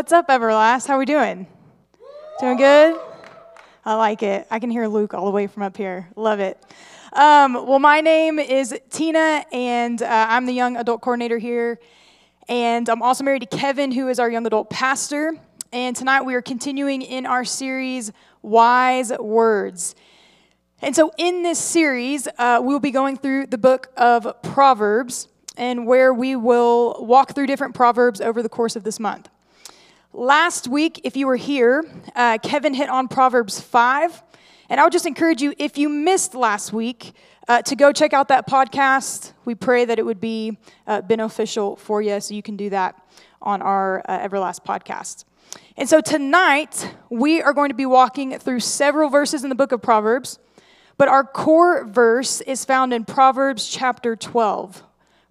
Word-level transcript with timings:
What's 0.00 0.12
up, 0.12 0.28
Everlast? 0.28 0.86
How 0.86 0.94
are 0.94 0.98
we 0.98 1.04
doing? 1.04 1.46
Doing 2.38 2.56
good? 2.56 2.98
I 3.84 3.96
like 3.96 4.22
it. 4.22 4.46
I 4.50 4.58
can 4.58 4.70
hear 4.70 4.86
Luke 4.86 5.12
all 5.12 5.26
the 5.26 5.30
way 5.30 5.46
from 5.46 5.62
up 5.62 5.76
here. 5.76 6.08
Love 6.16 6.40
it. 6.40 6.56
Um, 7.12 7.52
well, 7.52 7.78
my 7.78 8.00
name 8.00 8.38
is 8.38 8.74
Tina, 8.88 9.44
and 9.52 10.00
uh, 10.00 10.26
I'm 10.30 10.46
the 10.46 10.54
young 10.54 10.78
adult 10.78 11.02
coordinator 11.02 11.36
here. 11.36 11.78
And 12.48 12.88
I'm 12.88 13.02
also 13.02 13.24
married 13.24 13.42
to 13.42 13.58
Kevin, 13.58 13.92
who 13.92 14.08
is 14.08 14.18
our 14.18 14.30
young 14.30 14.46
adult 14.46 14.70
pastor. 14.70 15.36
And 15.70 15.94
tonight 15.94 16.22
we 16.22 16.34
are 16.34 16.40
continuing 16.40 17.02
in 17.02 17.26
our 17.26 17.44
series, 17.44 18.10
Wise 18.40 19.12
Words. 19.18 19.94
And 20.80 20.96
so, 20.96 21.12
in 21.18 21.42
this 21.42 21.58
series, 21.58 22.26
uh, 22.38 22.60
we'll 22.62 22.80
be 22.80 22.90
going 22.90 23.18
through 23.18 23.48
the 23.48 23.58
book 23.58 23.92
of 23.98 24.40
Proverbs, 24.42 25.28
and 25.58 25.86
where 25.86 26.14
we 26.14 26.36
will 26.36 27.04
walk 27.04 27.34
through 27.34 27.48
different 27.48 27.74
Proverbs 27.74 28.22
over 28.22 28.42
the 28.42 28.48
course 28.48 28.76
of 28.76 28.82
this 28.82 28.98
month. 28.98 29.28
Last 30.12 30.66
week, 30.66 31.02
if 31.04 31.16
you 31.16 31.28
were 31.28 31.36
here, 31.36 31.84
uh, 32.16 32.38
Kevin 32.42 32.74
hit 32.74 32.88
on 32.88 33.06
Proverbs 33.06 33.60
5. 33.60 34.24
And 34.68 34.80
I 34.80 34.82
would 34.82 34.92
just 34.92 35.06
encourage 35.06 35.40
you, 35.40 35.54
if 35.56 35.78
you 35.78 35.88
missed 35.88 36.34
last 36.34 36.72
week, 36.72 37.12
uh, 37.46 37.62
to 37.62 37.76
go 37.76 37.92
check 37.92 38.12
out 38.12 38.26
that 38.26 38.48
podcast. 38.48 39.34
We 39.44 39.54
pray 39.54 39.84
that 39.84 40.00
it 40.00 40.04
would 40.04 40.20
be 40.20 40.58
uh, 40.88 41.02
beneficial 41.02 41.76
for 41.76 42.02
you, 42.02 42.20
so 42.20 42.34
you 42.34 42.42
can 42.42 42.56
do 42.56 42.70
that 42.70 43.00
on 43.40 43.62
our 43.62 44.02
uh, 44.08 44.28
Everlast 44.28 44.64
podcast. 44.64 45.26
And 45.76 45.88
so 45.88 46.00
tonight, 46.00 46.92
we 47.08 47.40
are 47.40 47.52
going 47.52 47.68
to 47.68 47.76
be 47.76 47.86
walking 47.86 48.36
through 48.36 48.60
several 48.60 49.10
verses 49.10 49.44
in 49.44 49.48
the 49.48 49.54
book 49.54 49.70
of 49.70 49.80
Proverbs, 49.80 50.40
but 50.98 51.06
our 51.06 51.22
core 51.22 51.84
verse 51.84 52.40
is 52.40 52.64
found 52.64 52.92
in 52.92 53.04
Proverbs 53.04 53.68
chapter 53.68 54.16
12. 54.16 54.82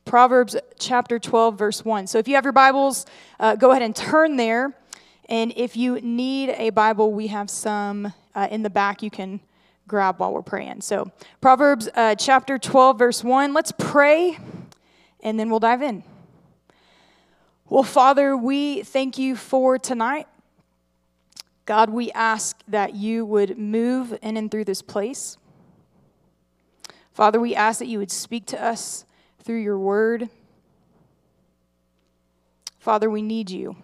Proverbs 0.10 0.56
chapter 0.80 1.20
12, 1.20 1.56
verse 1.56 1.86
1. 1.86 2.08
So 2.08 2.18
if 2.18 2.28
you 2.28 2.34
have 2.34 2.44
your 2.44 2.52
Bibles, 2.52 3.06
uh, 3.40 3.56
go 3.56 3.70
ahead 3.70 3.84
and 3.84 3.96
turn 3.96 4.38
there. 4.38 4.74
And 5.26 5.54
if 5.56 5.78
you 5.78 6.02
need 6.02 6.50
a 6.50 6.72
Bible, 6.72 7.14
we 7.14 7.28
have 7.28 7.48
some 7.48 8.12
uh, 8.34 8.48
in 8.50 8.64
the 8.64 8.72
back 8.72 9.04
you 9.04 9.12
can 9.12 9.40
grab 9.88 10.20
while 10.20 10.34
we're 10.34 10.42
praying. 10.42 10.82
So, 10.82 11.12
Proverbs 11.42 11.90
uh, 11.94 12.16
chapter 12.16 12.58
12, 12.58 12.98
verse 12.98 13.24
1. 13.24 13.54
Let's 13.54 13.72
pray, 13.78 14.40
and 15.22 15.40
then 15.40 15.52
we'll 15.52 15.60
dive 15.60 15.84
in. 15.84 16.04
Well, 17.68 17.84
Father, 17.84 18.36
we 18.36 18.82
thank 18.82 19.20
you 19.20 19.36
for 19.36 19.78
tonight. 19.78 20.28
God, 21.68 21.92
we 21.92 22.12
ask 22.14 22.58
that 22.68 22.96
you 22.96 23.26
would 23.26 23.60
move 23.60 24.18
in 24.24 24.38
and 24.38 24.50
through 24.50 24.66
this 24.66 24.82
place. 24.82 25.38
Father, 27.14 27.40
we 27.40 27.54
ask 27.54 27.78
that 27.78 27.88
you 27.88 28.00
would 28.00 28.10
speak 28.10 28.48
to 28.48 28.60
us 28.60 29.06
through 29.50 29.58
your 29.58 29.80
word. 29.80 30.30
Father, 32.78 33.10
we 33.10 33.24
need 33.24 33.50
you. 33.50 33.78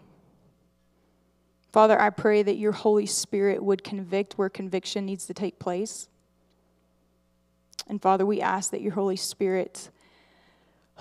Father, 1.73 1.99
I 1.99 2.11
pray 2.11 2.43
that 2.43 2.57
your 2.57 2.71
Holy 2.71 3.07
Spirit 3.07 3.63
would 3.63 3.83
convict 3.83 4.37
where 4.37 4.47
conviction 4.47 5.07
needs 5.07 5.25
to 5.25 5.33
take 5.33 5.57
place. 5.57 6.07
And 7.87 7.99
Father, 7.99 8.27
we 8.27 8.41
ask 8.41 8.69
that 8.69 8.81
your 8.81 8.91
Holy 8.91 9.15
Spirit 9.15 9.89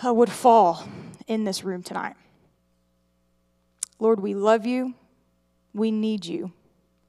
uh, 0.02 0.14
would 0.14 0.30
fall 0.30 0.88
in 1.26 1.44
this 1.44 1.62
room 1.62 1.82
tonight. 1.82 2.14
Lord, 3.98 4.20
we 4.20 4.32
love 4.32 4.64
you. 4.64 4.94
We 5.74 5.90
need 5.90 6.24
you. 6.24 6.52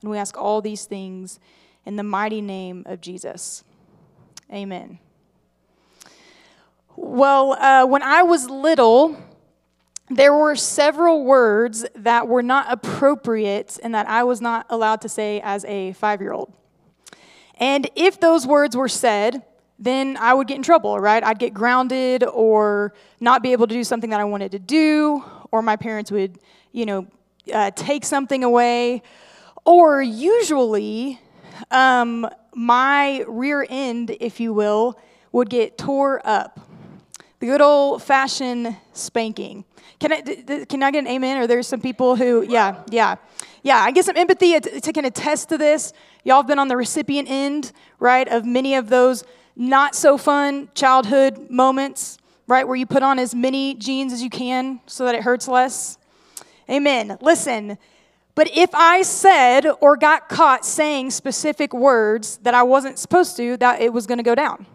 And 0.02 0.12
we 0.12 0.18
ask 0.18 0.38
all 0.38 0.60
these 0.60 0.84
things 0.84 1.40
in 1.86 1.96
the 1.96 2.04
mighty 2.04 2.42
name 2.42 2.84
of 2.86 3.00
Jesus. 3.00 3.64
Amen. 4.52 5.00
Well, 6.98 7.54
uh, 7.54 7.86
when 7.86 8.02
I 8.02 8.24
was 8.24 8.50
little, 8.50 9.18
there 10.10 10.34
were 10.34 10.56
several 10.56 11.26
words 11.26 11.86
that 11.94 12.28
were 12.30 12.42
not 12.42 12.72
appropriate 12.72 13.78
and 13.84 13.94
that 13.94 14.08
I 14.08 14.24
was 14.24 14.40
not 14.40 14.66
allowed 14.70 15.02
to 15.02 15.10
say 15.10 15.42
as 15.42 15.66
a 15.66 15.92
five 15.94 16.22
year 16.22 16.32
old. 16.32 16.54
And 17.60 17.90
if 17.96 18.22
those 18.22 18.48
words 18.48 18.78
were 18.78 18.88
said, 18.88 19.44
then 19.78 20.16
I 20.16 20.34
would 20.34 20.48
get 20.48 20.56
in 20.56 20.64
trouble, 20.64 20.98
right? 20.98 21.22
I'd 21.22 21.38
get 21.38 21.54
grounded 21.54 22.24
or 22.24 22.94
not 23.20 23.44
be 23.44 23.52
able 23.52 23.68
to 23.68 23.74
do 23.74 23.84
something 23.84 24.12
that 24.12 24.22
I 24.22 24.26
wanted 24.26 24.52
to 24.52 24.60
do, 24.60 25.22
or 25.52 25.62
my 25.62 25.76
parents 25.76 26.12
would, 26.12 26.40
you 26.72 26.86
know, 26.86 27.08
uh, 27.54 27.72
take 27.72 28.06
something 28.06 28.44
away. 28.46 29.02
Or 29.66 30.02
usually, 30.02 31.20
um, 31.72 32.30
my 32.54 33.26
rear 33.28 33.66
end, 33.70 34.16
if 34.22 34.40
you 34.40 34.54
will, 34.54 34.98
would 35.34 35.50
get 35.50 35.78
tore 35.78 36.22
up 36.24 36.60
the 37.40 37.48
good 37.48 37.62
old 37.62 38.02
fashioned 38.02 38.76
spanking. 38.94 39.66
Can 40.00 40.14
I, 40.14 40.66
can 40.66 40.84
I 40.84 40.92
get 40.92 41.00
an 41.00 41.08
amen? 41.08 41.38
Or 41.38 41.48
there's 41.48 41.68
some 41.68 41.82
people 41.82 42.16
who, 42.16 42.46
yeah, 42.48 42.84
yeah, 42.90 43.16
yeah. 43.64 43.78
I 43.78 43.92
get 43.92 44.06
some 44.06 44.18
empathy 44.18 44.60
to 44.60 44.94
can 44.94 45.06
attest 45.06 45.50
to 45.50 45.58
this. 45.58 45.94
Y'all 46.24 46.38
have 46.38 46.48
been 46.48 46.60
on 46.60 46.68
the 46.68 46.78
recipient 46.78 47.30
end, 47.30 47.72
right, 48.00 48.28
of 48.28 48.46
many 48.46 48.76
of 48.76 48.90
those 48.90 49.24
not 49.56 49.96
so 49.96 50.18
fun 50.18 50.70
childhood 50.76 51.50
moments, 51.50 52.18
right, 52.48 52.68
where 52.68 52.76
you 52.76 52.86
put 52.86 53.04
on 53.04 53.20
as 53.20 53.34
many 53.34 53.76
jeans 53.76 54.12
as 54.12 54.22
you 54.22 54.30
can 54.30 54.82
so 54.86 55.06
that 55.06 55.16
it 55.16 55.24
hurts 55.24 55.48
less. 55.48 55.98
Amen. 56.70 57.18
Listen, 57.22 57.78
but 58.34 58.50
if 58.54 58.70
I 58.74 59.02
said 59.04 59.66
or 59.80 59.96
got 59.96 60.28
caught 60.28 60.66
saying 60.66 61.12
specific 61.12 61.74
words 61.74 62.38
that 62.44 62.54
I 62.54 62.64
wasn't 62.64 63.00
supposed 63.00 63.38
to, 63.38 63.56
that 63.58 63.82
it 63.82 63.94
was 63.94 64.08
going 64.08 64.18
to 64.18 64.24
go 64.24 64.36
down. 64.36 64.66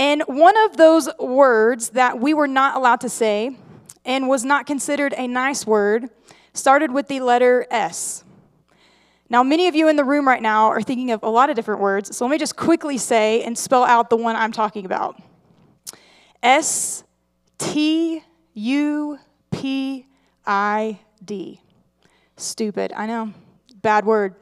And 0.00 0.22
one 0.22 0.56
of 0.64 0.78
those 0.78 1.10
words 1.18 1.90
that 1.90 2.18
we 2.18 2.32
were 2.32 2.48
not 2.48 2.74
allowed 2.74 3.02
to 3.02 3.10
say 3.10 3.58
and 4.02 4.30
was 4.30 4.46
not 4.46 4.64
considered 4.64 5.12
a 5.18 5.28
nice 5.28 5.66
word 5.66 6.08
started 6.54 6.90
with 6.90 7.06
the 7.08 7.20
letter 7.20 7.66
S. 7.70 8.24
Now, 9.28 9.42
many 9.42 9.68
of 9.68 9.74
you 9.74 9.88
in 9.88 9.96
the 9.96 10.04
room 10.04 10.26
right 10.26 10.40
now 10.40 10.68
are 10.68 10.80
thinking 10.80 11.10
of 11.10 11.22
a 11.22 11.28
lot 11.28 11.50
of 11.50 11.54
different 11.54 11.82
words, 11.82 12.16
so 12.16 12.24
let 12.24 12.30
me 12.30 12.38
just 12.38 12.56
quickly 12.56 12.96
say 12.96 13.42
and 13.42 13.58
spell 13.58 13.84
out 13.84 14.08
the 14.08 14.16
one 14.16 14.36
I'm 14.36 14.52
talking 14.52 14.86
about 14.86 15.20
S 16.42 17.04
T 17.58 18.24
U 18.54 19.18
P 19.50 20.06
I 20.46 20.98
D. 21.22 21.60
Stupid, 22.38 22.94
I 22.96 23.04
know. 23.04 23.34
Bad 23.82 24.06
word. 24.06 24.34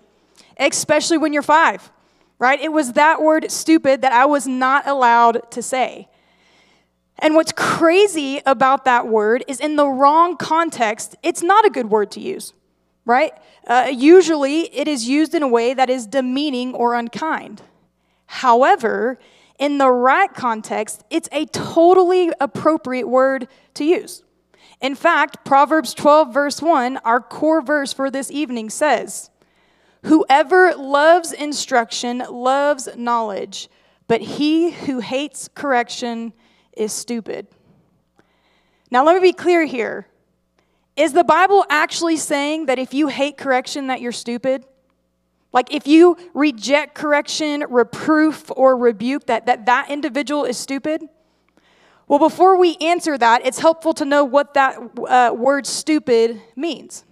Especially 0.57 1.19
when 1.19 1.33
you're 1.33 1.43
five 1.43 1.91
right? 2.39 2.61
It 2.61 2.73
was 2.73 2.93
that 2.93 3.21
word 3.23 3.51
stupid 3.51 4.03
that 4.03 4.13
I 4.13 4.27
was 4.27 4.47
not 4.47 4.87
allowed 4.87 5.51
to 5.53 5.63
say. 5.63 6.09
And 7.19 7.35
what's 7.35 7.53
crazy 7.53 8.41
about 8.47 8.85
that 8.85 9.09
word 9.09 9.45
is 9.49 9.59
in 9.61 9.77
the 9.77 9.89
wrong 9.89 10.37
context, 10.37 11.17
it's 11.23 11.43
not 11.43 11.65
a 11.65 11.71
good 11.71 11.91
word 11.91 12.13
to 12.13 12.21
use, 12.21 12.53
right? 13.05 13.33
Uh, 13.67 13.91
usually 13.93 14.75
it 14.75 14.87
is 14.87 15.09
used 15.09 15.35
in 15.35 15.43
a 15.43 15.49
way 15.49 15.75
that 15.75 15.91
is 15.91 16.07
demeaning 16.07 16.75
or 16.75 16.95
unkind. 16.95 17.63
However, 18.27 19.19
in 19.59 19.79
the 19.79 19.91
right 19.91 20.33
context, 20.33 21.03
it's 21.11 21.29
a 21.33 21.47
totally 21.47 22.31
appropriate 22.41 23.09
word 23.09 23.49
to 23.75 23.85
use. 23.85 24.23
In 24.81 24.95
fact, 24.95 25.45
Proverbs 25.45 25.95
12, 25.95 26.33
verse 26.33 26.63
1, 26.63 26.99
our 26.99 27.21
core 27.21 27.61
verse 27.61 27.93
for 27.93 28.11
this 28.11 28.31
evening 28.31 28.71
says, 28.71 29.31
Whoever 30.05 30.75
loves 30.75 31.33
instruction 31.33 32.19
loves 32.31 32.89
knowledge, 32.97 33.69
but 34.07 34.21
he 34.21 34.71
who 34.71 35.01
hates 35.01 35.49
correction 35.55 36.33
is 36.77 36.93
stupid. 36.93 37.49
Now, 38.91 39.05
let 39.05 39.15
me 39.15 39.21
be 39.21 39.33
clear 39.33 39.65
here. 39.65 40.07
Is 40.97 41.13
the 41.13 41.25
Bible 41.25 41.65
actually 41.69 42.17
saying 42.17 42.67
that 42.67 42.79
if 42.79 42.95
you 42.95 43.09
hate 43.09 43.37
correction, 43.37 43.89
that 43.89 44.01
you're 44.01 44.13
stupid? 44.13 44.65
Like 45.53 45.73
if 45.73 45.87
you 45.87 46.17
reject 46.35 46.95
correction, 46.95 47.65
reproof, 47.69 48.51
or 48.51 48.77
rebuke, 48.77 49.27
that 49.27 49.47
that, 49.47 49.67
that 49.67 49.91
individual 49.91 50.45
is 50.45 50.59
stupid? 50.59 51.09
Well, 52.07 52.19
before 52.19 52.57
we 52.57 52.77
answer 52.81 53.19
that, 53.19 53.45
it's 53.45 53.59
helpful 53.59 53.93
to 53.95 54.05
know 54.05 54.25
what 54.25 54.55
that 54.55 54.79
uh, 55.07 55.35
word 55.35 55.67
stupid 55.67 56.41
means. 56.57 57.05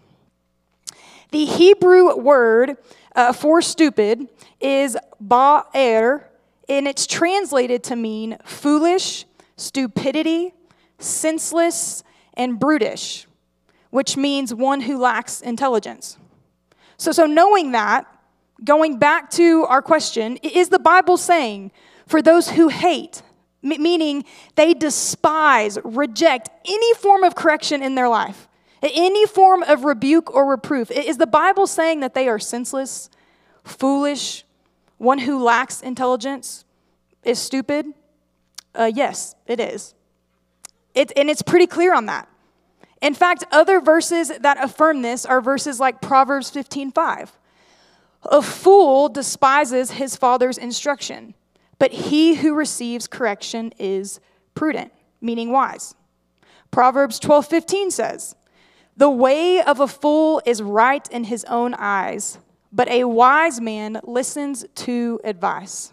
The 1.31 1.45
Hebrew 1.45 2.17
word 2.17 2.77
uh, 3.15 3.33
for 3.33 3.61
stupid 3.61 4.29
is 4.61 4.97
ba'er, 5.23 6.25
and 6.69 6.87
it's 6.87 7.07
translated 7.07 7.83
to 7.85 7.97
mean 7.97 8.39
foolish, 8.45 9.25
stupidity, 9.57 10.55
senseless, 10.99 12.05
and 12.35 12.59
brutish, 12.59 13.27
which 13.91 14.17
means 14.17 14.55
one 14.55 14.83
who 14.83 14.99
lacks 14.99 15.41
intelligence. 15.41 16.19
So, 16.97 17.13
so 17.13 17.27
knowing 17.27 17.73
that, 17.73 18.07
going 18.65 18.99
back 18.99 19.31
to 19.33 19.65
our 19.65 19.83
question, 19.83 20.37
is 20.39 20.69
the 20.69 20.79
Bible 20.79 21.17
saying 21.17 21.73
for 22.07 22.23
those 22.23 22.51
who 22.51 22.69
hate, 22.69 23.23
meaning 23.63 24.25
they 24.55 24.75
despise, 24.75 25.79
reject 25.85 26.51
any 26.67 26.95
form 26.95 27.25
of 27.25 27.35
correction 27.35 27.83
in 27.83 27.95
their 27.95 28.09
life, 28.09 28.46
any 28.93 29.27
form 29.27 29.63
of 29.63 29.85
rebuke 29.85 30.35
or 30.35 30.49
reproof. 30.51 30.91
Is 30.91 31.19
the 31.19 31.27
Bible 31.27 31.67
saying 31.67 32.01
that 32.01 32.15
they 32.15 32.29
are 32.29 32.39
senseless, 32.39 33.09
foolish, 33.65 34.45
one 34.99 35.19
who 35.19 35.43
lacks 35.43 35.81
intelligence, 35.81 36.65
is 37.23 37.39
stupid? 37.39 37.87
Uh, 38.75 38.91
yes, 38.93 39.35
it 39.47 39.61
is. 39.61 39.95
It, 40.95 41.13
and 41.17 41.29
it's 41.29 41.43
pretty 41.43 41.67
clear 41.67 41.95
on 41.95 42.07
that. 42.07 42.29
In 43.03 43.15
fact, 43.15 43.45
other 43.51 43.81
verses 43.81 44.33
that 44.41 44.63
affirm 44.63 45.03
this 45.03 45.27
are 45.27 45.41
verses 45.41 45.79
like 45.79 46.01
Proverbs 46.01 46.51
15:5. 46.51 47.31
A 48.25 48.43
fool 48.43 49.09
despises 49.09 49.93
his 49.93 50.17
father's 50.17 50.59
instruction, 50.59 51.35
but 51.79 51.93
he 51.93 52.37
who 52.37 52.55
receives 52.55 53.07
correction 53.07 53.73
is 53.79 54.19
prudent, 54.55 54.93
meaning 55.21 55.53
wise. 55.53 55.95
Proverbs 56.71 57.21
12:15 57.21 57.93
says, 57.93 58.35
"The 58.97 59.11
way 59.11 59.63
of 59.63 59.81
a 59.81 59.89
fool 59.89 60.41
is 60.45 60.63
right 60.63 61.07
in 61.11 61.25
his 61.25 61.45
own 61.45 61.75
eyes, 61.75 62.39
but 62.73 62.89
a 62.89 63.05
wise 63.05 63.61
man 63.61 64.01
listens 64.05 64.65
to 64.75 65.21
advice." 65.23 65.93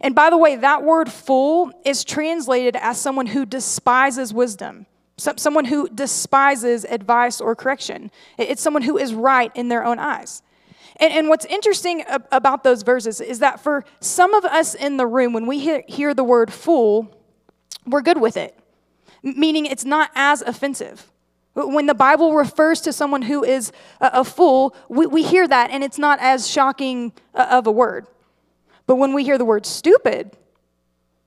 And 0.00 0.14
by 0.14 0.30
the 0.30 0.38
way, 0.38 0.56
that 0.56 0.82
word 0.82 1.12
fool 1.12 1.72
is 1.84 2.04
translated 2.04 2.74
as 2.76 2.98
someone 2.98 3.26
who 3.26 3.44
despises 3.44 4.32
wisdom, 4.32 4.86
someone 5.18 5.66
who 5.66 5.88
despises 5.90 6.86
advice 6.86 7.38
or 7.40 7.54
correction. 7.54 8.10
It's 8.38 8.62
someone 8.62 8.82
who 8.82 8.96
is 8.96 9.12
right 9.12 9.52
in 9.54 9.68
their 9.68 9.84
own 9.84 9.98
eyes. 9.98 10.42
And, 10.96 11.12
and 11.12 11.28
what's 11.28 11.44
interesting 11.44 12.04
about 12.30 12.64
those 12.64 12.82
verses 12.82 13.20
is 13.20 13.40
that 13.40 13.60
for 13.60 13.84
some 14.00 14.32
of 14.32 14.46
us 14.46 14.74
in 14.74 14.96
the 14.96 15.06
room, 15.06 15.34
when 15.34 15.46
we 15.46 15.58
hear, 15.58 15.82
hear 15.86 16.14
the 16.14 16.24
word 16.24 16.50
fool, 16.50 17.14
we're 17.86 18.00
good 18.00 18.20
with 18.20 18.38
it, 18.38 18.58
meaning 19.22 19.66
it's 19.66 19.84
not 19.84 20.10
as 20.14 20.40
offensive. 20.40 21.10
When 21.54 21.86
the 21.86 21.94
Bible 21.94 22.34
refers 22.34 22.80
to 22.82 22.92
someone 22.92 23.22
who 23.22 23.42
is 23.42 23.72
a, 24.00 24.24
fool, 24.24 24.74
we, 24.88 25.06
we 25.06 25.22
hear 25.22 25.48
that 25.48 25.70
and 25.70 25.82
it's 25.82 25.98
not 25.98 26.18
as 26.20 26.48
shocking 26.48 27.12
uh, 27.34 27.46
of 27.50 27.66
a 27.66 27.72
word. 27.72 28.06
But 28.86 28.96
when 28.96 29.12
we 29.12 29.24
hear 29.24 29.38
the 29.38 29.44
word 29.44 29.66
stupid, 29.66 30.36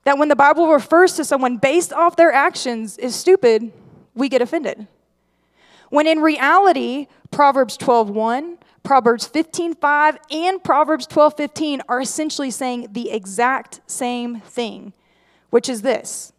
that 0.04 0.18
when 0.18 0.28
the 0.28 0.36
Bible 0.36 0.68
refers 0.68 1.14
to 1.14 1.24
someone 1.24 1.56
based 1.56 1.92
off 1.92 2.16
their 2.16 2.32
actions 2.32 2.98
is 2.98 3.14
stupid, 3.14 3.72
we 4.14 4.28
get 4.28 4.42
offended. 4.42 4.86
When 5.88 6.06
in 6.06 6.20
reality, 6.20 7.08
Proverbs 7.30 7.76
12:1, 7.78 8.58
Proverbs 8.82 9.26
15:5, 9.26 10.18
and 10.30 10.62
Proverbs 10.62 11.06
12:15 11.06 11.80
are 11.88 12.00
essentially 12.00 12.50
saying 12.50 12.88
the 12.92 13.10
exact 13.10 13.80
same 13.86 14.40
thing, 14.40 14.92
which 15.50 15.68
is 15.68 15.82
this: 15.82 16.33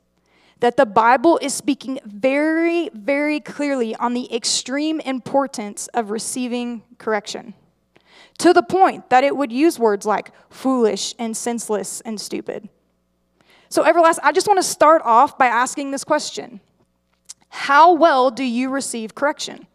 that 0.66 0.78
the 0.78 0.86
Bible 0.88 1.38
is 1.44 1.54
speaking 1.54 2.00
very, 2.06 2.90
very 2.92 3.40
clearly 3.40 3.96
on 3.98 4.16
the 4.16 4.34
extreme 4.36 5.00
importance 5.02 5.88
of 5.94 6.10
receiving 6.10 6.82
correction 6.98 7.54
to 8.40 8.52
the 8.52 8.64
point 8.64 9.12
that 9.12 9.24
it 9.24 9.38
would 9.38 9.52
use 9.52 9.78
words 9.78 10.08
like 10.08 10.32
foolish 10.50 11.14
and 11.20 11.38
senseless 11.38 12.02
and 12.02 12.20
stupid. 12.20 12.68
So, 13.70 13.84
Everlast, 13.84 14.18
I 14.24 14.32
just 14.32 14.48
want 14.48 14.58
to 14.58 14.64
start 14.64 15.04
off 15.06 15.38
by 15.38 15.46
asking 15.46 15.92
this 15.92 16.04
question 16.04 16.60
How 17.50 17.94
well 17.94 18.32
do 18.32 18.44
you 18.44 18.72
receive 18.72 19.14
correction? 19.14 19.68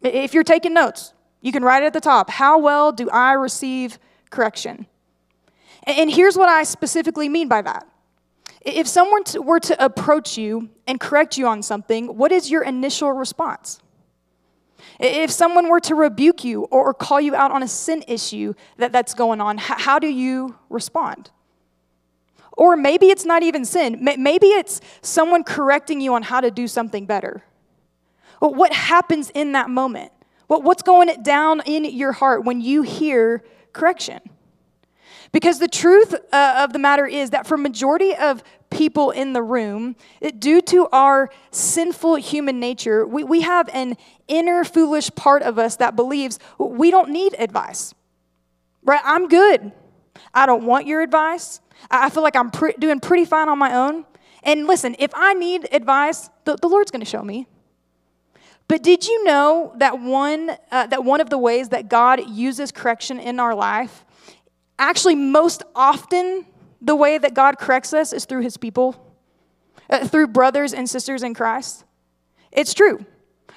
If 0.00 0.32
you're 0.32 0.44
taking 0.44 0.74
notes, 0.74 1.12
you 1.40 1.50
can 1.50 1.64
write 1.64 1.82
it 1.82 1.86
at 1.86 1.92
the 1.92 2.00
top. 2.00 2.30
How 2.30 2.56
well 2.56 2.92
do 2.92 3.10
I 3.10 3.32
receive 3.32 3.98
correction? 4.30 4.86
And 5.88 6.08
here's 6.08 6.36
what 6.36 6.48
I 6.48 6.62
specifically 6.62 7.28
mean 7.28 7.48
by 7.48 7.62
that. 7.62 7.88
If 8.64 8.86
someone 8.86 9.24
were 9.36 9.60
to 9.60 9.84
approach 9.84 10.38
you 10.38 10.70
and 10.86 11.00
correct 11.00 11.36
you 11.36 11.46
on 11.46 11.62
something, 11.62 12.16
what 12.16 12.30
is 12.30 12.50
your 12.50 12.62
initial 12.62 13.12
response? 13.12 13.80
If 15.00 15.30
someone 15.30 15.68
were 15.68 15.80
to 15.80 15.94
rebuke 15.94 16.44
you 16.44 16.64
or 16.64 16.94
call 16.94 17.20
you 17.20 17.34
out 17.34 17.50
on 17.50 17.62
a 17.62 17.68
sin 17.68 18.04
issue 18.06 18.54
that, 18.76 18.92
that's 18.92 19.14
going 19.14 19.40
on, 19.40 19.58
how 19.58 19.98
do 19.98 20.06
you 20.06 20.56
respond? 20.68 21.30
Or 22.52 22.76
maybe 22.76 23.06
it's 23.06 23.24
not 23.24 23.42
even 23.42 23.64
sin. 23.64 23.98
Maybe 24.00 24.48
it's 24.48 24.80
someone 25.00 25.42
correcting 25.42 26.00
you 26.00 26.14
on 26.14 26.22
how 26.22 26.40
to 26.40 26.50
do 26.50 26.68
something 26.68 27.06
better. 27.06 27.42
Well, 28.40 28.54
what 28.54 28.72
happens 28.72 29.30
in 29.30 29.52
that 29.52 29.70
moment? 29.70 30.12
what's 30.48 30.82
going 30.82 31.22
down 31.22 31.62
in 31.64 31.86
your 31.86 32.12
heart 32.12 32.44
when 32.44 32.60
you 32.60 32.82
hear 32.82 33.42
correction? 33.72 34.20
Because 35.32 35.58
the 35.58 35.68
truth 35.68 36.14
uh, 36.30 36.54
of 36.58 36.74
the 36.74 36.78
matter 36.78 37.06
is 37.06 37.30
that 37.30 37.46
for 37.46 37.56
majority 37.56 38.14
of 38.14 38.42
people 38.68 39.10
in 39.10 39.32
the 39.32 39.42
room, 39.42 39.96
it, 40.20 40.38
due 40.38 40.60
to 40.60 40.88
our 40.92 41.30
sinful 41.50 42.16
human 42.16 42.60
nature, 42.60 43.06
we, 43.06 43.24
we 43.24 43.40
have 43.40 43.70
an 43.72 43.96
inner 44.28 44.62
foolish 44.62 45.10
part 45.14 45.42
of 45.42 45.58
us 45.58 45.76
that 45.76 45.96
believes 45.96 46.38
we 46.58 46.90
don't 46.90 47.10
need 47.10 47.34
advice. 47.38 47.94
Right? 48.84 49.00
I'm 49.04 49.28
good. 49.28 49.72
I 50.34 50.44
don't 50.44 50.64
want 50.64 50.86
your 50.86 51.00
advice. 51.00 51.60
I 51.90 52.10
feel 52.10 52.22
like 52.22 52.36
I'm 52.36 52.50
pre- 52.50 52.74
doing 52.78 53.00
pretty 53.00 53.24
fine 53.24 53.48
on 53.48 53.58
my 53.58 53.74
own. 53.74 54.04
And 54.42 54.66
listen, 54.66 54.96
if 54.98 55.12
I 55.14 55.32
need 55.32 55.68
advice, 55.72 56.28
the, 56.44 56.56
the 56.56 56.68
Lord's 56.68 56.90
going 56.90 57.00
to 57.00 57.10
show 57.10 57.22
me. 57.22 57.46
But 58.68 58.82
did 58.82 59.06
you 59.06 59.24
know 59.24 59.72
that 59.76 60.00
one, 60.00 60.56
uh, 60.70 60.86
that 60.86 61.04
one 61.04 61.20
of 61.20 61.30
the 61.30 61.38
ways 61.38 61.70
that 61.70 61.88
God 61.88 62.28
uses 62.28 62.72
correction 62.72 63.18
in 63.18 63.40
our 63.40 63.54
life 63.54 64.04
actually, 64.82 65.14
most 65.14 65.62
often, 65.74 66.46
the 66.80 66.96
way 66.96 67.16
that 67.16 67.34
God 67.34 67.58
corrects 67.58 67.94
us 67.94 68.12
is 68.12 68.24
through 68.24 68.42
his 68.42 68.56
people, 68.56 68.96
uh, 69.88 70.06
through 70.06 70.26
brothers 70.26 70.74
and 70.74 70.90
sisters 70.90 71.22
in 71.22 71.34
Christ. 71.34 71.84
It's 72.50 72.74
true. 72.74 73.06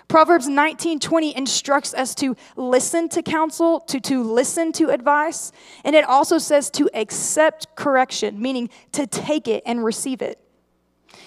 Proverbs 0.07 0.47
19:20 0.47 1.35
instructs 1.35 1.93
us 1.95 2.13
to 2.15 2.35
listen 2.55 3.09
to 3.09 3.23
counsel, 3.23 3.79
to, 3.81 3.99
to 4.01 4.23
listen 4.23 4.71
to 4.73 4.91
advice, 4.91 5.51
and 5.83 5.95
it 5.95 6.05
also 6.05 6.37
says 6.37 6.69
to 6.71 6.87
accept 6.93 7.75
correction, 7.75 8.39
meaning 8.39 8.69
to 8.91 9.07
take 9.07 9.47
it 9.47 9.63
and 9.65 9.83
receive 9.83 10.21
it. 10.21 10.39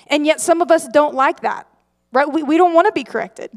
And 0.07 0.25
yet 0.25 0.41
some 0.41 0.63
of 0.63 0.71
us 0.71 0.87
don't 0.89 1.15
like 1.15 1.41
that, 1.41 1.67
right? 2.13 2.33
We, 2.33 2.45
we 2.45 2.57
don't 2.57 2.73
want 2.73 2.87
to 2.87 2.93
be 2.93 3.03
corrected. 3.03 3.51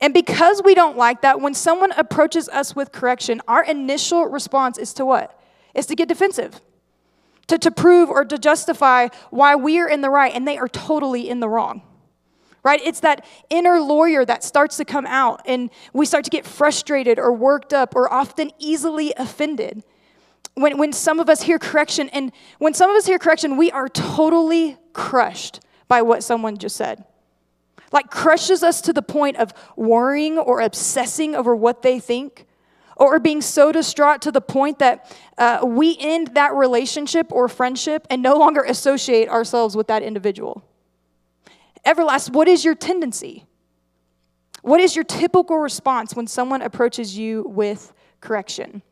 And 0.00 0.14
because 0.14 0.62
we 0.64 0.74
don't 0.74 0.96
like 0.96 1.20
that, 1.22 1.40
when 1.40 1.54
someone 1.54 1.92
approaches 1.92 2.48
us 2.48 2.74
with 2.74 2.90
correction, 2.90 3.40
our 3.46 3.62
initial 3.62 4.24
response 4.24 4.78
is 4.78 4.94
to 4.94 5.04
what? 5.04 5.38
Is 5.74 5.86
to 5.86 5.94
get 5.94 6.08
defensive, 6.08 6.60
to, 7.48 7.58
to 7.58 7.70
prove 7.70 8.08
or 8.10 8.24
to 8.24 8.38
justify 8.38 9.08
why 9.30 9.54
we 9.54 9.78
are 9.78 9.88
in 9.88 10.00
the 10.00 10.10
right 10.10 10.32
and 10.34 10.46
they 10.46 10.58
are 10.58 10.68
totally 10.68 11.28
in 11.28 11.40
the 11.40 11.48
wrong. 11.48 11.82
Right? 12.64 12.80
It's 12.84 13.00
that 13.00 13.26
inner 13.50 13.80
lawyer 13.80 14.24
that 14.24 14.44
starts 14.44 14.76
to 14.76 14.84
come 14.84 15.04
out, 15.04 15.42
and 15.46 15.68
we 15.92 16.06
start 16.06 16.22
to 16.26 16.30
get 16.30 16.46
frustrated 16.46 17.18
or 17.18 17.32
worked 17.32 17.72
up 17.72 17.96
or 17.96 18.12
often 18.12 18.52
easily 18.60 19.12
offended. 19.16 19.82
When, 20.54 20.78
when 20.78 20.92
some 20.92 21.18
of 21.18 21.28
us 21.28 21.42
hear 21.42 21.58
correction, 21.58 22.08
and 22.10 22.30
when 22.58 22.72
some 22.72 22.88
of 22.88 22.94
us 22.94 23.06
hear 23.06 23.18
correction, 23.18 23.56
we 23.56 23.72
are 23.72 23.88
totally 23.88 24.76
crushed 24.92 25.58
by 25.88 26.02
what 26.02 26.22
someone 26.22 26.56
just 26.56 26.76
said 26.76 27.04
like 27.92 28.10
crushes 28.10 28.62
us 28.62 28.80
to 28.80 28.92
the 28.92 29.02
point 29.02 29.36
of 29.36 29.52
worrying 29.76 30.38
or 30.38 30.60
obsessing 30.60 31.34
over 31.34 31.54
what 31.54 31.82
they 31.82 32.00
think 32.00 32.46
or 33.02 33.18
being 33.18 33.40
so 33.40 33.72
distraught 33.72 34.22
to 34.22 34.30
the 34.30 34.40
point 34.40 34.78
that 34.78 35.12
uh, 35.36 35.58
we 35.64 35.96
end 35.98 36.28
that 36.34 36.54
relationship 36.54 37.26
or 37.32 37.48
friendship 37.48 38.06
and 38.10 38.22
no 38.22 38.36
longer 38.36 38.62
associate 38.62 39.28
ourselves 39.28 39.76
with 39.76 39.88
that 39.88 40.04
individual. 40.04 40.64
Everlast, 41.84 42.30
what 42.30 42.46
is 42.46 42.64
your 42.64 42.76
tendency? 42.76 43.44
What 44.62 44.80
is 44.80 44.94
your 44.94 45.04
typical 45.04 45.58
response 45.58 46.14
when 46.14 46.28
someone 46.28 46.62
approaches 46.62 47.18
you 47.18 47.44
with 47.48 47.92
correction? 48.20 48.82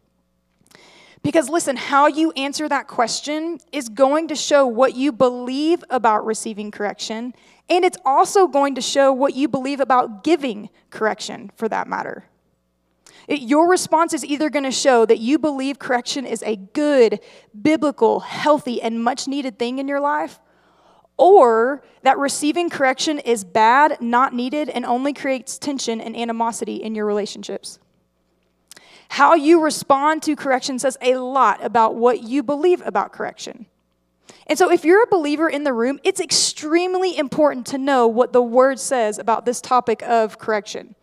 Because 1.23 1.49
listen, 1.49 1.77
how 1.77 2.09
you 2.09 2.33
answer 2.33 2.69
that 2.69 2.89
question 2.89 3.61
is 3.71 3.89
going 3.89 4.27
to 4.27 4.35
show 4.35 4.67
what 4.67 4.97
you 4.97 5.13
believe 5.13 5.85
about 5.89 6.27
receiving 6.27 6.73
correction, 6.73 7.33
and 7.69 7.85
it's 7.85 7.99
also 8.05 8.49
going 8.49 8.75
to 8.75 8.81
show 8.81 9.13
what 9.13 9.37
you 9.37 9.47
believe 9.47 9.79
about 9.79 10.25
giving 10.25 10.69
correction 10.91 11.53
for 11.55 11.69
that 11.69 11.87
matter. 11.87 12.25
It, 13.29 13.41
your 13.43 13.69
response 13.69 14.13
is 14.13 14.25
either 14.25 14.51
going 14.51 14.65
to 14.65 14.71
show 14.71 15.07
that 15.07 15.19
you 15.19 15.39
believe 15.39 15.79
correction 15.79 16.27
is 16.27 16.43
a 16.43 16.57
good, 16.57 17.21
biblical, 17.61 18.21
healthy, 18.21 18.81
and 18.83 19.03
much 19.03 19.29
needed 19.29 19.59
thing 19.59 19.79
in 19.79 19.89
your 19.89 20.01
life, 20.01 20.41
or 21.17 21.83
that 22.03 22.19
receiving 22.19 22.71
correction 22.71 23.19
is 23.19 23.45
bad, 23.45 24.01
not 24.01 24.35
needed, 24.35 24.69
and 24.69 24.85
only 24.87 25.13
creates 25.13 25.59
tension 25.59 26.01
and 26.01 26.17
animosity 26.17 26.77
in 26.77 26.95
your 26.95 27.07
relationships. 27.07 27.79
How 29.11 29.35
you 29.35 29.61
respond 29.61 30.23
to 30.23 30.37
correction 30.37 30.79
says 30.79 30.97
a 31.03 31.17
lot 31.17 31.65
about 31.65 31.97
what 31.97 32.23
you 32.23 32.43
believe 32.43 32.81
about 32.87 33.13
correction. 33.13 33.67
And 34.47 34.59
so, 34.59 34.71
if 34.71 34.85
you're 34.85 35.03
a 35.03 35.07
believer 35.07 35.49
in 35.49 35.65
the 35.65 35.73
room, 35.73 35.99
it's 36.05 36.21
extremely 36.21 37.17
important 37.17 37.67
to 37.67 37.79
know 37.79 38.07
what 38.07 38.33
the 38.33 38.43
word 38.43 38.79
says 38.79 39.19
about 39.19 39.45
this 39.45 39.61
topic 39.61 40.03
of 40.03 40.39
correction. 40.39 40.95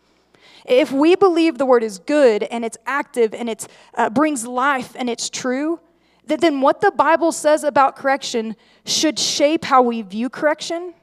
If 0.67 0.91
we 0.91 1.15
believe 1.15 1.57
the 1.57 1.65
word 1.65 1.81
is 1.81 1.99
good 1.99 2.43
and 2.43 2.65
it's 2.65 2.77
active 2.85 3.33
and 3.33 3.49
it 3.49 3.67
uh, 3.93 4.09
brings 4.09 4.45
life 4.45 4.95
and 4.95 5.09
it's 5.09 5.29
true, 5.29 5.79
that 6.25 6.41
then 6.41 6.59
what 6.59 6.81
the 6.81 6.91
Bible 6.91 7.31
says 7.31 7.63
about 7.63 7.95
correction 7.95 8.55
should 8.85 9.17
shape 9.17 9.63
how 9.63 9.81
we 9.81 10.01
view 10.01 10.29
correction, 10.29 10.93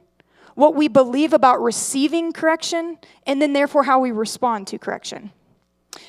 what 0.53 0.75
we 0.75 0.87
believe 0.87 1.33
about 1.33 1.61
receiving 1.61 2.31
correction, 2.31 2.99
and 3.25 3.41
then 3.41 3.53
therefore 3.53 3.83
how 3.83 3.99
we 3.99 4.11
respond 4.11 4.67
to 4.67 4.77
correction. 4.77 5.31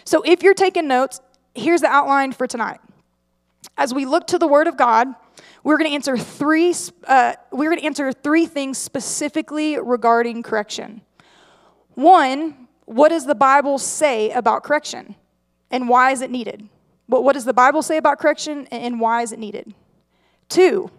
So 0.04 0.22
if 0.22 0.42
you're 0.42 0.54
taking 0.54 0.86
notes, 0.86 1.20
here's 1.54 1.80
the 1.80 1.88
outline 1.88 2.32
for 2.32 2.46
tonight. 2.46 2.80
As 3.78 3.94
we 3.94 4.04
look 4.04 4.26
to 4.28 4.38
the 4.38 4.46
Word 4.46 4.66
of 4.66 4.76
God, 4.76 5.08
we're 5.64 5.78
going 5.78 5.90
to 5.90 5.94
answer 5.94 6.16
three. 6.16 6.74
Uh, 7.06 7.34
we're 7.50 7.70
going 7.70 7.80
to 7.80 7.86
answer 7.86 8.12
three 8.12 8.46
things 8.46 8.78
specifically 8.78 9.78
regarding 9.78 10.42
correction. 10.42 11.00
One, 11.94 12.65
what 12.86 13.10
does 13.10 13.26
the 13.26 13.34
Bible 13.34 13.78
say 13.78 14.30
about 14.30 14.62
correction 14.62 15.16
and 15.70 15.88
why 15.88 16.12
is 16.12 16.22
it 16.22 16.30
needed? 16.30 16.68
What, 17.06 17.24
what 17.24 17.34
does 17.34 17.44
the 17.44 17.52
Bible 17.52 17.82
say 17.82 17.98
about 17.98 18.18
correction 18.18 18.66
and 18.70 19.00
why 19.00 19.22
is 19.22 19.32
it 19.32 19.38
needed? 19.38 19.74
Two, 20.48 20.90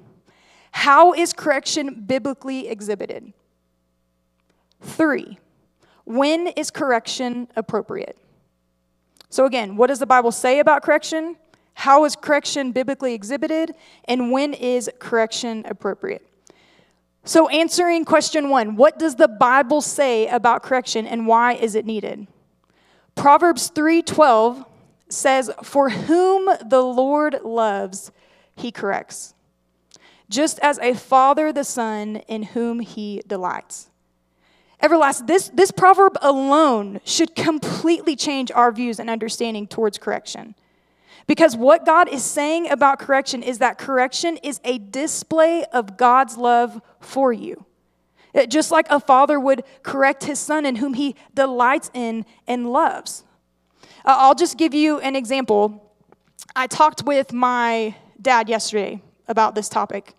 how 0.71 1.13
is 1.13 1.33
correction 1.33 2.03
biblically 2.05 2.67
exhibited? 2.67 3.33
Three, 4.81 5.39
when 6.03 6.47
is 6.47 6.69
correction 6.69 7.47
appropriate? 7.55 8.17
So, 9.29 9.45
again, 9.45 9.75
what 9.75 9.87
does 9.87 9.99
the 9.99 10.05
Bible 10.05 10.31
say 10.31 10.59
about 10.59 10.83
correction? 10.83 11.37
How 11.73 12.05
is 12.05 12.15
correction 12.15 12.71
biblically 12.73 13.13
exhibited? 13.13 13.75
And 14.05 14.31
when 14.31 14.53
is 14.53 14.89
correction 14.99 15.65
appropriate? 15.65 16.26
So, 17.27 17.49
answering 17.49 18.05
question 18.05 18.47
one 18.47 18.77
what 18.77 18.97
does 18.97 19.15
the 19.15 19.27
Bible 19.27 19.81
say 19.81 20.27
about 20.27 20.63
correction 20.63 21.05
and 21.05 21.27
why 21.27 21.55
is 21.55 21.75
it 21.75 21.85
needed? 21.85 22.25
Proverbs 23.15 23.67
3:12 23.67 24.63
says, 25.09 25.51
"For 25.61 25.89
whom 25.89 26.49
the 26.65 26.81
Lord 26.81 27.41
loves, 27.43 28.13
he 28.55 28.71
corrects, 28.71 29.33
just 30.29 30.57
as 30.59 30.79
a 30.79 30.93
father 30.93 31.51
the 31.51 31.65
son 31.65 32.21
in 32.29 32.43
whom 32.43 32.79
he 32.79 33.21
delights." 33.27 33.89
Everlast, 34.81 35.27
this, 35.27 35.51
this 35.53 35.71
proverb 35.71 36.17
alone 36.21 37.01
should 37.03 37.35
completely 37.35 38.15
change 38.15 38.53
our 38.53 38.71
views 38.71 39.01
and 39.01 39.09
understanding 39.09 39.67
towards 39.67 39.97
correction. 39.97 40.55
Because 41.27 41.57
what 41.57 41.85
God 41.85 42.07
is 42.07 42.23
saying 42.23 42.69
about 42.69 42.99
correction 42.99 43.43
is 43.43 43.59
that 43.59 43.77
correction 43.77 44.37
is 44.37 44.61
a 44.63 44.77
display 44.77 45.65
of 45.73 45.97
God's 45.97 46.37
love 46.37 46.81
for 47.01 47.33
you. 47.33 47.65
It, 48.33 48.49
just 48.49 48.71
like 48.71 48.87
a 48.89 48.99
father 48.99 49.39
would 49.39 49.63
correct 49.83 50.23
his 50.23 50.39
son 50.39 50.65
in 50.65 50.77
whom 50.77 50.93
he 50.93 51.15
delights 51.33 51.91
in 51.93 52.25
and 52.47 52.71
loves. 52.71 53.25
Uh, 54.05 54.15
I'll 54.17 54.35
just 54.35 54.57
give 54.57 54.73
you 54.73 54.99
an 54.99 55.15
example. 55.15 55.93
I 56.55 56.67
talked 56.67 57.03
with 57.03 57.33
my 57.33 57.95
dad 58.21 58.47
yesterday 58.47 59.01
about 59.27 59.53
this 59.53 59.67
topic, 59.67 60.13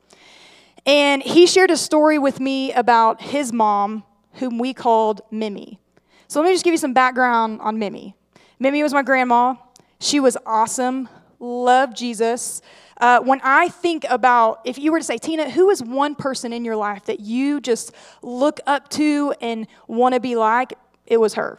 and 0.85 1.23
he 1.23 1.47
shared 1.47 1.71
a 1.71 1.77
story 1.77 2.19
with 2.19 2.39
me 2.39 2.73
about 2.73 3.23
his 3.23 3.53
mom 3.53 4.05
whom 4.35 4.59
we 4.59 4.75
called 4.75 5.23
Mimi. 5.31 5.81
So 6.29 6.41
let 6.41 6.49
me 6.49 6.55
just 6.55 6.65
give 6.65 6.73
you 6.73 6.79
some 6.79 6.93
background 6.93 7.61
on 7.63 7.79
Mimi. 7.79 8.15
Mimi 8.59 8.83
was 8.83 8.93
my 8.93 9.03
grandma. 9.03 9.55
She 10.01 10.21
was 10.21 10.37
awesome, 10.47 11.09
loved 11.41 11.97
Jesus. 11.97 12.63
Uh, 13.01 13.21
when 13.21 13.41
I 13.43 13.69
think 13.69 14.05
about, 14.09 14.61
if 14.65 14.79
you 14.79 14.93
were 14.93 14.99
to 14.99 15.05
say, 15.05 15.19
Tina, 15.19 15.51
who 15.51 15.71
is 15.71 15.83
one 15.83 16.15
person 16.15 16.53
in 16.53 16.65
your 16.65 16.77
life 16.77 17.05
that 17.07 17.21
you 17.21 17.61
just 17.61 17.93
look 18.23 18.61
up 18.67 18.89
to 18.91 19.35
and 19.41 19.67
want 19.87 20.15
to 20.15 20.21
be 20.21 20.37
like? 20.37 20.73
It 21.07 21.19
was 21.19 21.35
her. 21.35 21.59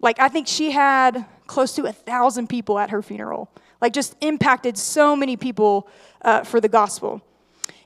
Like, 0.00 0.18
I 0.20 0.28
think 0.28 0.46
she 0.46 0.70
had 0.70 1.24
close 1.46 1.74
to 1.76 1.84
a 1.84 1.92
thousand 1.92 2.48
people 2.48 2.78
at 2.78 2.90
her 2.90 3.02
funeral, 3.02 3.50
like, 3.80 3.92
just 3.92 4.16
impacted 4.20 4.78
so 4.78 5.14
many 5.14 5.36
people 5.36 5.88
uh, 6.22 6.44
for 6.44 6.60
the 6.60 6.68
gospel. 6.68 7.22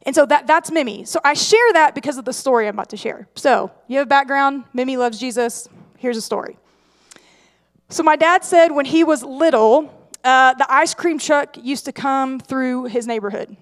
And 0.02 0.14
so 0.14 0.24
that, 0.26 0.46
that's 0.46 0.70
Mimi. 0.70 1.04
So 1.04 1.20
I 1.24 1.34
share 1.34 1.72
that 1.72 1.94
because 1.94 2.18
of 2.18 2.24
the 2.24 2.32
story 2.32 2.66
I'm 2.66 2.74
about 2.74 2.90
to 2.90 2.96
share. 2.96 3.28
So 3.34 3.70
you 3.88 3.98
have 3.98 4.06
a 4.06 4.08
background, 4.08 4.64
Mimi 4.72 4.96
loves 4.96 5.18
Jesus. 5.18 5.68
Here's 5.98 6.16
a 6.16 6.22
story. 6.22 6.56
So 7.90 8.02
my 8.02 8.16
dad 8.16 8.44
said 8.44 8.72
when 8.72 8.84
he 8.84 9.02
was 9.02 9.22
little, 9.22 9.94
uh, 10.22 10.54
the 10.54 10.70
ice 10.70 10.94
cream 10.94 11.18
truck 11.18 11.56
used 11.56 11.86
to 11.86 11.92
come 11.92 12.38
through 12.38 12.84
his 12.84 13.06
neighborhood. 13.06 13.56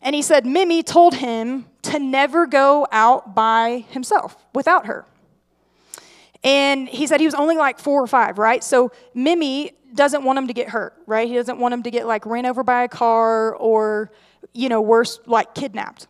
And 0.00 0.14
he 0.14 0.22
said 0.22 0.46
Mimi 0.46 0.82
told 0.82 1.14
him 1.14 1.66
to 1.82 1.98
never 1.98 2.46
go 2.46 2.86
out 2.90 3.34
by 3.34 3.84
himself 3.90 4.36
without 4.54 4.86
her. 4.86 5.04
And 6.42 6.88
he 6.88 7.06
said 7.06 7.20
he 7.20 7.26
was 7.26 7.34
only 7.34 7.56
like 7.56 7.78
four 7.78 8.02
or 8.02 8.06
five, 8.06 8.38
right? 8.38 8.62
So 8.62 8.92
Mimi 9.14 9.72
doesn't 9.94 10.24
want 10.24 10.38
him 10.38 10.46
to 10.48 10.52
get 10.52 10.68
hurt, 10.68 10.94
right? 11.06 11.26
He 11.26 11.34
doesn't 11.34 11.58
want 11.58 11.72
him 11.72 11.82
to 11.84 11.90
get 11.90 12.06
like 12.06 12.26
ran 12.26 12.46
over 12.46 12.62
by 12.62 12.84
a 12.84 12.88
car 12.88 13.54
or 13.54 14.12
you 14.52 14.68
know, 14.68 14.80
worse, 14.80 15.18
like 15.26 15.54
kidnapped. 15.54 16.06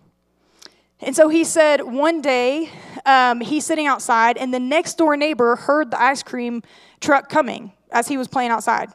And 1.05 1.15
so 1.15 1.29
he 1.29 1.45
said 1.45 1.83
one 1.83 2.23
day 2.23 2.71
um, 3.05 3.43
he's 3.43 3.67
sitting 3.67 3.87
outside, 3.87 4.39
and 4.39 4.55
the 4.55 4.59
next 4.59 4.97
door 4.97 5.17
neighbor 5.19 5.55
heard 5.55 5.91
the 5.91 6.01
ice 6.01 6.23
cream 6.23 6.63
truck 7.01 7.29
coming 7.29 7.73
as 7.93 8.09
he 8.09 8.17
was 8.17 8.27
playing 8.27 8.51
outside. 8.51 8.89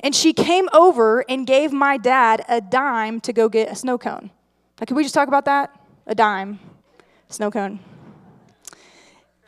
And 0.00 0.14
she 0.14 0.32
came 0.32 0.68
over 0.72 1.24
and 1.28 1.44
gave 1.44 1.72
my 1.72 1.96
dad 1.96 2.44
a 2.48 2.60
dime 2.60 3.20
to 3.22 3.32
go 3.32 3.48
get 3.48 3.68
a 3.68 3.74
snow 3.74 3.98
cone. 3.98 4.30
Now, 4.80 4.84
can 4.84 4.96
we 4.96 5.02
just 5.02 5.14
talk 5.14 5.26
about 5.26 5.46
that? 5.46 5.74
A 6.06 6.14
dime, 6.14 6.60
snow 7.28 7.50
cone. 7.50 7.80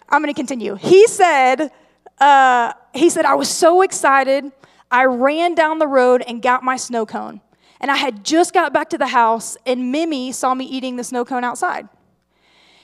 I'm 0.08 0.20
going 0.20 0.34
to 0.34 0.38
continue. 0.38 0.74
He 0.74 1.06
said, 1.06 1.70
uh, 2.18 2.72
he 2.92 3.08
said, 3.08 3.24
I 3.24 3.34
was 3.34 3.48
so 3.48 3.82
excited. 3.82 4.50
I 4.90 5.04
ran 5.04 5.54
down 5.54 5.78
the 5.78 5.86
road 5.86 6.24
and 6.26 6.42
got 6.42 6.64
my 6.64 6.76
snow 6.76 7.06
cone. 7.06 7.40
And 7.80 7.90
I 7.90 7.96
had 7.96 8.24
just 8.24 8.52
got 8.52 8.72
back 8.72 8.90
to 8.90 8.98
the 8.98 9.08
house, 9.08 9.56
and 9.64 9.92
Mimi 9.92 10.32
saw 10.32 10.54
me 10.54 10.64
eating 10.64 10.96
the 10.96 11.04
snow 11.04 11.24
cone 11.24 11.44
outside. 11.44 11.88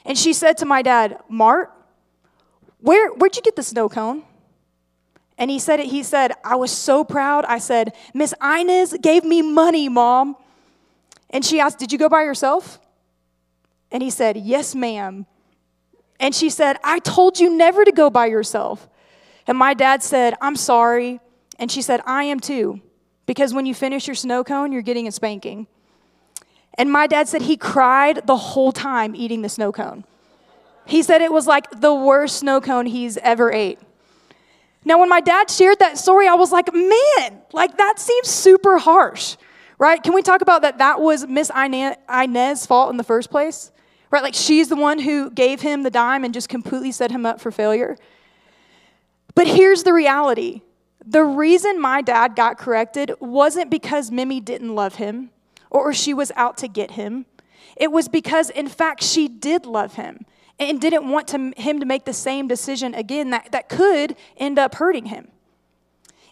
And 0.04 0.16
she 0.16 0.32
said 0.32 0.56
to 0.58 0.66
my 0.66 0.82
dad, 0.82 1.18
Mart, 1.28 1.72
where, 2.80 3.10
where'd 3.12 3.34
you 3.34 3.42
get 3.42 3.56
the 3.56 3.62
snow 3.62 3.88
cone? 3.88 4.22
And 5.36 5.50
he 5.50 5.58
said 5.58 5.80
it, 5.80 5.86
he 5.86 6.02
said, 6.02 6.32
I 6.44 6.54
was 6.56 6.70
so 6.70 7.02
proud. 7.02 7.44
I 7.46 7.58
said, 7.58 7.94
Miss 8.12 8.34
Inez 8.42 8.96
gave 9.00 9.24
me 9.24 9.42
money, 9.42 9.88
mom. 9.88 10.36
And 11.30 11.44
she 11.44 11.58
asked, 11.58 11.78
Did 11.78 11.90
you 11.90 11.98
go 11.98 12.08
by 12.08 12.22
yourself? 12.22 12.78
And 13.90 14.02
he 14.02 14.10
said, 14.10 14.36
Yes, 14.36 14.74
ma'am. 14.74 15.26
And 16.20 16.34
she 16.34 16.50
said, 16.50 16.76
I 16.84 17.00
told 17.00 17.40
you 17.40 17.56
never 17.56 17.84
to 17.84 17.90
go 17.90 18.10
by 18.10 18.26
yourself. 18.26 18.88
And 19.46 19.58
my 19.58 19.74
dad 19.74 20.02
said, 20.02 20.34
I'm 20.40 20.54
sorry. 20.54 21.20
And 21.58 21.70
she 21.70 21.82
said, 21.82 22.00
I 22.06 22.24
am 22.24 22.38
too 22.38 22.80
because 23.26 23.54
when 23.54 23.66
you 23.66 23.75
finish 23.75 24.07
your 24.07 24.14
snow 24.14 24.45
cone, 24.45 24.73
you're 24.73 24.83
getting 24.83 25.09
a 25.09 25.12
spanking. 25.12 25.66
And 26.76 26.90
my 26.90 27.07
dad 27.07 27.28
said 27.28 27.43
he 27.43 27.57
cried 27.57 28.26
the 28.26 28.37
whole 28.37 28.73
time 28.73 29.14
eating 29.14 29.43
the 29.43 29.49
snow 29.49 29.73
cone. 29.73 30.04
He 30.87 31.02
said 31.02 31.23
it 31.23 31.33
was 31.33 31.47
like 31.47 31.81
the 31.81 31.95
worst 31.95 32.38
snow 32.38 32.61
cone 32.61 32.87
he's 32.87 33.16
ever 33.19 33.52
ate. 33.52 33.78
Now, 34.85 34.99
when 34.99 35.09
my 35.09 35.21
dad 35.21 35.50
shared 35.50 35.78
that 35.78 35.97
story, 35.97 36.28
I 36.28 36.35
was 36.35 36.52
like, 36.52 36.73
man, 36.75 37.40
like 37.52 37.78
that 37.78 37.99
seems 37.99 38.28
super 38.28 38.76
harsh, 38.76 39.37
right? 39.78 40.02
Can 40.02 40.12
we 40.12 40.21
talk 40.21 40.43
about 40.43 40.62
that? 40.62 40.78
That 40.78 41.00
was 41.00 41.26
Miss 41.26 41.50
Inez's 41.50 42.66
fault 42.66 42.90
in 42.90 42.99
the 42.99 43.04
first 43.04 43.31
place, 43.31 43.73
right? 44.11 44.23
Like 44.23 44.35
she's 44.35 44.69
the 44.69 44.76
one 44.76 44.99
who 44.99 45.31
gave 45.31 45.62
him 45.62 45.85
the 45.85 45.90
dime 45.90 46.23
and 46.23 46.35
just 46.35 46.50
completely 46.50 46.93
set 46.93 47.11
him 47.11 47.25
up 47.25 47.40
for 47.40 47.50
failure. 47.50 47.97
But 49.35 49.47
here's 49.47 49.85
the 49.85 49.95
reality 49.95 50.61
the 51.06 51.25
reason 51.25 51.80
my 51.80 52.02
dad 52.02 52.34
got 52.34 52.58
corrected 52.58 53.12
wasn't 53.20 53.70
because 53.70 54.11
Mimi 54.11 54.40
didn't 54.40 54.75
love 54.75 54.96
him 54.96 55.30
or 55.70 55.92
she 55.92 56.14
was 56.14 56.32
out 56.37 56.56
to 56.58 56.68
get 56.68 56.92
him. 56.92 57.26
It 57.76 57.90
was 57.90 58.08
because, 58.08 58.50
in 58.50 58.68
fact, 58.68 59.02
she 59.02 59.28
did 59.28 59.66
love 59.66 59.94
him 59.94 60.25
and 60.58 60.80
didn't 60.80 61.08
want 61.08 61.28
to, 61.28 61.52
him 61.56 61.80
to 61.80 61.87
make 61.87 62.04
the 62.04 62.12
same 62.12 62.46
decision 62.46 62.94
again 62.94 63.30
that, 63.30 63.50
that 63.52 63.68
could 63.68 64.16
end 64.37 64.58
up 64.58 64.76
hurting 64.76 65.06
him. 65.06 65.28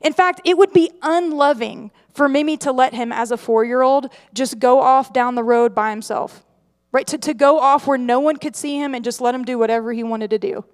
In 0.00 0.12
fact, 0.12 0.40
it 0.44 0.56
would 0.56 0.72
be 0.72 0.90
unloving 1.02 1.90
for 2.14 2.28
Mimi 2.28 2.56
to 2.58 2.72
let 2.72 2.94
him, 2.94 3.12
as 3.12 3.30
a 3.30 3.36
four 3.36 3.64
year 3.64 3.82
old, 3.82 4.12
just 4.32 4.58
go 4.58 4.80
off 4.80 5.12
down 5.12 5.34
the 5.34 5.44
road 5.44 5.74
by 5.74 5.90
himself, 5.90 6.44
right? 6.92 7.06
To, 7.08 7.18
to 7.18 7.34
go 7.34 7.58
off 7.58 7.86
where 7.86 7.98
no 7.98 8.20
one 8.20 8.36
could 8.36 8.54
see 8.54 8.76
him 8.76 8.94
and 8.94 9.04
just 9.04 9.20
let 9.20 9.34
him 9.34 9.44
do 9.44 9.58
whatever 9.58 9.92
he 9.92 10.02
wanted 10.02 10.30
to 10.30 10.38
do. 10.38 10.64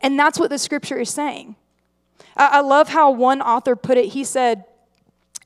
And 0.00 0.18
that's 0.18 0.38
what 0.38 0.50
the 0.50 0.58
scripture 0.58 0.98
is 0.98 1.10
saying. 1.10 1.56
I 2.36 2.60
love 2.60 2.88
how 2.88 3.10
one 3.10 3.42
author 3.42 3.76
put 3.76 3.98
it. 3.98 4.06
He 4.06 4.24
said, 4.24 4.64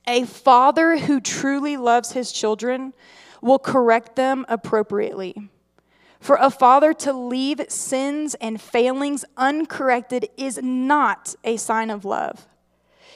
A 0.07 0.25
father 0.25 0.99
who 0.99 1.21
truly 1.21 1.77
loves 1.77 2.13
his 2.13 2.33
children 2.33 2.93
will 3.41 3.59
correct 3.59 4.17
them 4.17 4.47
appropriately. 4.49 5.51
For 6.21 6.37
a 6.41 6.51
father 6.51 6.95
to 6.95 7.13
leave 7.13 7.61
sins 7.69 8.35
and 8.37 8.59
failings 8.61 9.27
uncorrected 9.37 10.31
is 10.39 10.59
not 10.63 11.35
a 11.45 11.59
sign 11.59 11.91
of 11.91 12.07
love. 12.07 12.47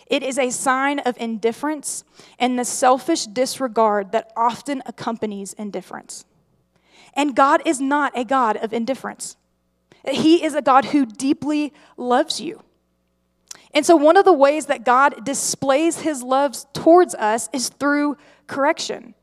It 0.09 0.23
is 0.23 0.38
a 0.38 0.50
sign 0.50 0.99
of 1.00 1.17
indifference 1.19 2.05
and 2.38 2.59
the 2.59 2.65
selfish 2.65 3.25
disregard 3.25 4.12
that 4.12 4.33
often 4.37 4.83
accompanies 4.85 5.55
indifference. 5.55 6.25
And 7.15 7.35
God 7.35 7.62
is 7.65 7.81
not 7.81 8.12
a 8.17 8.25
God 8.25 8.57
of 8.59 8.73
indifference, 8.73 9.37
He 10.07 10.45
is 10.45 10.55
a 10.55 10.62
God 10.62 10.87
who 10.87 11.07
deeply 11.07 11.73
loves 11.97 12.41
you. 12.41 12.62
And 13.75 13.85
so, 13.85 13.97
one 13.97 14.17
of 14.17 14.25
the 14.25 14.33
ways 14.33 14.67
that 14.67 14.85
God 14.85 15.25
displays 15.25 16.01
his 16.01 16.23
love 16.23 16.57
towards 16.73 17.15
us 17.15 17.49
is 17.53 17.69
through 17.69 18.17
correction. 18.47 19.15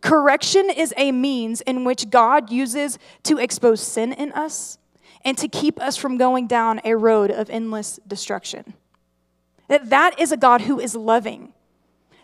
Correction 0.00 0.70
is 0.70 0.92
a 0.96 1.12
means 1.12 1.60
in 1.60 1.84
which 1.84 2.10
God 2.10 2.50
uses 2.50 2.98
to 3.24 3.38
expose 3.38 3.80
sin 3.80 4.12
in 4.12 4.32
us 4.32 4.78
and 5.24 5.38
to 5.38 5.48
keep 5.48 5.80
us 5.80 5.96
from 5.96 6.16
going 6.16 6.46
down 6.46 6.80
a 6.84 6.96
road 6.96 7.30
of 7.30 7.48
endless 7.48 8.00
destruction. 8.06 8.74
That 9.68 9.90
that 9.90 10.18
is 10.18 10.32
a 10.32 10.36
God 10.36 10.62
who 10.62 10.80
is 10.80 10.94
loving, 10.94 11.52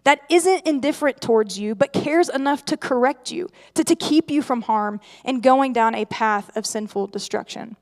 that 0.05 0.21
isn't 0.29 0.67
indifferent 0.67 1.21
towards 1.21 1.59
you, 1.59 1.75
but 1.75 1.93
cares 1.93 2.29
enough 2.29 2.65
to 2.67 2.77
correct 2.77 3.31
you, 3.31 3.49
to, 3.75 3.85
to 3.85 3.95
keep 3.95 4.31
you 4.31 4.43
from 4.43 4.63
harm 4.63 5.01
and 5.25 5.43
going 5.43 5.73
down 5.73 5.95
a 5.95 6.05
path 6.07 6.55
of 6.57 6.67
sinful 6.67 7.07
destruction. 7.09 7.77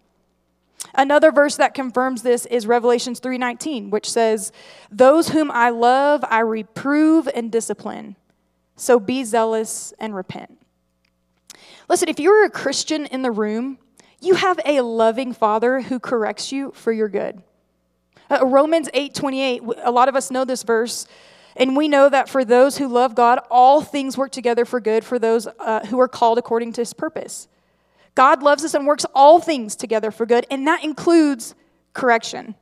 Another 0.94 1.32
verse 1.32 1.56
that 1.56 1.74
confirms 1.74 2.22
this 2.22 2.46
is 2.46 2.66
Revelations 2.66 3.20
3:19, 3.20 3.90
which 3.90 4.08
says, 4.08 4.52
"Those 4.90 5.30
whom 5.30 5.50
I 5.50 5.70
love 5.70 6.24
I 6.28 6.40
reprove 6.40 7.28
and 7.34 7.50
discipline. 7.50 8.16
So 8.76 8.98
be 9.00 9.24
zealous 9.24 9.92
and 9.98 10.14
repent." 10.14 10.58
Listen, 11.88 12.08
if 12.08 12.20
you're 12.20 12.44
a 12.44 12.50
Christian 12.50 13.06
in 13.06 13.22
the 13.22 13.30
room, 13.30 13.78
you 14.20 14.34
have 14.34 14.60
a 14.64 14.80
loving 14.80 15.32
father 15.32 15.80
who 15.80 15.98
corrects 15.98 16.52
you 16.52 16.72
for 16.74 16.92
your 16.92 17.08
good. 17.08 17.42
Uh, 18.30 18.44
Romans 18.44 18.88
8:28, 18.92 19.62
a 19.82 19.90
lot 19.90 20.08
of 20.08 20.16
us 20.16 20.30
know 20.30 20.44
this 20.44 20.62
verse, 20.62 21.06
and 21.56 21.76
we 21.76 21.88
know 21.88 22.08
that 22.08 22.28
for 22.28 22.44
those 22.44 22.78
who 22.78 22.86
love 22.86 23.14
God, 23.14 23.40
all 23.50 23.80
things 23.80 24.18
work 24.18 24.30
together 24.30 24.64
for 24.64 24.80
good 24.80 25.04
for 25.04 25.18
those 25.18 25.46
uh, 25.58 25.80
who 25.86 25.98
are 25.98 26.08
called 26.08 26.38
according 26.38 26.72
to 26.74 26.82
his 26.82 26.92
purpose. 26.92 27.48
God 28.18 28.42
loves 28.42 28.64
us 28.64 28.74
and 28.74 28.84
works 28.84 29.06
all 29.14 29.38
things 29.38 29.76
together 29.76 30.10
for 30.10 30.26
good, 30.26 30.44
and 30.50 30.66
that 30.66 30.82
includes 30.82 31.54
correction. 31.92 32.56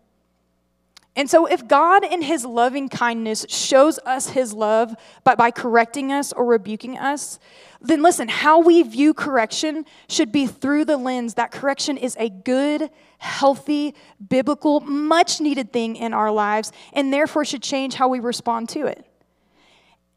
And 1.17 1.31
so, 1.31 1.47
if 1.47 1.67
God, 1.67 2.05
in 2.05 2.21
his 2.21 2.45
loving 2.45 2.91
kindness, 2.91 3.47
shows 3.49 3.99
us 4.05 4.29
his 4.29 4.53
love 4.53 4.95
by, 5.25 5.35
by 5.35 5.51
correcting 5.51 6.13
us 6.13 6.35
or 6.35 6.45
rebuking 6.45 6.99
us, 6.99 7.39
then 7.81 8.03
listen, 8.03 8.29
how 8.29 8.61
we 8.61 8.83
view 8.83 9.15
correction 9.15 9.87
should 10.11 10.31
be 10.31 10.47
through 10.47 10.85
the 10.85 10.99
lens 10.99 11.33
that 11.35 11.53
correction 11.53 11.97
is 11.97 12.19
a 12.21 12.29
good, 12.29 12.91
healthy, 13.17 13.95
biblical, 14.29 14.81
much 14.81 15.41
needed 15.41 15.73
thing 15.73 15.97
in 15.97 16.13
our 16.13 16.31
lives, 16.31 16.71
and 16.93 17.11
therefore 17.11 17.47
should 17.47 17.63
change 17.63 17.95
how 17.95 18.09
we 18.09 18.21
respond 18.21 18.69
to 18.69 18.85
it. 18.85 19.07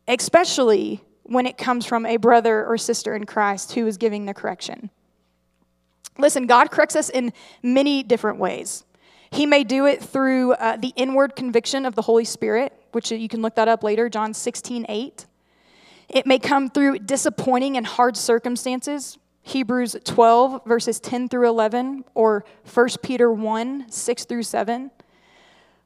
Especially 0.05 1.01
when 1.23 1.45
it 1.45 1.57
comes 1.57 1.85
from 1.85 2.05
a 2.05 2.17
brother 2.17 2.65
or 2.65 2.77
sister 2.77 3.15
in 3.15 3.25
Christ 3.25 3.71
who 3.71 3.87
is 3.87 3.95
giving 3.95 4.25
the 4.25 4.33
correction. 4.33 4.89
Listen, 6.19 6.45
God 6.45 6.69
corrects 6.69 6.95
us 6.95 7.09
in 7.09 7.33
many 7.63 8.03
different 8.03 8.37
ways. 8.39 8.83
He 9.31 9.45
may 9.45 9.63
do 9.63 9.85
it 9.85 10.03
through 10.03 10.53
uh, 10.53 10.77
the 10.77 10.91
inward 10.95 11.35
conviction 11.35 11.85
of 11.85 11.95
the 11.95 12.01
Holy 12.01 12.25
Spirit, 12.25 12.73
which 12.91 13.11
you 13.11 13.27
can 13.27 13.41
look 13.41 13.55
that 13.55 13.67
up 13.67 13.83
later, 13.83 14.09
John 14.09 14.33
16, 14.33 14.85
8. 14.89 15.25
It 16.09 16.25
may 16.25 16.39
come 16.39 16.69
through 16.69 16.99
disappointing 16.99 17.77
and 17.77 17.85
hard 17.85 18.17
circumstances, 18.17 19.17
Hebrews 19.43 19.95
12, 20.03 20.65
verses 20.65 20.99
10 20.99 21.29
through 21.29 21.47
11, 21.47 22.05
or 22.15 22.43
1 22.71 22.89
Peter 23.01 23.31
1, 23.31 23.85
6 23.89 24.25
through 24.25 24.43
7. 24.43 24.91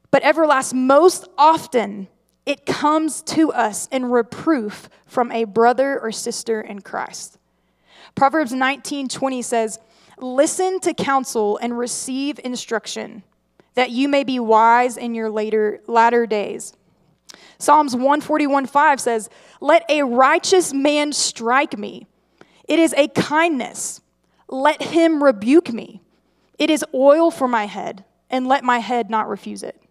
But 0.09 0.23
everlast, 0.23 0.73
most 0.73 1.27
often 1.37 2.07
it 2.45 2.65
comes 2.65 3.21
to 3.23 3.51
us 3.51 3.87
in 3.87 4.05
reproof 4.05 4.89
from 5.05 5.31
a 5.31 5.43
brother 5.43 5.99
or 5.99 6.11
sister 6.11 6.61
in 6.61 6.81
Christ. 6.81 7.37
Proverbs 8.15 8.51
19, 8.51 9.07
20 9.07 9.41
says, 9.41 9.79
Listen 10.17 10.79
to 10.81 10.93
counsel 10.93 11.57
and 11.57 11.77
receive 11.77 12.39
instruction 12.43 13.23
that 13.75 13.91
you 13.91 14.07
may 14.07 14.23
be 14.23 14.39
wise 14.39 14.97
in 14.97 15.15
your 15.15 15.29
later 15.29 15.81
latter 15.87 16.25
days. 16.25 16.73
Psalms 17.57 17.95
141:5 17.95 18.99
says, 18.99 19.29
"Let 19.59 19.83
a 19.89 20.03
righteous 20.03 20.73
man 20.73 21.13
strike 21.13 21.77
me. 21.77 22.07
It 22.67 22.79
is 22.79 22.93
a 22.95 23.07
kindness. 23.09 24.01
Let 24.47 24.81
him 24.81 25.23
rebuke 25.23 25.73
me. 25.73 26.01
It 26.59 26.69
is 26.69 26.85
oil 26.93 27.31
for 27.31 27.47
my 27.47 27.65
head, 27.65 28.05
and 28.29 28.47
let 28.47 28.63
my 28.63 28.79
head 28.79 29.09
not 29.09 29.27
refuse 29.27 29.63
it." 29.63 29.81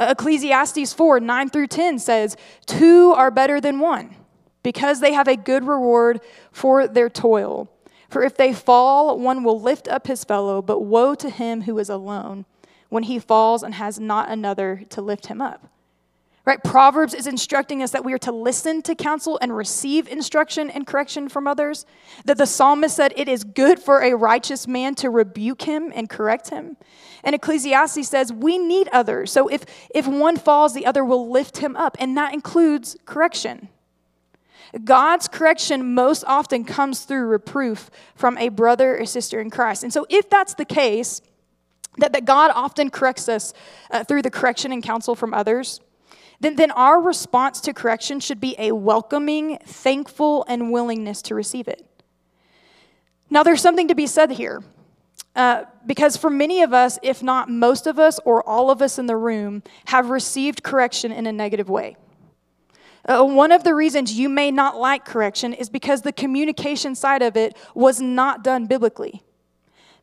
Ecclesiastes 0.00 0.92
4 0.92 1.20
9 1.20 1.48
through 1.50 1.66
10 1.66 1.98
says, 1.98 2.36
Two 2.66 3.12
are 3.12 3.30
better 3.30 3.60
than 3.60 3.78
one, 3.78 4.16
because 4.62 5.00
they 5.00 5.12
have 5.12 5.28
a 5.28 5.36
good 5.36 5.66
reward 5.66 6.20
for 6.52 6.88
their 6.88 7.10
toil. 7.10 7.68
For 8.10 8.24
if 8.24 8.36
they 8.36 8.52
fall, 8.52 9.18
one 9.18 9.44
will 9.44 9.60
lift 9.60 9.86
up 9.86 10.08
his 10.08 10.24
fellow, 10.24 10.60
but 10.60 10.80
woe 10.80 11.14
to 11.14 11.30
him 11.30 11.62
who 11.62 11.78
is 11.78 11.88
alone 11.88 12.44
when 12.88 13.04
he 13.04 13.20
falls 13.20 13.62
and 13.62 13.74
has 13.74 14.00
not 14.00 14.28
another 14.28 14.82
to 14.90 15.00
lift 15.00 15.26
him 15.26 15.40
up. 15.40 15.68
Right? 16.44 16.62
Proverbs 16.64 17.14
is 17.14 17.28
instructing 17.28 17.82
us 17.82 17.92
that 17.92 18.04
we 18.04 18.12
are 18.12 18.18
to 18.18 18.32
listen 18.32 18.82
to 18.82 18.96
counsel 18.96 19.38
and 19.40 19.56
receive 19.56 20.08
instruction 20.08 20.70
and 20.70 20.84
correction 20.84 21.28
from 21.28 21.46
others. 21.46 21.86
That 22.24 22.38
the 22.38 22.46
psalmist 22.46 22.96
said 22.96 23.12
it 23.14 23.28
is 23.28 23.44
good 23.44 23.78
for 23.78 24.02
a 24.02 24.14
righteous 24.14 24.66
man 24.66 24.96
to 24.96 25.10
rebuke 25.10 25.62
him 25.62 25.92
and 25.94 26.10
correct 26.10 26.50
him. 26.50 26.76
And 27.22 27.36
Ecclesiastes 27.36 28.08
says 28.08 28.32
we 28.32 28.58
need 28.58 28.88
others. 28.88 29.30
So 29.30 29.46
if, 29.46 29.64
if 29.94 30.08
one 30.08 30.36
falls, 30.36 30.74
the 30.74 30.86
other 30.86 31.04
will 31.04 31.30
lift 31.30 31.58
him 31.58 31.76
up. 31.76 31.96
And 32.00 32.16
that 32.16 32.34
includes 32.34 32.96
correction. 33.04 33.68
God's 34.84 35.28
correction 35.28 35.94
most 35.94 36.24
often 36.26 36.64
comes 36.64 37.04
through 37.04 37.26
reproof 37.26 37.90
from 38.14 38.38
a 38.38 38.48
brother 38.48 38.98
or 38.98 39.06
sister 39.06 39.40
in 39.40 39.50
Christ. 39.50 39.82
And 39.82 39.92
so 39.92 40.06
if 40.08 40.30
that's 40.30 40.54
the 40.54 40.64
case, 40.64 41.20
that, 41.98 42.12
that 42.12 42.24
God 42.24 42.52
often 42.54 42.90
corrects 42.90 43.28
us 43.28 43.52
uh, 43.90 44.04
through 44.04 44.22
the 44.22 44.30
correction 44.30 44.72
and 44.72 44.82
counsel 44.82 45.14
from 45.14 45.34
others, 45.34 45.80
then, 46.38 46.56
then 46.56 46.70
our 46.70 47.00
response 47.00 47.60
to 47.62 47.74
correction 47.74 48.20
should 48.20 48.40
be 48.40 48.54
a 48.58 48.72
welcoming, 48.72 49.58
thankful, 49.64 50.44
and 50.48 50.72
willingness 50.72 51.20
to 51.22 51.34
receive 51.34 51.68
it. 51.68 51.86
Now, 53.28 53.42
there's 53.42 53.60
something 53.60 53.88
to 53.88 53.94
be 53.94 54.06
said 54.06 54.30
here. 54.30 54.62
Uh, 55.36 55.64
because 55.86 56.16
for 56.16 56.28
many 56.28 56.62
of 56.62 56.72
us, 56.72 56.98
if 57.02 57.22
not 57.22 57.48
most 57.48 57.86
of 57.86 58.00
us 58.00 58.18
or 58.24 58.46
all 58.48 58.70
of 58.70 58.82
us 58.82 58.98
in 58.98 59.06
the 59.06 59.16
room, 59.16 59.62
have 59.86 60.10
received 60.10 60.64
correction 60.64 61.12
in 61.12 61.26
a 61.26 61.32
negative 61.32 61.70
way. 61.70 61.96
Uh, 63.04 63.24
one 63.24 63.52
of 63.52 63.64
the 63.64 63.74
reasons 63.74 64.12
you 64.12 64.28
may 64.28 64.50
not 64.50 64.76
like 64.76 65.04
correction 65.04 65.52
is 65.52 65.70
because 65.70 66.02
the 66.02 66.12
communication 66.12 66.94
side 66.94 67.22
of 67.22 67.36
it 67.36 67.56
was 67.74 68.00
not 68.00 68.44
done 68.44 68.66
biblically 68.66 69.22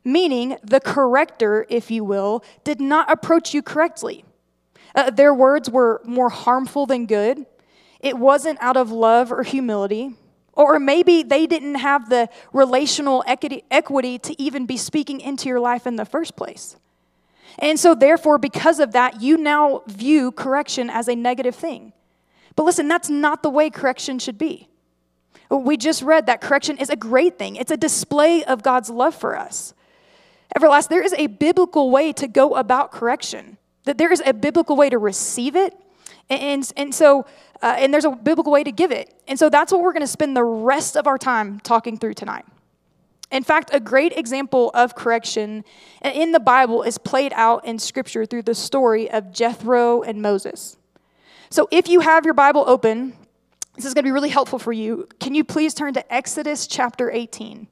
meaning 0.08 0.56
the 0.62 0.80
corrector, 0.80 1.66
if 1.68 1.90
you 1.90 2.02
will, 2.02 2.42
did 2.64 2.80
not 2.80 3.10
approach 3.10 3.54
you 3.54 3.62
correctly. 3.62 4.24
Uh, 4.94 5.10
their 5.10 5.34
words 5.34 5.70
were 5.70 6.00
more 6.04 6.30
harmful 6.30 6.86
than 6.86 7.06
good. 7.06 7.46
It 8.00 8.16
wasn't 8.16 8.58
out 8.60 8.76
of 8.76 8.90
love 8.90 9.30
or 9.30 9.42
humility. 9.42 10.14
Or 10.54 10.80
maybe 10.80 11.22
they 11.22 11.46
didn't 11.46 11.76
have 11.76 12.08
the 12.08 12.28
relational 12.52 13.22
equity 13.26 14.18
to 14.18 14.42
even 14.42 14.66
be 14.66 14.76
speaking 14.76 15.20
into 15.20 15.48
your 15.48 15.60
life 15.60 15.86
in 15.86 15.96
the 15.96 16.04
first 16.04 16.34
place. 16.34 16.76
And 17.60 17.78
so, 17.78 17.94
therefore, 17.94 18.38
because 18.38 18.80
of 18.80 18.92
that, 18.92 19.20
you 19.20 19.36
now 19.36 19.82
view 19.86 20.32
correction 20.32 20.90
as 20.90 21.08
a 21.08 21.14
negative 21.14 21.54
thing. 21.54 21.92
But 22.58 22.64
listen, 22.64 22.88
that's 22.88 23.08
not 23.08 23.44
the 23.44 23.50
way 23.50 23.70
correction 23.70 24.18
should 24.18 24.36
be. 24.36 24.68
We 25.48 25.76
just 25.76 26.02
read 26.02 26.26
that 26.26 26.40
correction 26.40 26.76
is 26.78 26.90
a 26.90 26.96
great 26.96 27.38
thing, 27.38 27.54
it's 27.54 27.70
a 27.70 27.76
display 27.76 28.42
of 28.42 28.64
God's 28.64 28.90
love 28.90 29.14
for 29.14 29.38
us. 29.38 29.74
Everlast, 30.56 30.88
there 30.88 31.00
is 31.00 31.12
a 31.12 31.28
biblical 31.28 31.92
way 31.92 32.12
to 32.14 32.26
go 32.26 32.56
about 32.56 32.90
correction, 32.90 33.58
that 33.84 33.96
there 33.96 34.10
is 34.10 34.20
a 34.26 34.32
biblical 34.32 34.74
way 34.74 34.90
to 34.90 34.98
receive 34.98 35.54
it. 35.54 35.72
And, 36.28 36.68
and 36.76 36.92
so, 36.92 37.26
uh, 37.62 37.76
and 37.78 37.94
there's 37.94 38.04
a 38.04 38.10
biblical 38.10 38.50
way 38.50 38.64
to 38.64 38.72
give 38.72 38.90
it. 38.90 39.14
And 39.28 39.38
so 39.38 39.48
that's 39.48 39.70
what 39.70 39.80
we're 39.80 39.92
going 39.92 40.00
to 40.00 40.08
spend 40.08 40.36
the 40.36 40.42
rest 40.42 40.96
of 40.96 41.06
our 41.06 41.16
time 41.16 41.60
talking 41.60 41.96
through 41.96 42.14
tonight. 42.14 42.44
In 43.30 43.44
fact, 43.44 43.70
a 43.72 43.78
great 43.78 44.14
example 44.16 44.72
of 44.74 44.96
correction 44.96 45.64
in 46.02 46.32
the 46.32 46.40
Bible 46.40 46.82
is 46.82 46.98
played 46.98 47.32
out 47.36 47.64
in 47.64 47.78
Scripture 47.78 48.26
through 48.26 48.42
the 48.42 48.54
story 48.56 49.08
of 49.08 49.30
Jethro 49.30 50.02
and 50.02 50.20
Moses. 50.20 50.76
So 51.50 51.66
if 51.70 51.88
you 51.88 52.00
have 52.00 52.24
your 52.24 52.34
Bible 52.34 52.64
open, 52.66 53.14
this 53.74 53.84
is 53.84 53.94
going 53.94 54.02
to 54.02 54.08
be 54.08 54.12
really 54.12 54.28
helpful 54.28 54.58
for 54.58 54.72
you. 54.72 55.08
Can 55.18 55.34
you 55.34 55.44
please 55.44 55.72
turn 55.72 55.94
to 55.94 56.14
Exodus 56.14 56.66
chapter 56.66 57.10
18? 57.10 57.68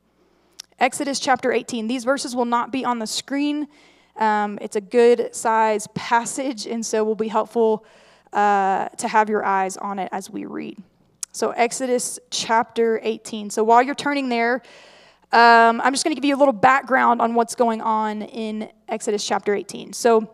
Exodus 0.78 1.20
chapter 1.20 1.52
18. 1.52 1.86
These 1.86 2.04
verses 2.04 2.34
will 2.34 2.44
not 2.44 2.70
be 2.70 2.84
on 2.84 2.98
the 2.98 3.06
screen. 3.06 3.68
Um, 4.16 4.58
it's 4.62 4.76
a 4.76 4.80
good 4.80 5.34
size 5.34 5.88
passage, 5.94 6.66
and 6.66 6.84
so 6.84 7.04
will 7.04 7.14
be 7.14 7.28
helpful 7.28 7.84
uh, 8.32 8.88
to 8.90 9.08
have 9.08 9.28
your 9.28 9.44
eyes 9.44 9.76
on 9.76 9.98
it 9.98 10.08
as 10.12 10.30
we 10.30 10.46
read. 10.46 10.78
So, 11.32 11.50
Exodus 11.50 12.18
chapter 12.30 12.98
18. 13.02 13.50
So, 13.50 13.62
while 13.62 13.82
you're 13.82 13.94
turning 13.94 14.30
there, 14.30 14.62
um, 15.32 15.82
I'm 15.82 15.92
just 15.92 16.02
going 16.02 16.14
to 16.14 16.20
give 16.20 16.26
you 16.26 16.34
a 16.34 16.38
little 16.38 16.52
background 16.52 17.20
on 17.20 17.34
what's 17.34 17.54
going 17.54 17.82
on 17.82 18.22
in 18.22 18.70
Exodus 18.88 19.26
chapter 19.26 19.54
18. 19.54 19.92
So, 19.92 20.30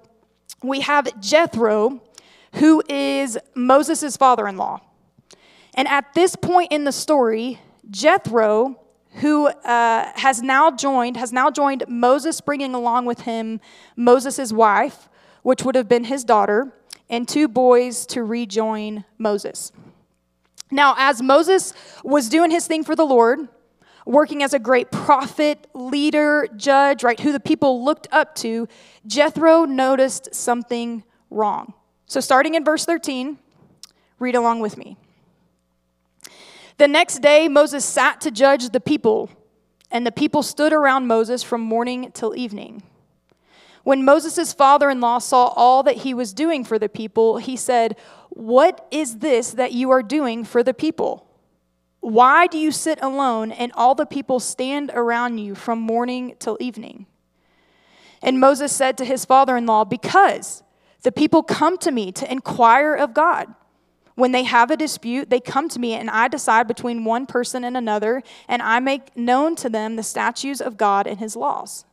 we 0.62 0.80
have 0.80 1.20
Jethro, 1.20 2.00
who 2.54 2.82
is 2.88 3.38
Moses' 3.54 4.16
father 4.16 4.46
in 4.46 4.56
law. 4.56 4.80
And 5.74 5.88
at 5.88 6.12
this 6.14 6.36
point 6.36 6.70
in 6.70 6.84
the 6.84 6.92
story, 6.92 7.60
Jethro 7.90 8.78
who 9.16 9.46
uh, 9.46 10.10
has 10.14 10.42
now 10.42 10.70
joined 10.70 11.16
has 11.16 11.32
now 11.32 11.50
joined 11.50 11.84
Moses, 11.88 12.40
bringing 12.40 12.74
along 12.74 13.04
with 13.04 13.20
him 13.20 13.60
Moses' 13.96 14.52
wife, 14.52 15.08
which 15.42 15.64
would 15.64 15.74
have 15.74 15.88
been 15.88 16.04
his 16.04 16.24
daughter, 16.24 16.72
and 17.10 17.28
two 17.28 17.48
boys 17.48 18.06
to 18.06 18.24
rejoin 18.24 19.04
Moses. 19.18 19.72
Now, 20.70 20.94
as 20.96 21.20
Moses 21.20 21.74
was 22.02 22.30
doing 22.30 22.50
his 22.50 22.66
thing 22.66 22.84
for 22.84 22.96
the 22.96 23.04
Lord, 23.04 23.48
working 24.06 24.42
as 24.42 24.54
a 24.54 24.58
great 24.58 24.90
prophet, 24.90 25.66
leader, 25.74 26.48
judge, 26.56 27.04
right, 27.04 27.20
who 27.20 27.32
the 27.32 27.40
people 27.40 27.84
looked 27.84 28.08
up 28.10 28.34
to, 28.36 28.66
Jethro 29.06 29.66
noticed 29.66 30.34
something 30.34 31.04
wrong. 31.28 31.74
So, 32.12 32.20
starting 32.20 32.56
in 32.56 32.62
verse 32.62 32.84
13, 32.84 33.38
read 34.18 34.34
along 34.34 34.60
with 34.60 34.76
me. 34.76 34.98
The 36.76 36.86
next 36.86 37.22
day, 37.22 37.48
Moses 37.48 37.86
sat 37.86 38.20
to 38.20 38.30
judge 38.30 38.68
the 38.68 38.80
people, 38.80 39.30
and 39.90 40.06
the 40.06 40.12
people 40.12 40.42
stood 40.42 40.74
around 40.74 41.06
Moses 41.06 41.42
from 41.42 41.62
morning 41.62 42.12
till 42.12 42.36
evening. 42.36 42.82
When 43.82 44.04
Moses' 44.04 44.52
father 44.52 44.90
in 44.90 45.00
law 45.00 45.20
saw 45.20 45.54
all 45.56 45.82
that 45.84 45.96
he 45.96 46.12
was 46.12 46.34
doing 46.34 46.64
for 46.64 46.78
the 46.78 46.90
people, 46.90 47.38
he 47.38 47.56
said, 47.56 47.96
What 48.28 48.86
is 48.90 49.20
this 49.20 49.52
that 49.52 49.72
you 49.72 49.90
are 49.90 50.02
doing 50.02 50.44
for 50.44 50.62
the 50.62 50.74
people? 50.74 51.26
Why 52.00 52.46
do 52.46 52.58
you 52.58 52.72
sit 52.72 52.98
alone 53.00 53.52
and 53.52 53.72
all 53.72 53.94
the 53.94 54.04
people 54.04 54.38
stand 54.38 54.90
around 54.92 55.38
you 55.38 55.54
from 55.54 55.78
morning 55.78 56.34
till 56.38 56.58
evening? 56.60 57.06
And 58.20 58.38
Moses 58.38 58.70
said 58.70 58.98
to 58.98 59.06
his 59.06 59.24
father 59.24 59.56
in 59.56 59.64
law, 59.64 59.84
Because 59.84 60.62
the 61.02 61.12
people 61.12 61.42
come 61.42 61.78
to 61.78 61.90
me 61.90 62.12
to 62.12 62.30
inquire 62.30 62.94
of 62.94 63.14
God. 63.14 63.52
When 64.14 64.32
they 64.32 64.44
have 64.44 64.70
a 64.70 64.76
dispute, 64.76 65.30
they 65.30 65.40
come 65.40 65.68
to 65.70 65.78
me, 65.78 65.94
and 65.94 66.10
I 66.10 66.28
decide 66.28 66.68
between 66.68 67.04
one 67.04 67.26
person 67.26 67.64
and 67.64 67.76
another, 67.76 68.22
and 68.46 68.60
I 68.60 68.78
make 68.78 69.16
known 69.16 69.56
to 69.56 69.70
them 69.70 69.96
the 69.96 70.02
statutes 70.02 70.60
of 70.60 70.76
God 70.76 71.06
and 71.06 71.18
his 71.18 71.34
laws. 71.34 71.84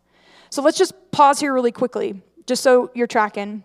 So 0.49 0.61
let's 0.61 0.77
just 0.77 0.93
pause 1.11 1.39
here 1.39 1.53
really 1.53 1.71
quickly, 1.71 2.21
just 2.45 2.61
so 2.61 2.91
you're 2.93 3.07
tracking. 3.07 3.63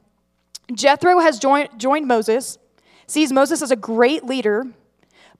Jethro 0.72 1.18
has 1.18 1.38
joined, 1.38 1.68
joined 1.78 2.06
Moses, 2.06 2.58
sees 3.06 3.32
Moses 3.32 3.60
as 3.60 3.70
a 3.70 3.76
great 3.76 4.24
leader, 4.24 4.66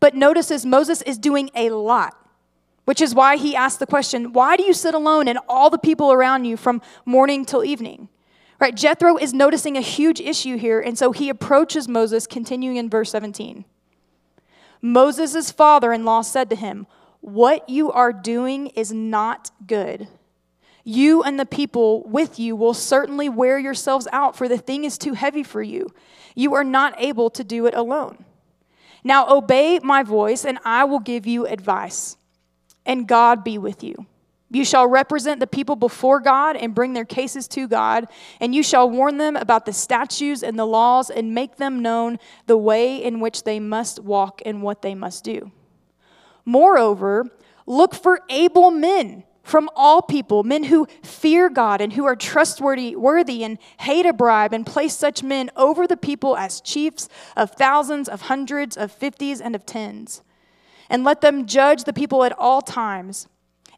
but 0.01 0.15
notices 0.15 0.67
Moses 0.67 1.01
is 1.03 1.17
doing 1.17 1.51
a 1.55 1.71
lot, 1.71 2.17
which 2.85 3.01
is 3.01 3.15
why 3.15 3.37
he 3.37 3.55
asks 3.55 3.79
the 3.79 3.87
question 3.87 4.33
why 4.33 4.57
do 4.57 4.65
you 4.65 4.75
sit 4.75 4.93
alone 4.93 5.29
and 5.29 5.39
all 5.49 5.71
the 5.71 5.79
people 5.79 6.13
around 6.13 6.45
you 6.45 6.57
from 6.57 6.83
morning 7.05 7.45
till 7.45 7.65
evening? 7.65 8.09
Right, 8.65 8.75
Jethro 8.75 9.19
is 9.19 9.35
noticing 9.35 9.77
a 9.77 9.83
huge 9.83 10.23
issue 10.23 10.57
here, 10.57 10.81
and 10.81 10.97
so 10.97 11.13
he 11.13 11.29
approaches 11.29 11.87
Moses, 11.87 12.27
continuing 12.27 12.77
in 12.77 12.89
verse 12.89 13.11
17. 13.11 13.67
Moses' 14.81 15.51
father 15.51 15.93
in 15.93 16.07
law 16.07 16.23
said 16.23 16.49
to 16.49 16.57
him, 16.57 16.87
What 17.21 17.69
you 17.69 17.93
are 17.93 18.11
doing 18.11 18.69
is 18.69 18.91
not 18.91 19.51
good. 19.67 20.09
You 20.83 21.23
and 21.23 21.39
the 21.39 21.45
people 21.45 22.05
with 22.05 22.39
you 22.39 22.57
will 22.57 22.73
certainly 22.73 23.29
wear 23.29 23.59
yourselves 23.59 24.09
out, 24.13 24.35
for 24.35 24.49
the 24.49 24.57
thing 24.57 24.85
is 24.85 24.97
too 24.97 25.13
heavy 25.13 25.43
for 25.43 25.63
you. 25.63 25.89
You 26.35 26.55
are 26.55 26.65
not 26.65 26.95
able 26.97 27.29
to 27.29 27.45
do 27.45 27.67
it 27.67 27.75
alone. 27.75 28.25
Now 29.05 29.29
obey 29.29 29.79
my 29.83 30.03
voice, 30.03 30.43
and 30.43 30.59
I 30.65 30.85
will 30.85 31.01
give 31.01 31.27
you 31.27 31.47
advice, 31.47 32.17
and 32.87 33.07
God 33.07 33.45
be 33.45 33.59
with 33.59 33.85
you. 33.85 34.07
You 34.51 34.65
shall 34.65 34.87
represent 34.87 35.41
the 35.41 35.47
people 35.47 35.75
before 35.75 36.21
God 36.21 36.57
and 36.57 36.75
bring 36.75 36.93
their 36.93 37.05
cases 37.05 37.49
to 37.49 37.67
God, 37.67 38.07
and 38.41 38.55
you 38.55 38.63
shall 38.63 38.89
warn 38.89 39.17
them 39.19 39.37
about 39.37 39.67
the 39.67 39.73
statutes 39.73 40.43
and 40.43 40.59
the 40.59 40.67
laws 40.67 41.11
and 41.11 41.35
make 41.35 41.57
them 41.57 41.83
known 41.83 42.19
the 42.47 42.59
way 42.59 43.03
in 43.03 43.21
which 43.21 43.45
they 43.45 43.59
must 43.59 44.01
walk 44.01 44.43
and 44.47 44.63
what 44.63 44.83
they 44.83 44.95
must 44.95 45.25
do. 45.25 45.51
Moreover, 46.45 47.27
look 47.67 47.95
for 47.95 48.21
able 48.29 48.71
men 48.71 49.25
from 49.43 49.69
all 49.77 50.03
people, 50.03 50.43
men 50.43 50.65
who 50.65 50.87
fear 51.03 51.51
God 51.51 51.81
and 51.81 51.93
who 51.93 52.05
are 52.07 52.17
trustworthy 52.17 52.97
worthy 52.97 53.45
and 53.45 53.59
hate 53.81 54.07
a 54.07 54.13
bribe, 54.13 54.53
and 54.53 54.65
place 54.65 54.97
such 54.97 55.23
men 55.23 55.51
over 55.57 55.87
the 55.87 55.97
people 55.97 56.37
as 56.37 56.61
chiefs 56.61 57.09
of 57.37 57.51
thousands, 57.51 58.09
of 58.09 58.23
hundreds, 58.23 58.77
of 58.77 58.91
fifties, 58.91 59.41
and 59.41 59.55
of 59.55 59.67
tens. 59.67 60.23
And 60.89 61.05
let 61.05 61.21
them 61.21 61.47
judge 61.47 61.85
the 61.85 61.93
people 61.93 62.25
at 62.25 62.33
all 62.39 62.63
times. 62.63 63.27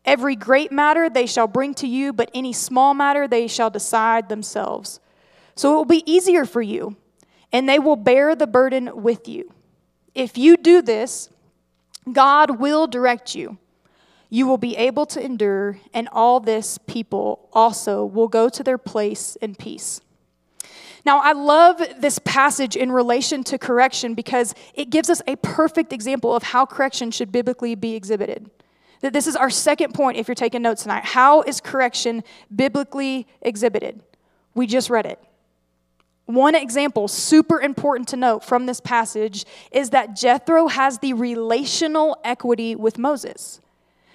Every 0.07 0.37
great 0.37 0.73
matter 0.73 1.11
they 1.11 1.27
shall 1.27 1.49
bring 1.49 1.75
to 1.75 1.87
you, 1.87 2.13
but 2.13 2.31
any 2.33 2.53
small 2.53 2.95
matter 2.95 3.29
they 3.29 3.49
shall 3.49 3.69
decide 3.69 4.29
themselves. 4.29 5.01
So 5.57 5.73
it 5.73 5.77
will 5.77 5.85
be 5.85 6.11
easier 6.11 6.47
for 6.47 6.63
you, 6.63 6.97
and 7.53 7.69
they 7.69 7.79
will 7.79 7.97
bear 7.97 8.35
the 8.35 8.47
burden 8.47 9.03
with 9.03 9.29
you. 9.29 9.53
If 10.15 10.39
you 10.39 10.57
do 10.57 10.81
this, 10.81 11.29
God 12.11 12.61
will 12.61 12.87
direct 12.87 13.35
you 13.35 13.59
you 14.29 14.47
will 14.47 14.59
be 14.59 14.77
able 14.77 15.07
to 15.07 15.25
endure, 15.25 15.79
and 15.95 16.09
all 16.11 16.41
this 16.41 16.79
people 16.87 17.49
also 17.53 18.05
will 18.05 18.29
go 18.29 18.49
to 18.49 18.63
their 18.63 18.79
place 18.79 19.37
in 19.37 19.55
peace. 19.55 20.01
Now, 21.05 21.21
I 21.21 21.33
love 21.33 21.81
this 22.01 22.19
passage 22.19 22.75
in 22.75 22.91
relation 22.91 23.45
to 23.45 23.59
correction 23.59 24.15
because 24.15 24.55
it 24.75 24.91
gives 24.91 25.09
us 25.09 25.23
a 25.29 25.37
perfect 25.37 25.93
example 25.93 26.35
of 26.35 26.43
how 26.43 26.67
correction 26.67 27.13
should 27.13 27.31
biblically 27.31 27.77
be 27.77 27.95
exhibited. 27.95 28.51
That 29.07 29.13
this 29.13 29.29
is 29.29 29.37
our 29.37 29.51
second 29.51 29.95
point 29.95 30.17
if 30.17 30.27
you're 30.27 30.35
taking 30.35 30.63
notes 30.63 30.83
tonight. 30.83 31.05
How 31.05 31.43
is 31.43 31.61
correction 31.61 32.25
biblically 32.53 33.29
exhibited? 33.41 34.03
We 34.57 34.67
just 34.67 34.91
read 34.91 35.07
it. 35.07 35.23
One 36.25 36.57
example, 36.57 37.07
super 37.07 37.61
important 37.61 38.09
to 38.09 38.17
note 38.17 38.43
from 38.43 38.67
this 38.67 38.81
passage, 38.81 39.45
is 39.71 39.91
that 39.91 40.17
Jethro 40.17 40.67
has 40.67 40.99
the 40.99 41.13
relational 41.13 42.19
equity 42.25 42.75
with 42.75 42.99
Moses. 42.99 43.61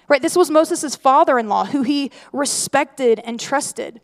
Right? 0.08 0.20
This 0.20 0.36
was 0.36 0.50
Moses' 0.50 0.94
father 0.94 1.38
in 1.38 1.48
law 1.48 1.64
who 1.64 1.84
he 1.84 2.10
respected 2.30 3.18
and 3.24 3.40
trusted. 3.40 4.02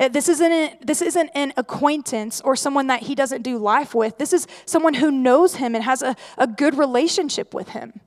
Uh, 0.00 0.08
this 0.08 0.28
isn't, 0.28 0.84
this 0.84 1.00
isn't 1.00 1.30
an 1.36 1.52
acquaintance 1.56 2.40
or 2.40 2.56
someone 2.56 2.88
that 2.88 3.02
he 3.02 3.14
doesn't 3.14 3.42
do 3.42 3.56
life 3.56 3.94
with. 3.94 4.18
This 4.18 4.32
is 4.32 4.48
someone 4.66 4.94
who 4.94 5.12
knows 5.12 5.54
him 5.54 5.76
and 5.76 5.84
has 5.84 6.02
a, 6.02 6.16
a 6.36 6.48
good 6.48 6.76
relationship 6.76 7.54
with 7.54 7.68
him. 7.68 8.00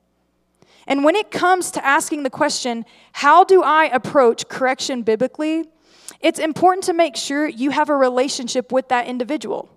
And 0.88 1.04
when 1.04 1.14
it 1.14 1.30
comes 1.30 1.70
to 1.72 1.84
asking 1.86 2.22
the 2.22 2.30
question, 2.30 2.86
how 3.12 3.44
do 3.44 3.62
I 3.62 3.84
approach 3.84 4.48
correction 4.48 5.02
biblically? 5.02 5.68
It's 6.20 6.38
important 6.38 6.84
to 6.84 6.94
make 6.94 7.14
sure 7.14 7.46
you 7.46 7.70
have 7.70 7.90
a 7.90 7.94
relationship 7.94 8.72
with 8.72 8.88
that 8.88 9.06
individual. 9.06 9.68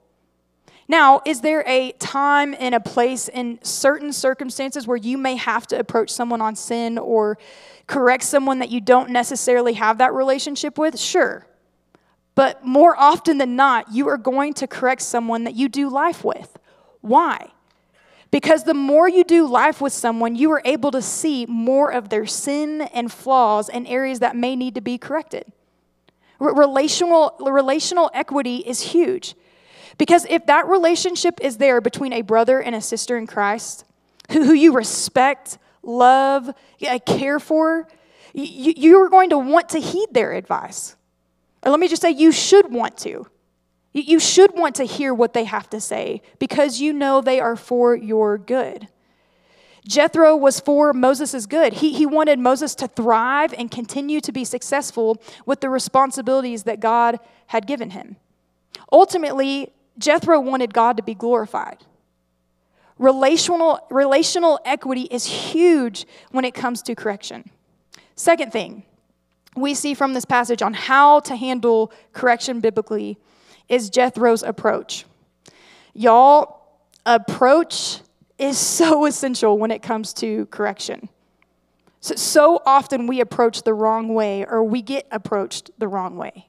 Now, 0.87 1.21
is 1.25 1.41
there 1.41 1.63
a 1.67 1.91
time 1.99 2.55
and 2.57 2.73
a 2.73 2.79
place 2.79 3.27
in 3.27 3.59
certain 3.61 4.13
circumstances 4.13 4.87
where 4.87 4.97
you 4.97 5.17
may 5.17 5.35
have 5.35 5.67
to 5.67 5.77
approach 5.77 6.09
someone 6.09 6.41
on 6.41 6.55
sin 6.55 6.97
or 6.97 7.37
correct 7.87 8.23
someone 8.23 8.59
that 8.59 8.71
you 8.71 8.79
don't 8.79 9.09
necessarily 9.09 9.73
have 9.73 9.97
that 9.97 10.13
relationship 10.13 10.77
with? 10.77 10.97
Sure. 10.97 11.45
But 12.35 12.65
more 12.65 12.97
often 12.97 13.37
than 13.37 13.57
not, 13.57 13.91
you 13.91 14.07
are 14.07 14.17
going 14.17 14.53
to 14.55 14.67
correct 14.67 15.01
someone 15.01 15.43
that 15.43 15.55
you 15.55 15.67
do 15.67 15.89
life 15.89 16.23
with. 16.23 16.57
Why? 17.01 17.51
Because 18.31 18.63
the 18.63 18.73
more 18.73 19.09
you 19.09 19.25
do 19.25 19.45
life 19.45 19.81
with 19.81 19.91
someone, 19.91 20.37
you 20.37 20.51
are 20.51 20.61
able 20.63 20.89
to 20.91 21.01
see 21.01 21.45
more 21.45 21.91
of 21.91 22.07
their 22.07 22.25
sin 22.25 22.81
and 22.81 23.11
flaws 23.11 23.67
and 23.67 23.85
areas 23.87 24.19
that 24.19 24.37
may 24.37 24.55
need 24.55 24.75
to 24.75 24.81
be 24.81 24.97
corrected. 24.97 25.51
Relational, 26.39 27.35
relational 27.41 28.09
equity 28.13 28.57
is 28.57 28.81
huge. 28.81 29.35
Because 29.97 30.25
if 30.29 30.45
that 30.45 30.67
relationship 30.67 31.39
is 31.41 31.57
there 31.57 31.81
between 31.81 32.13
a 32.13 32.21
brother 32.21 32.59
and 32.59 32.73
a 32.73 32.81
sister 32.81 33.17
in 33.17 33.27
Christ, 33.27 33.83
who, 34.31 34.45
who 34.45 34.53
you 34.53 34.73
respect, 34.73 35.57
love, 35.83 36.49
uh, 36.87 36.99
care 37.05 37.39
for, 37.39 37.87
you, 38.33 38.73
you 38.75 39.03
are 39.03 39.09
going 39.09 39.29
to 39.31 39.37
want 39.37 39.69
to 39.69 39.79
heed 39.79 40.07
their 40.11 40.31
advice. 40.31 40.95
Or 41.63 41.69
let 41.69 41.79
me 41.79 41.87
just 41.87 42.01
say, 42.01 42.11
you 42.11 42.31
should 42.31 42.71
want 42.71 42.97
to. 42.99 43.27
You 43.93 44.19
should 44.19 44.55
want 44.55 44.75
to 44.75 44.85
hear 44.85 45.13
what 45.13 45.33
they 45.33 45.43
have 45.43 45.69
to 45.71 45.81
say 45.81 46.21
because 46.39 46.79
you 46.79 46.93
know 46.93 47.19
they 47.19 47.39
are 47.39 47.55
for 47.55 47.95
your 47.95 48.37
good. 48.37 48.87
Jethro 49.85 50.35
was 50.35 50.59
for 50.59 50.93
Moses' 50.93 51.45
good. 51.45 51.73
He, 51.73 51.91
he 51.91 52.05
wanted 52.05 52.39
Moses 52.39 52.75
to 52.75 52.87
thrive 52.87 53.53
and 53.57 53.69
continue 53.69 54.21
to 54.21 54.31
be 54.31 54.45
successful 54.45 55.21
with 55.45 55.59
the 55.59 55.69
responsibilities 55.69 56.63
that 56.63 56.79
God 56.79 57.19
had 57.47 57.67
given 57.67 57.89
him. 57.89 58.15
Ultimately, 58.91 59.73
Jethro 59.97 60.39
wanted 60.39 60.73
God 60.73 60.97
to 60.97 61.03
be 61.03 61.15
glorified. 61.15 61.79
Relational, 62.97 63.79
relational 63.89 64.59
equity 64.63 65.03
is 65.03 65.25
huge 65.25 66.05
when 66.31 66.45
it 66.45 66.53
comes 66.53 66.81
to 66.83 66.95
correction. 66.95 67.49
Second 68.15 68.53
thing 68.53 68.83
we 69.55 69.73
see 69.73 69.93
from 69.93 70.13
this 70.13 70.23
passage 70.23 70.61
on 70.61 70.73
how 70.73 71.19
to 71.21 71.35
handle 71.35 71.91
correction 72.13 72.59
biblically 72.61 73.17
is 73.69 73.89
Jethro's 73.89 74.43
approach. 74.43 75.05
Y'all, 75.93 76.61
approach 77.05 77.99
is 78.37 78.57
so 78.57 79.05
essential 79.05 79.57
when 79.57 79.71
it 79.71 79.81
comes 79.81 80.13
to 80.13 80.45
correction. 80.47 81.09
So, 81.99 82.15
so 82.15 82.61
often 82.65 83.05
we 83.05 83.21
approach 83.21 83.63
the 83.63 83.73
wrong 83.73 84.13
way 84.13 84.45
or 84.45 84.63
we 84.63 84.81
get 84.81 85.07
approached 85.11 85.69
the 85.77 85.87
wrong 85.87 86.17
way. 86.17 86.47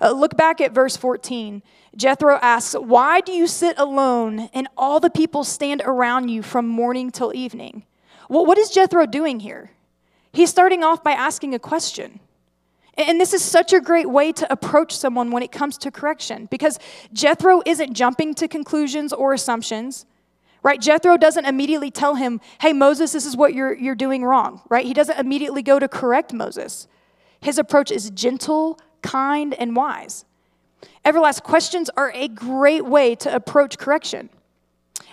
Uh, 0.00 0.10
look 0.10 0.36
back 0.36 0.60
at 0.60 0.72
verse 0.72 0.96
14. 0.96 1.62
Jethro 1.96 2.36
asks, 2.42 2.74
Why 2.74 3.20
do 3.20 3.32
you 3.32 3.46
sit 3.46 3.78
alone 3.78 4.50
and 4.52 4.66
all 4.76 4.98
the 4.98 5.10
people 5.10 5.44
stand 5.44 5.82
around 5.84 6.28
you 6.28 6.42
from 6.42 6.66
morning 6.66 7.12
till 7.12 7.32
evening? 7.34 7.84
Well, 8.28 8.44
what 8.44 8.58
is 8.58 8.70
Jethro 8.70 9.06
doing 9.06 9.40
here? 9.40 9.70
He's 10.32 10.50
starting 10.50 10.82
off 10.82 11.04
by 11.04 11.12
asking 11.12 11.54
a 11.54 11.58
question. 11.60 12.18
And 12.98 13.20
this 13.20 13.32
is 13.32 13.42
such 13.42 13.72
a 13.72 13.80
great 13.80 14.10
way 14.10 14.32
to 14.32 14.52
approach 14.52 14.94
someone 14.94 15.30
when 15.30 15.42
it 15.42 15.50
comes 15.50 15.78
to 15.78 15.90
correction 15.90 16.46
because 16.50 16.78
Jethro 17.12 17.62
isn't 17.64 17.94
jumping 17.94 18.34
to 18.34 18.46
conclusions 18.46 19.12
or 19.14 19.32
assumptions, 19.32 20.04
right? 20.62 20.80
Jethro 20.80 21.16
doesn't 21.16 21.46
immediately 21.46 21.90
tell 21.90 22.16
him, 22.16 22.40
hey, 22.60 22.74
Moses, 22.74 23.12
this 23.12 23.24
is 23.24 23.36
what 23.36 23.54
you're, 23.54 23.74
you're 23.74 23.94
doing 23.94 24.24
wrong, 24.24 24.60
right? 24.68 24.84
He 24.84 24.92
doesn't 24.92 25.18
immediately 25.18 25.62
go 25.62 25.78
to 25.78 25.88
correct 25.88 26.34
Moses. 26.34 26.86
His 27.40 27.58
approach 27.58 27.90
is 27.90 28.10
gentle, 28.10 28.78
kind, 29.00 29.54
and 29.54 29.74
wise. 29.74 30.26
Everlast 31.04 31.42
questions 31.42 31.90
are 31.96 32.12
a 32.14 32.28
great 32.28 32.84
way 32.84 33.14
to 33.16 33.34
approach 33.34 33.78
correction. 33.78 34.28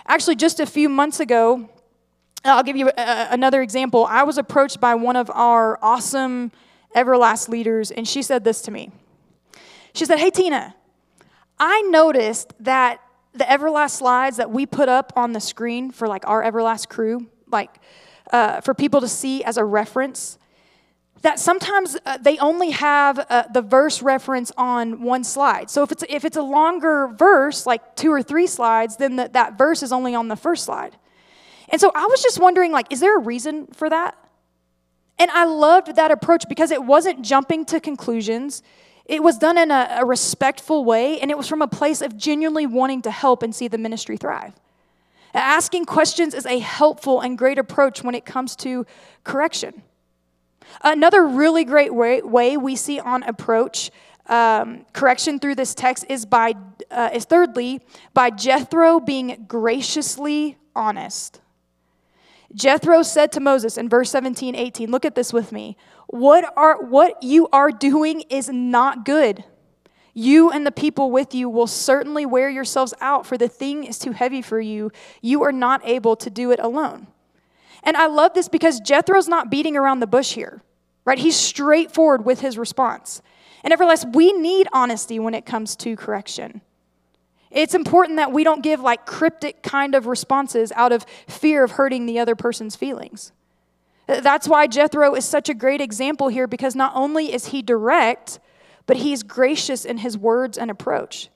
Actually, 0.06 0.36
just 0.36 0.60
a 0.60 0.66
few 0.66 0.88
months 0.88 1.18
ago, 1.18 1.68
I'll 2.44 2.62
give 2.62 2.76
you 2.76 2.88
a, 2.88 3.28
another 3.30 3.62
example. 3.62 4.06
I 4.06 4.22
was 4.22 4.38
approached 4.38 4.80
by 4.80 4.94
one 4.94 5.16
of 5.16 5.30
our 5.30 5.78
awesome 5.82 6.52
Everlast 6.94 7.48
leaders, 7.48 7.90
and 7.90 8.06
she 8.06 8.22
said 8.22 8.44
this 8.44 8.62
to 8.62 8.70
me. 8.70 8.90
She 9.94 10.04
said, 10.04 10.18
Hey, 10.18 10.30
Tina, 10.30 10.74
I 11.58 11.82
noticed 11.82 12.52
that 12.60 13.00
the 13.32 13.44
Everlast 13.44 13.90
slides 13.90 14.38
that 14.38 14.50
we 14.50 14.66
put 14.66 14.88
up 14.88 15.12
on 15.16 15.32
the 15.32 15.40
screen 15.40 15.90
for 15.90 16.08
like 16.08 16.26
our 16.26 16.42
Everlast 16.42 16.88
crew, 16.88 17.28
like 17.46 17.70
uh, 18.32 18.60
for 18.60 18.74
people 18.74 19.00
to 19.00 19.08
see 19.08 19.44
as 19.44 19.56
a 19.56 19.64
reference, 19.64 20.38
that 21.22 21.38
sometimes 21.38 21.96
uh, 22.06 22.16
they 22.18 22.38
only 22.38 22.70
have 22.70 23.18
uh, 23.18 23.44
the 23.52 23.60
verse 23.60 24.00
reference 24.02 24.50
on 24.56 25.02
one 25.02 25.22
slide. 25.22 25.68
So 25.68 25.82
if 25.82 25.92
it's 25.92 26.04
if 26.08 26.24
it's 26.24 26.36
a 26.36 26.42
longer 26.42 27.08
verse, 27.08 27.66
like 27.66 27.94
two 27.94 28.10
or 28.10 28.22
three 28.22 28.46
slides, 28.46 28.96
then 28.96 29.16
the, 29.16 29.28
that 29.32 29.58
verse 29.58 29.82
is 29.82 29.92
only 29.92 30.14
on 30.14 30.28
the 30.28 30.36
first 30.36 30.64
slide. 30.64 30.96
And 31.68 31.80
so 31.80 31.92
I 31.94 32.06
was 32.06 32.22
just 32.22 32.40
wondering, 32.40 32.72
like, 32.72 32.86
is 32.90 33.00
there 33.00 33.16
a 33.16 33.20
reason 33.20 33.66
for 33.68 33.88
that? 33.90 34.16
And 35.20 35.30
I 35.32 35.44
loved 35.44 35.96
that 35.96 36.10
approach 36.10 36.48
because 36.48 36.70
it 36.70 36.82
wasn't 36.82 37.20
jumping 37.20 37.66
to 37.66 37.78
conclusions. 37.78 38.62
It 39.04 39.22
was 39.22 39.36
done 39.36 39.58
in 39.58 39.70
a, 39.70 39.98
a 40.00 40.04
respectful 40.06 40.82
way, 40.82 41.20
and 41.20 41.30
it 41.30 41.36
was 41.36 41.46
from 41.46 41.60
a 41.60 41.68
place 41.68 42.00
of 42.00 42.16
genuinely 42.16 42.66
wanting 42.66 43.02
to 43.02 43.10
help 43.10 43.42
and 43.42 43.54
see 43.54 43.68
the 43.68 43.76
ministry 43.76 44.16
thrive. 44.16 44.54
Asking 45.34 45.84
questions 45.84 46.32
is 46.32 46.46
a 46.46 46.58
helpful 46.58 47.20
and 47.20 47.36
great 47.36 47.58
approach 47.58 48.02
when 48.02 48.14
it 48.14 48.24
comes 48.24 48.56
to 48.56 48.86
correction. 49.22 49.82
Another 50.82 51.26
really 51.26 51.64
great 51.64 51.94
way, 51.94 52.22
way 52.22 52.56
we 52.56 52.74
see 52.74 52.98
on 52.98 53.22
approach 53.24 53.90
um, 54.26 54.86
correction 54.94 55.38
through 55.38 55.56
this 55.56 55.74
text 55.74 56.06
is 56.08 56.24
by 56.24 56.54
uh, 56.90 57.10
is 57.12 57.26
thirdly 57.26 57.80
by 58.14 58.30
Jethro 58.30 59.00
being 59.00 59.44
graciously 59.46 60.56
honest. 60.74 61.40
Jethro 62.54 63.02
said 63.02 63.30
to 63.32 63.40
Moses 63.40 63.78
in 63.78 63.88
verse 63.88 64.10
17, 64.10 64.54
18, 64.54 64.90
look 64.90 65.04
at 65.04 65.14
this 65.14 65.32
with 65.32 65.52
me. 65.52 65.76
What, 66.08 66.52
are, 66.56 66.82
what 66.82 67.22
you 67.22 67.48
are 67.52 67.70
doing 67.70 68.22
is 68.22 68.48
not 68.48 69.04
good. 69.04 69.44
You 70.12 70.50
and 70.50 70.66
the 70.66 70.72
people 70.72 71.10
with 71.10 71.34
you 71.34 71.48
will 71.48 71.68
certainly 71.68 72.26
wear 72.26 72.50
yourselves 72.50 72.92
out, 73.00 73.26
for 73.26 73.38
the 73.38 73.48
thing 73.48 73.84
is 73.84 73.98
too 73.98 74.12
heavy 74.12 74.42
for 74.42 74.60
you. 74.60 74.90
You 75.22 75.42
are 75.44 75.52
not 75.52 75.80
able 75.84 76.16
to 76.16 76.30
do 76.30 76.50
it 76.50 76.58
alone. 76.58 77.06
And 77.84 77.96
I 77.96 78.06
love 78.06 78.34
this 78.34 78.48
because 78.48 78.80
Jethro's 78.80 79.28
not 79.28 79.50
beating 79.50 79.76
around 79.76 80.00
the 80.00 80.06
bush 80.06 80.32
here, 80.32 80.62
right? 81.04 81.18
He's 81.18 81.36
straightforward 81.36 82.24
with 82.24 82.40
his 82.40 82.58
response. 82.58 83.22
And 83.62 83.70
nevertheless, 83.70 84.04
we 84.04 84.32
need 84.32 84.66
honesty 84.72 85.18
when 85.18 85.34
it 85.34 85.46
comes 85.46 85.76
to 85.76 85.96
correction. 85.96 86.60
It's 87.50 87.74
important 87.74 88.16
that 88.16 88.32
we 88.32 88.44
don't 88.44 88.62
give 88.62 88.80
like 88.80 89.06
cryptic 89.06 89.62
kind 89.62 89.94
of 89.94 90.06
responses 90.06 90.72
out 90.76 90.92
of 90.92 91.04
fear 91.26 91.64
of 91.64 91.72
hurting 91.72 92.06
the 92.06 92.18
other 92.18 92.36
person's 92.36 92.76
feelings. 92.76 93.32
That's 94.06 94.48
why 94.48 94.66
Jethro 94.66 95.14
is 95.14 95.24
such 95.24 95.48
a 95.48 95.54
great 95.54 95.80
example 95.80 96.28
here 96.28 96.46
because 96.46 96.74
not 96.74 96.92
only 96.94 97.32
is 97.32 97.46
he 97.46 97.62
direct, 97.62 98.40
but 98.86 98.98
he's 98.98 99.22
gracious 99.22 99.84
in 99.84 99.98
his 99.98 100.18
words 100.18 100.58
and 100.58 100.70
approach. 100.70 101.28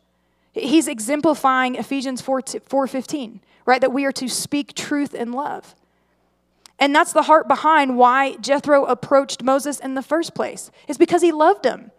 He's 0.52 0.88
exemplifying 0.88 1.74
Ephesians 1.74 2.20
4, 2.20 2.42
4:15, 2.42 3.40
right? 3.66 3.80
That 3.80 3.92
we 3.92 4.04
are 4.04 4.12
to 4.12 4.28
speak 4.28 4.74
truth 4.74 5.14
in 5.14 5.32
love. 5.32 5.74
And 6.78 6.94
that's 6.94 7.12
the 7.12 7.22
heart 7.22 7.46
behind 7.46 7.96
why 7.96 8.36
Jethro 8.36 8.84
approached 8.84 9.42
Moses 9.42 9.78
in 9.78 9.94
the 9.94 10.02
first 10.02 10.34
place. 10.34 10.70
Is 10.88 10.98
because 10.98 11.22
he 11.22 11.32
loved 11.32 11.64
him. 11.64 11.90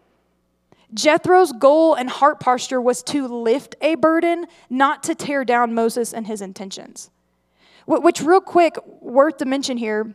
Jethro's 0.94 1.52
goal 1.52 1.94
and 1.94 2.08
heart 2.08 2.40
posture 2.40 2.80
was 2.80 3.02
to 3.04 3.26
lift 3.26 3.74
a 3.80 3.96
burden, 3.96 4.46
not 4.70 5.02
to 5.04 5.14
tear 5.14 5.44
down 5.44 5.74
Moses 5.74 6.12
and 6.12 6.26
his 6.26 6.40
intentions. 6.40 7.10
Which, 7.86 8.20
real 8.20 8.40
quick, 8.40 8.76
worth 9.00 9.38
to 9.38 9.44
mention 9.44 9.76
here, 9.76 10.14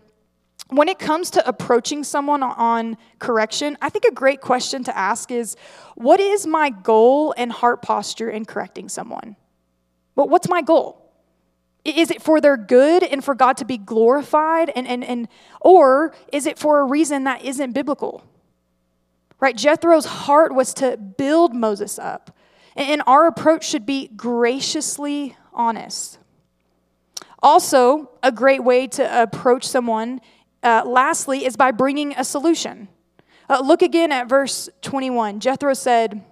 when 0.70 0.88
it 0.88 1.00
comes 1.00 1.32
to 1.32 1.48
approaching 1.48 2.04
someone 2.04 2.44
on 2.44 2.98
correction, 3.20 3.78
I 3.82 3.90
think 3.90 4.06
a 4.06 4.14
great 4.14 4.40
question 4.40 4.84
to 4.86 4.98
ask 4.98 5.32
is 5.32 5.56
what 5.96 6.20
is 6.20 6.48
my 6.48 6.70
goal 6.70 7.34
and 7.38 7.52
heart 7.52 7.82
posture 7.82 8.30
in 8.30 8.46
correcting 8.46 8.88
someone? 8.88 9.36
Well, 10.16 10.28
what's 10.28 10.48
my 10.48 10.62
goal? 10.62 10.98
Is 11.84 12.12
it 12.12 12.22
for 12.22 12.40
their 12.40 12.58
good 12.58 13.04
and 13.04 13.24
for 13.24 13.36
God 13.36 13.58
to 13.58 13.66
be 13.66 13.78
glorified? 13.78 14.72
And, 14.76 14.88
and, 14.88 15.04
and, 15.04 15.28
or 15.60 16.14
is 16.32 16.46
it 16.46 16.60
for 16.60 16.80
a 16.80 16.86
reason 16.86 17.24
that 17.26 17.44
isn't 17.44 17.74
biblical? 17.74 18.24
Right? 19.42 19.58
Jethro's 19.58 20.06
heart 20.06 20.54
was 20.54 20.74
to 20.76 20.96
build 20.96 21.54
Moses 21.54 22.00
up. 22.00 22.38
And 22.76 23.02
our 23.06 23.28
approach 23.28 23.68
should 23.68 23.86
be 23.86 24.08
graciously 24.08 25.36
honest. 25.52 26.20
Also, 27.44 28.12
a 28.24 28.32
great 28.32 28.64
way 28.64 28.88
to 28.88 29.24
approach 29.24 29.68
someone, 29.68 30.22
uh, 30.64 30.84
lastly, 30.86 31.44
is 31.44 31.58
by 31.58 31.72
bringing 31.72 32.14
a 32.16 32.24
solution. 32.24 32.88
Uh, 33.50 33.62
look 33.62 33.82
again 33.82 34.12
at 34.12 34.30
verse 34.30 34.70
21. 34.84 35.40
Jethro 35.40 35.74
said, 35.74 36.24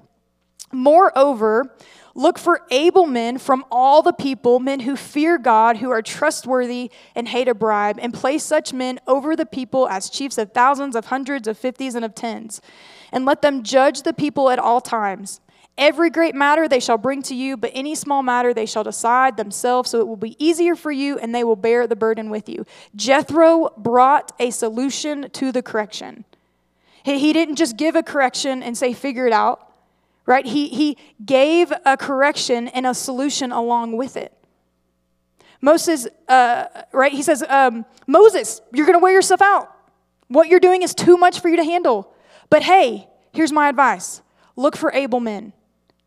Moreover, 0.72 1.76
Look 2.20 2.38
for 2.38 2.66
able 2.70 3.06
men 3.06 3.38
from 3.38 3.64
all 3.72 4.02
the 4.02 4.12
people, 4.12 4.60
men 4.60 4.82
who 4.82 4.98
fear 4.98 5.38
God, 5.38 5.78
who 5.78 5.90
are 5.90 6.02
trustworthy 6.02 6.92
and 7.16 7.30
hate 7.30 7.48
a 7.48 7.54
bribe, 7.54 7.98
and 8.02 8.14
place 8.14 8.44
such 8.44 8.74
men 8.74 9.00
over 9.08 9.38
the 9.38 9.46
people 9.46 9.88
as 9.88 10.10
chiefs 10.10 10.38
of 10.38 10.52
thousands, 10.52 10.98
of 10.98 11.06
hundreds, 11.06 11.48
of 11.48 11.58
fifties, 11.58 11.96
and 11.96 12.04
of 12.04 12.14
tens. 12.14 12.60
And 13.12 13.26
let 13.26 13.42
them 13.42 13.64
judge 13.64 14.04
the 14.04 14.14
people 14.14 14.50
at 14.50 14.60
all 14.60 14.82
times. 14.82 15.42
Every 15.78 16.10
great 16.10 16.36
matter 16.36 16.68
they 16.68 16.80
shall 16.80 16.98
bring 16.98 17.22
to 17.24 17.36
you, 17.36 17.56
but 17.56 17.72
any 17.74 17.96
small 17.96 18.22
matter 18.22 18.54
they 18.54 18.66
shall 18.66 18.84
decide 18.84 19.38
themselves, 19.38 19.90
so 19.90 20.00
it 20.00 20.08
will 20.08 20.18
be 20.18 20.36
easier 20.44 20.76
for 20.76 20.92
you, 20.92 21.18
and 21.18 21.34
they 21.34 21.44
will 21.44 21.56
bear 21.56 21.88
the 21.88 21.96
burden 21.96 22.30
with 22.30 22.50
you. 22.50 22.66
Jethro 22.96 23.70
brought 23.78 24.34
a 24.40 24.52
solution 24.52 25.30
to 25.32 25.52
the 25.52 25.62
correction. 25.62 26.26
He 27.04 27.32
didn't 27.32 27.56
just 27.56 27.78
give 27.78 27.96
a 27.96 28.04
correction 28.04 28.62
and 28.62 28.78
say, 28.78 28.94
figure 28.94 29.26
it 29.26 29.34
out 29.34 29.70
right? 30.30 30.46
He, 30.46 30.68
he 30.68 30.96
gave 31.26 31.74
a 31.88 31.98
correction 31.98 32.68
and 32.68 32.86
a 32.86 32.94
solution 32.94 33.52
along 33.52 33.98
with 33.98 34.16
it. 34.16 34.32
Moses, 35.60 36.08
uh, 36.28 36.66
right? 36.92 37.12
He 37.12 37.24
says, 37.24 37.44
um, 37.50 37.84
Moses, 38.06 38.62
you're 38.72 38.86
going 38.86 38.98
to 38.98 39.02
wear 39.02 39.12
yourself 39.12 39.42
out. 39.42 39.76
What 40.28 40.48
you're 40.48 40.60
doing 40.60 40.84
is 40.84 40.94
too 40.94 41.18
much 41.18 41.40
for 41.40 41.50
you 41.50 41.56
to 41.56 41.64
handle. 41.64 42.14
But 42.50 42.64
hey, 42.64 43.08
here's 43.32 43.52
my 43.52 43.70
advice 43.70 44.22
look 44.56 44.76
for 44.76 44.92
able 44.92 45.20
men 45.20 45.54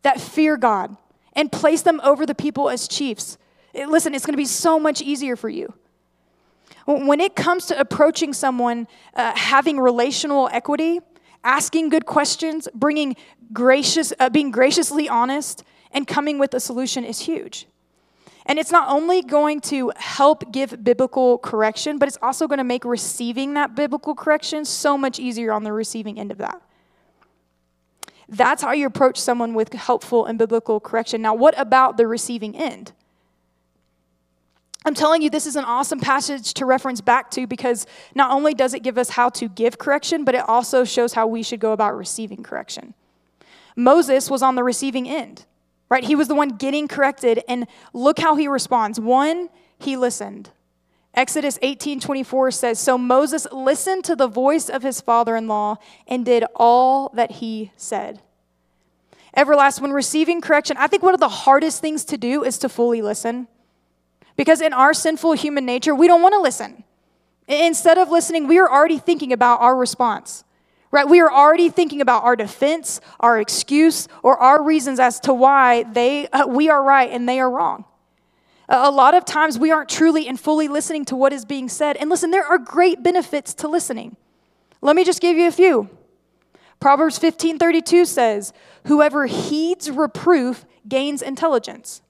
that 0.03 0.21
fear 0.21 0.57
God 0.57 0.95
and 1.33 1.51
place 1.51 1.81
them 1.81 1.99
over 2.03 2.25
the 2.25 2.35
people 2.35 2.69
as 2.69 2.87
chiefs. 2.87 3.37
Listen, 3.73 4.13
it's 4.13 4.25
going 4.25 4.33
to 4.33 4.37
be 4.37 4.45
so 4.45 4.79
much 4.79 5.01
easier 5.01 5.35
for 5.35 5.49
you. 5.49 5.73
When 6.85 7.19
it 7.19 7.35
comes 7.35 7.65
to 7.67 7.79
approaching 7.79 8.33
someone 8.33 8.87
uh, 9.15 9.31
having 9.35 9.79
relational 9.79 10.49
equity, 10.51 10.99
asking 11.43 11.89
good 11.89 12.05
questions, 12.05 12.67
bringing 12.73 13.15
gracious, 13.53 14.13
uh, 14.19 14.29
being 14.29 14.51
graciously 14.51 15.07
honest, 15.07 15.63
and 15.91 16.05
coming 16.05 16.39
with 16.39 16.53
a 16.53 16.59
solution 16.59 17.03
is 17.03 17.21
huge. 17.21 17.67
And 18.45 18.59
it's 18.59 18.71
not 18.71 18.89
only 18.89 19.21
going 19.21 19.61
to 19.61 19.91
help 19.95 20.51
give 20.51 20.83
biblical 20.83 21.37
correction, 21.37 21.97
but 21.97 22.07
it's 22.07 22.17
also 22.21 22.47
going 22.47 22.57
to 22.57 22.63
make 22.63 22.83
receiving 22.83 23.53
that 23.53 23.75
biblical 23.75 24.15
correction 24.15 24.65
so 24.65 24.97
much 24.97 25.17
easier 25.19 25.51
on 25.53 25.63
the 25.63 25.71
receiving 25.71 26.19
end 26.19 26.31
of 26.31 26.37
that. 26.39 26.61
That's 28.27 28.61
how 28.61 28.71
you 28.71 28.87
approach 28.87 29.17
someone 29.17 29.53
with 29.53 29.73
helpful 29.73 30.25
and 30.25 30.37
biblical 30.37 30.79
correction. 30.79 31.21
Now, 31.21 31.35
what 31.35 31.57
about 31.57 31.97
the 31.97 32.07
receiving 32.07 32.55
end? 32.55 32.91
I'm 34.85 34.93
telling 34.93 35.21
you, 35.21 35.29
this 35.29 35.47
is 35.47 35.55
an 35.55 35.63
awesome 35.63 35.99
passage 35.99 36.53
to 36.55 36.65
reference 36.65 36.99
back 36.99 37.31
to 37.31 37.47
because 37.47 37.85
not 38.15 38.31
only 38.31 38.53
does 38.53 38.73
it 38.73 38.83
give 38.83 38.97
us 38.97 39.09
how 39.09 39.29
to 39.29 39.47
give 39.47 39.77
correction, 39.77 40.25
but 40.25 40.35
it 40.35 40.47
also 40.49 40.83
shows 40.83 41.13
how 41.13 41.25
we 41.25 41.41
should 41.41 41.61
go 41.61 41.71
about 41.71 41.95
receiving 41.95 42.43
correction. 42.43 42.93
Moses 43.75 44.29
was 44.29 44.41
on 44.41 44.55
the 44.55 44.63
receiving 44.63 45.07
end, 45.07 45.45
right? 45.93 46.03
He 46.03 46.15
was 46.15 46.27
the 46.27 46.33
one 46.33 46.49
getting 46.49 46.87
corrected, 46.87 47.43
and 47.47 47.67
look 47.93 48.17
how 48.17 48.35
he 48.35 48.47
responds. 48.47 48.99
One, 48.99 49.49
he 49.77 49.95
listened. 49.95 50.49
Exodus 51.13 51.59
18 51.61 51.99
24 51.99 52.49
says, 52.49 52.79
So 52.79 52.97
Moses 52.97 53.45
listened 53.51 54.03
to 54.05 54.15
the 54.15 54.27
voice 54.27 54.69
of 54.69 54.81
his 54.81 55.01
father 55.01 55.35
in 55.35 55.47
law 55.47 55.75
and 56.07 56.25
did 56.25 56.45
all 56.55 57.09
that 57.09 57.33
he 57.33 57.71
said. 57.77 58.23
Everlast, 59.37 59.81
when 59.81 59.91
receiving 59.91 60.41
correction, 60.41 60.77
I 60.77 60.87
think 60.87 61.03
one 61.03 61.13
of 61.13 61.19
the 61.19 61.29
hardest 61.29 61.79
things 61.79 62.03
to 62.05 62.17
do 62.17 62.43
is 62.43 62.57
to 62.59 62.69
fully 62.69 63.03
listen. 63.03 63.47
Because 64.35 64.61
in 64.61 64.73
our 64.73 64.95
sinful 64.95 65.33
human 65.33 65.63
nature, 65.63 65.93
we 65.93 66.07
don't 66.07 66.23
want 66.23 66.33
to 66.33 66.41
listen. 66.41 66.83
Instead 67.47 67.99
of 67.99 68.09
listening, 68.09 68.47
we 68.47 68.57
are 68.57 68.71
already 68.71 68.97
thinking 68.97 69.31
about 69.31 69.61
our 69.61 69.75
response. 69.75 70.43
Right? 70.93 71.09
We 71.09 71.21
are 71.21 71.31
already 71.31 71.69
thinking 71.69 72.01
about 72.01 72.23
our 72.23 72.35
defense, 72.35 73.01
our 73.19 73.39
excuse, 73.39 74.07
or 74.21 74.37
our 74.37 74.61
reasons 74.61 74.99
as 74.99 75.19
to 75.21 75.33
why 75.33 75.83
they 75.83 76.27
uh, 76.27 76.45
we 76.45 76.69
are 76.69 76.83
right 76.83 77.09
and 77.09 77.27
they 77.27 77.39
are 77.39 77.49
wrong. 77.49 77.85
A 78.69 78.91
lot 78.91 79.15
of 79.15 79.25
times 79.25 79.57
we 79.57 79.71
aren't 79.71 79.89
truly 79.89 80.27
and 80.27 80.39
fully 80.39 80.67
listening 80.67 81.03
to 81.05 81.15
what 81.15 81.33
is 81.33 81.45
being 81.45 81.67
said. 81.67 81.97
And 81.97 82.11
listen, 82.11 82.29
there 82.29 82.45
are 82.45 82.59
great 82.59 83.01
benefits 83.01 83.55
to 83.55 83.67
listening. 83.67 84.17
Let 84.81 84.95
me 84.95 85.03
just 85.03 85.19
give 85.19 85.35
you 85.35 85.47
a 85.47 85.51
few. 85.51 85.89
Proverbs 86.79 87.17
15:32 87.17 88.05
says, 88.05 88.53
"Whoever 88.85 89.25
heeds 89.25 89.89
reproof 89.89 90.63
gains 90.87 91.23
intelligence." 91.23 92.03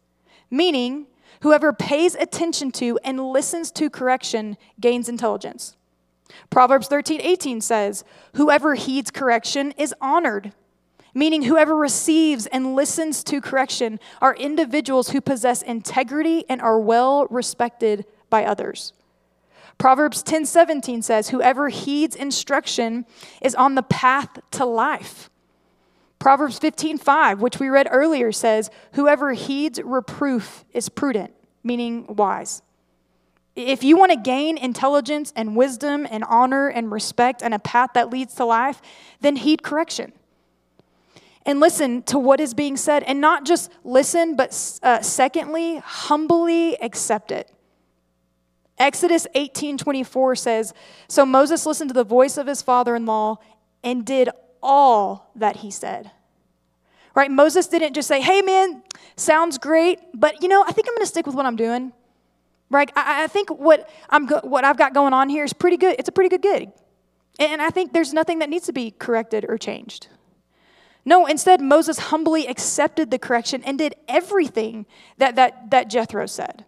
Meaning, 0.52 1.08
Whoever 1.44 1.74
pays 1.74 2.16
attention 2.16 2.72
to 2.74 2.98
and 3.04 3.20
listens 3.20 3.70
to 3.72 3.90
correction 3.90 4.56
gains 4.80 5.10
intelligence. 5.10 5.76
Proverbs 6.50 6.88
13, 6.88 7.22
18 7.22 7.62
says, 7.62 8.04
Whoever 8.36 8.76
heeds 8.76 9.12
correction 9.12 9.74
is 9.78 9.94
honored, 10.02 10.54
meaning 11.14 11.44
whoever 11.44 11.76
receives 11.76 12.46
and 12.48 12.76
listens 12.76 13.24
to 13.26 13.42
correction 13.42 14.00
are 14.22 14.36
individuals 14.36 15.10
who 15.10 15.22
possess 15.22 15.62
integrity 15.62 16.46
and 16.50 16.62
are 16.62 16.80
well 16.80 17.28
respected 17.28 18.06
by 18.30 18.46
others. 18.46 18.94
Proverbs 19.78 20.24
10:17 20.24 21.02
says, 21.02 21.30
"Whoever 21.30 21.70
heeds 21.70 22.16
instruction 22.16 23.06
is 23.42 23.56
on 23.56 23.76
the 23.76 23.84
path 23.84 24.40
to 24.52 24.66
life." 24.66 25.30
Proverbs 26.20 26.58
15:5, 26.58 27.42
which 27.42 27.60
we 27.60 27.70
read 27.70 27.88
earlier, 27.92 28.32
says, 28.32 28.70
"Whoever 28.94 29.34
heeds 29.34 29.82
reproof 29.82 30.64
is 30.74 30.90
prudent," 30.90 31.34
meaning 31.64 32.06
wise. 32.08 32.62
If 33.56 33.84
you 33.84 33.98
want 33.98 34.12
to 34.12 34.18
gain 34.18 34.58
intelligence 34.58 35.32
and 35.36 35.56
wisdom 35.56 36.08
and 36.10 36.24
honor 36.24 36.70
and 36.70 36.92
respect 36.92 37.44
and 37.44 37.54
a 37.54 37.60
path 37.60 37.92
that 37.94 38.10
leads 38.10 38.34
to 38.36 38.46
life, 38.46 38.82
then 39.22 39.36
heed 39.36 39.62
correction. 39.62 40.12
And 41.46 41.60
listen 41.60 42.04
to 42.04 42.18
what 42.18 42.40
is 42.40 42.54
being 42.54 42.78
said, 42.78 43.04
and 43.04 43.20
not 43.20 43.46
just 43.46 43.70
listen, 43.84 44.36
but 44.36 44.80
uh, 44.82 45.02
secondly, 45.02 45.78
humbly 45.78 46.76
accept 46.82 47.32
it. 47.32 47.52
Exodus 48.80 49.28
18:24 49.36 50.38
says, 50.38 50.74
"So 51.08 51.26
Moses 51.26 51.66
listened 51.66 51.90
to 51.90 51.94
the 51.94 52.04
voice 52.04 52.38
of 52.38 52.48
his 52.48 52.62
father-in-law 52.62 53.38
and 53.84 54.06
did 54.06 54.30
all 54.64 55.32
that 55.36 55.58
he 55.58 55.70
said." 55.70 56.12
Right? 57.14 57.30
Moses 57.30 57.68
didn't 57.68 57.94
just 57.94 58.08
say, 58.08 58.22
"Hey 58.22 58.42
man, 58.42 58.82
sounds 59.16 59.58
great, 59.58 60.00
but 60.14 60.42
you 60.42 60.48
know, 60.48 60.64
I 60.64 60.72
think 60.72 60.88
I'm 60.88 60.96
going 60.96 61.04
to 61.06 61.08
stick 61.08 61.28
with 61.28 61.36
what 61.36 61.46
I'm 61.46 61.58
doing." 61.58 61.92
Right? 62.74 62.92
I, 62.96 63.24
I 63.24 63.28
think 63.28 63.50
what 63.50 63.90
I'm 64.10 64.26
go- 64.26 64.42
what 64.44 64.66
I've 64.66 64.78
got 64.78 64.94
going 64.94 65.14
on 65.14 65.30
here 65.30 65.44
is 65.44 65.54
pretty 65.54 65.78
good. 65.78 65.96
It's 66.00 66.10
a 66.10 66.12
pretty 66.12 66.30
good 66.30 66.42
gig. 66.42 66.72
And 67.40 67.62
I 67.62 67.70
think 67.70 67.94
there's 67.94 68.14
nothing 68.14 68.40
that 68.40 68.50
needs 68.50 68.66
to 68.66 68.74
be 68.74 68.92
corrected 68.92 69.46
or 69.48 69.58
changed. 69.58 70.08
No, 71.06 71.26
instead, 71.26 71.62
Moses 71.62 72.00
humbly 72.00 72.48
accepted 72.48 73.12
the 73.12 73.20
correction 73.20 73.64
and 73.64 73.78
did 73.78 73.96
everything 74.08 74.86
that, 75.18 75.36
that, 75.36 75.70
that 75.72 75.90
Jethro 75.90 76.26
said. 76.26 76.66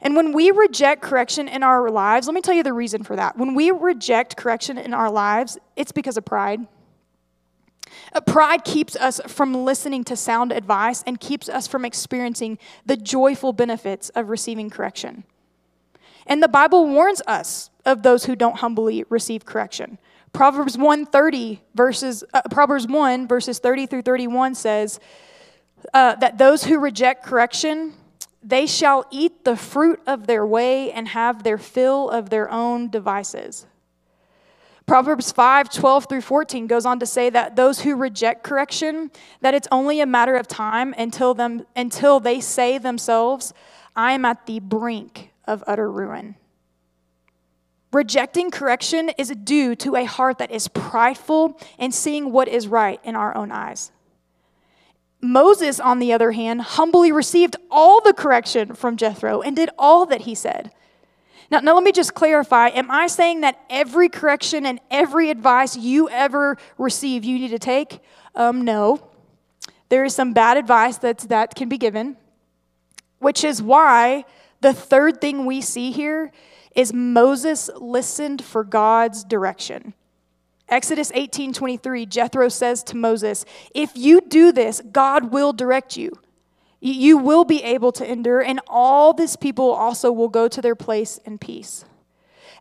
And 0.00 0.16
when 0.16 0.32
we 0.32 0.50
reject 0.50 1.02
correction 1.02 1.48
in 1.48 1.62
our 1.62 1.90
lives, 1.90 2.26
let 2.26 2.34
me 2.34 2.40
tell 2.40 2.54
you 2.54 2.62
the 2.62 2.72
reason 2.72 3.02
for 3.02 3.16
that. 3.16 3.36
When 3.36 3.54
we 3.54 3.70
reject 3.70 4.36
correction 4.36 4.78
in 4.78 4.94
our 4.94 5.10
lives, 5.10 5.58
it's 5.76 5.92
because 5.92 6.16
of 6.16 6.24
pride. 6.24 6.60
Uh, 8.12 8.20
pride 8.20 8.64
keeps 8.64 8.96
us 8.96 9.20
from 9.26 9.64
listening 9.64 10.04
to 10.04 10.16
sound 10.16 10.52
advice 10.52 11.02
and 11.06 11.20
keeps 11.20 11.48
us 11.48 11.66
from 11.66 11.84
experiencing 11.84 12.58
the 12.86 12.96
joyful 12.96 13.52
benefits 13.52 14.08
of 14.10 14.28
receiving 14.28 14.70
correction. 14.70 15.24
And 16.26 16.42
the 16.42 16.48
Bible 16.48 16.86
warns 16.86 17.20
us 17.26 17.70
of 17.84 18.02
those 18.02 18.24
who 18.24 18.36
don't 18.36 18.58
humbly 18.58 19.04
receive 19.08 19.44
correction. 19.44 19.98
Proverbs 20.32 20.76
130 20.76 21.62
verses 21.74 22.24
uh, 22.34 22.42
Proverbs 22.50 22.88
1 22.88 23.28
verses 23.28 23.60
30 23.60 23.86
through 23.86 24.02
31 24.02 24.56
says 24.56 24.98
uh, 25.92 26.16
that 26.16 26.38
those 26.38 26.64
who 26.64 26.80
reject 26.80 27.24
correction 27.24 27.92
they 28.42 28.66
shall 28.66 29.06
eat 29.10 29.44
the 29.44 29.56
fruit 29.56 30.00
of 30.06 30.26
their 30.26 30.44
way 30.44 30.92
and 30.92 31.08
have 31.08 31.44
their 31.44 31.56
fill 31.56 32.10
of 32.10 32.28
their 32.28 32.50
own 32.50 32.90
devices. 32.90 33.66
Proverbs 34.86 35.32
5, 35.32 35.70
12 35.70 36.08
through 36.08 36.20
14 36.20 36.66
goes 36.66 36.84
on 36.84 36.98
to 37.00 37.06
say 37.06 37.30
that 37.30 37.56
those 37.56 37.80
who 37.80 37.96
reject 37.96 38.42
correction, 38.42 39.10
that 39.40 39.54
it's 39.54 39.68
only 39.72 40.00
a 40.00 40.06
matter 40.06 40.36
of 40.36 40.46
time 40.46 40.94
until, 40.98 41.32
them, 41.32 41.66
until 41.74 42.20
they 42.20 42.38
say 42.38 42.76
themselves, 42.76 43.54
I 43.96 44.12
am 44.12 44.24
at 44.26 44.44
the 44.44 44.60
brink 44.60 45.30
of 45.46 45.64
utter 45.66 45.90
ruin. 45.90 46.36
Rejecting 47.92 48.50
correction 48.50 49.10
is 49.16 49.30
due 49.30 49.74
to 49.76 49.96
a 49.96 50.04
heart 50.04 50.38
that 50.38 50.50
is 50.50 50.68
prideful 50.68 51.58
and 51.78 51.94
seeing 51.94 52.32
what 52.32 52.48
is 52.48 52.68
right 52.68 53.00
in 53.04 53.14
our 53.16 53.34
own 53.36 53.52
eyes. 53.52 53.90
Moses, 55.20 55.80
on 55.80 56.00
the 56.00 56.12
other 56.12 56.32
hand, 56.32 56.60
humbly 56.60 57.10
received 57.10 57.56
all 57.70 58.02
the 58.02 58.12
correction 58.12 58.74
from 58.74 58.96
Jethro 58.96 59.40
and 59.40 59.56
did 59.56 59.70
all 59.78 60.04
that 60.06 60.22
he 60.22 60.34
said. 60.34 60.70
Now, 61.50 61.60
now, 61.60 61.74
let 61.74 61.84
me 61.84 61.92
just 61.92 62.14
clarify. 62.14 62.68
Am 62.68 62.90
I 62.90 63.06
saying 63.06 63.42
that 63.42 63.60
every 63.68 64.08
correction 64.08 64.66
and 64.66 64.80
every 64.90 65.30
advice 65.30 65.76
you 65.76 66.08
ever 66.08 66.56
receive 66.78 67.24
you 67.24 67.38
need 67.38 67.48
to 67.48 67.58
take? 67.58 68.00
Um, 68.34 68.62
no. 68.62 69.10
There 69.88 70.04
is 70.04 70.14
some 70.14 70.32
bad 70.32 70.56
advice 70.56 70.96
that's, 70.96 71.26
that 71.26 71.54
can 71.54 71.68
be 71.68 71.78
given, 71.78 72.16
which 73.18 73.44
is 73.44 73.62
why 73.62 74.24
the 74.60 74.72
third 74.72 75.20
thing 75.20 75.44
we 75.44 75.60
see 75.60 75.92
here 75.92 76.32
is 76.74 76.92
Moses 76.92 77.70
listened 77.76 78.42
for 78.42 78.64
God's 78.64 79.22
direction. 79.24 79.94
Exodus 80.68 81.12
18:23 81.12 82.06
Jethro 82.06 82.48
says 82.48 82.82
to 82.84 82.96
Moses, 82.96 83.44
"If 83.74 83.96
you 83.96 84.20
do 84.22 84.50
this, 84.50 84.80
God 84.90 85.30
will 85.30 85.52
direct 85.52 85.96
you. 85.96 86.10
You 86.86 87.16
will 87.16 87.46
be 87.46 87.62
able 87.62 87.92
to 87.92 88.06
endure, 88.06 88.42
and 88.42 88.60
all 88.66 89.14
this 89.14 89.36
people 89.36 89.70
also 89.70 90.12
will 90.12 90.28
go 90.28 90.48
to 90.48 90.60
their 90.60 90.74
place 90.74 91.18
in 91.24 91.38
peace." 91.38 91.86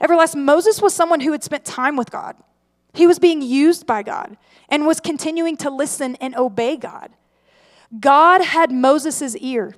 Everlast 0.01 0.33
Moses 0.33 0.81
was 0.81 0.93
someone 0.93 1.19
who 1.19 1.33
had 1.33 1.43
spent 1.43 1.65
time 1.65 1.97
with 1.97 2.09
God. 2.09 2.38
He 2.93 3.05
was 3.05 3.19
being 3.19 3.41
used 3.41 3.86
by 3.86 4.01
God 4.01 4.38
and 4.69 4.88
was 4.88 5.01
continuing 5.01 5.57
to 5.57 5.69
listen 5.69 6.15
and 6.21 6.38
obey 6.38 6.77
God. 6.77 7.12
God 7.99 8.41
had 8.41 8.71
Moses' 8.71 9.36
ear, 9.36 9.75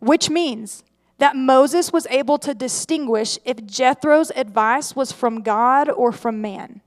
which 0.00 0.28
means 0.28 0.84
that 1.16 1.34
Moses 1.34 1.94
was 1.94 2.06
able 2.10 2.36
to 2.40 2.52
distinguish 2.52 3.38
if 3.46 3.64
Jethro's 3.64 4.30
advice 4.36 4.94
was 4.94 5.12
from 5.12 5.40
God 5.40 5.88
or 5.88 6.12
from 6.12 6.42
man. 6.42 6.82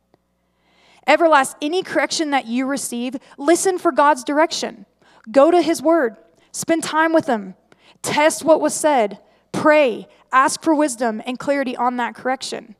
Everlast, 1.07 1.55
any 1.63 1.81
correction 1.81 2.29
that 2.29 2.45
you 2.45 2.67
receive, 2.67 3.15
listen 3.39 3.79
for 3.79 3.91
God's 3.91 4.23
direction. 4.23 4.85
Go 5.31 5.49
to 5.49 5.63
his 5.63 5.81
word, 5.81 6.17
spend 6.51 6.83
time 6.83 7.13
with 7.13 7.25
them. 7.25 7.55
test 8.01 8.43
what 8.43 8.61
was 8.61 8.73
said, 8.73 9.19
pray, 9.51 10.07
ask 10.31 10.61
for 10.61 10.73
wisdom 10.73 11.21
and 11.25 11.37
clarity 11.37 11.75
on 11.75 11.97
that 11.97 12.15
correction. 12.15 12.75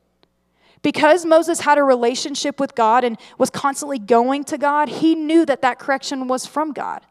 Because 0.81 1.25
Moses 1.25 1.61
had 1.61 1.77
a 1.77 1.83
relationship 1.83 2.59
with 2.59 2.73
God 2.73 3.03
and 3.03 3.17
was 3.37 3.49
constantly 3.49 3.99
going 3.99 4.45
to 4.45 4.57
God, 4.57 4.87
he 4.87 5.13
knew 5.13 5.45
that 5.45 5.61
that 5.61 5.77
correction 5.77 6.27
was 6.27 6.45
from 6.45 6.71
God. 6.71 7.05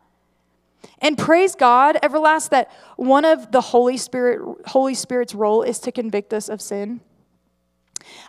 And 1.01 1.19
praise 1.19 1.55
God, 1.55 1.99
everlast, 2.03 2.51
that 2.51 2.71
one 2.97 3.25
of 3.25 3.53
the 3.53 3.61
Holy 3.61 3.97
Spirit, 3.97 4.41
Holy 4.69 4.95
Spirit's 4.95 5.35
role 5.35 5.63
is 5.63 5.79
to 5.81 5.93
convict 5.93 6.33
us 6.33 6.49
of 6.49 6.63
sin. 6.63 7.01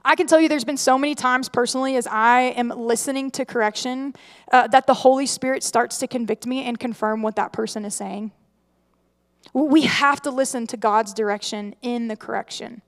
I 0.03 0.15
can 0.15 0.27
tell 0.27 0.39
you 0.39 0.49
there's 0.49 0.63
been 0.63 0.77
so 0.77 0.97
many 0.97 1.15
times 1.15 1.49
personally 1.49 1.95
as 1.95 2.07
I 2.07 2.53
am 2.55 2.69
listening 2.69 3.31
to 3.31 3.45
correction 3.45 4.13
uh, 4.51 4.67
that 4.67 4.87
the 4.87 4.93
Holy 4.93 5.25
Spirit 5.25 5.63
starts 5.63 5.97
to 5.99 6.07
convict 6.07 6.45
me 6.45 6.63
and 6.63 6.79
confirm 6.79 7.21
what 7.21 7.35
that 7.35 7.53
person 7.53 7.85
is 7.85 7.95
saying. 7.95 8.31
We 9.53 9.83
have 9.83 10.21
to 10.23 10.31
listen 10.31 10.67
to 10.67 10.77
God's 10.77 11.13
direction 11.13 11.75
in 11.81 12.07
the 12.07 12.15
correction. 12.15 12.81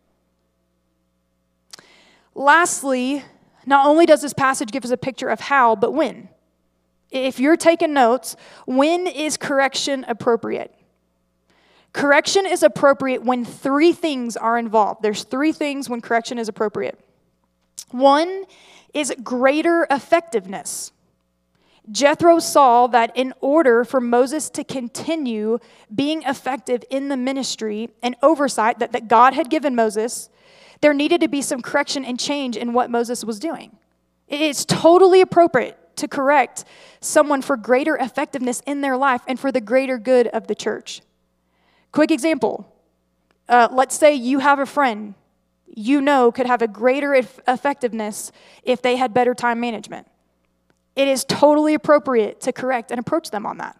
Lastly, 2.36 3.24
not 3.66 3.86
only 3.86 4.06
does 4.06 4.22
this 4.22 4.34
passage 4.34 4.72
give 4.72 4.86
us 4.86 4.92
a 4.92 4.98
picture 4.98 5.30
of 5.30 5.40
how, 5.40 5.76
but 5.76 5.94
when. 5.94 6.30
If 7.10 7.40
you're 7.40 7.58
taking 7.58 7.94
notes, 7.94 8.36
when 8.66 9.06
is 9.06 9.38
correction 9.38 10.06
appropriate? 10.08 10.74
Correction 11.94 12.46
is 12.46 12.64
appropriate 12.64 13.24
when 13.24 13.44
three 13.44 13.92
things 13.92 14.38
are 14.38 14.58
involved. 14.58 15.02
There's 15.02 15.24
three 15.24 15.52
things 15.52 15.90
when 15.90 16.02
correction 16.02 16.38
is 16.38 16.48
appropriate. 16.48 16.98
One 17.90 18.46
is 18.94 19.14
greater 19.24 19.86
effectiveness. 19.90 20.92
Jethro 21.92 22.40
saw 22.40 22.88
that 22.88 23.12
in 23.16 23.34
order 23.42 23.84
for 23.84 24.00
Moses 24.00 24.50
to 24.52 24.64
continue 24.64 25.60
being 25.94 26.24
effective 26.24 26.84
in 26.90 27.10
the 27.10 27.18
ministry 27.18 27.90
and 28.02 28.16
oversight 28.22 28.80
that, 28.80 28.92
that 28.92 29.08
God 29.08 29.34
had 29.34 29.50
given 29.50 29.76
Moses, 29.76 30.30
there 30.82 30.94
needed 30.94 31.22
to 31.22 31.28
be 31.28 31.42
some 31.42 31.62
correction 31.62 32.06
and 32.06 32.20
change 32.20 32.56
in 32.56 32.74
what 32.74 32.90
Moses 32.90 33.26
was 33.26 33.40
doing. 33.40 33.76
It's 34.28 34.64
totally 34.64 35.22
appropriate 35.22 35.78
to 35.98 36.08
correct 36.08 36.64
someone 37.02 37.42
for 37.42 37.58
greater 37.58 37.98
effectiveness 37.98 38.62
in 38.66 38.82
their 38.82 38.96
life 38.96 39.22
and 39.28 39.40
for 39.40 39.52
the 39.52 39.62
greater 39.62 39.98
good 39.98 40.28
of 40.28 40.48
the 40.48 40.56
church. 40.56 41.02
Quick 41.92 42.12
example 42.12 42.68
uh, 43.52 43.68
let's 43.72 43.98
say 43.98 44.14
you 44.14 44.40
have 44.40 44.60
a 44.60 44.66
friend 44.66 45.14
you 45.76 46.02
know 46.02 46.32
could 46.32 46.48
have 46.48 46.62
a 46.62 46.68
greater 46.68 47.14
effectiveness 47.14 48.32
if 48.64 48.82
they 48.82 48.96
had 48.96 49.14
better 49.14 49.34
time 49.34 49.60
management. 49.60 50.08
It 50.96 51.08
is 51.08 51.24
totally 51.26 51.74
appropriate 51.74 52.42
to 52.42 52.52
correct 52.52 52.92
and 52.92 53.00
approach 53.00 53.32
them 53.32 53.46
on 53.46 53.58
that. 53.58 53.80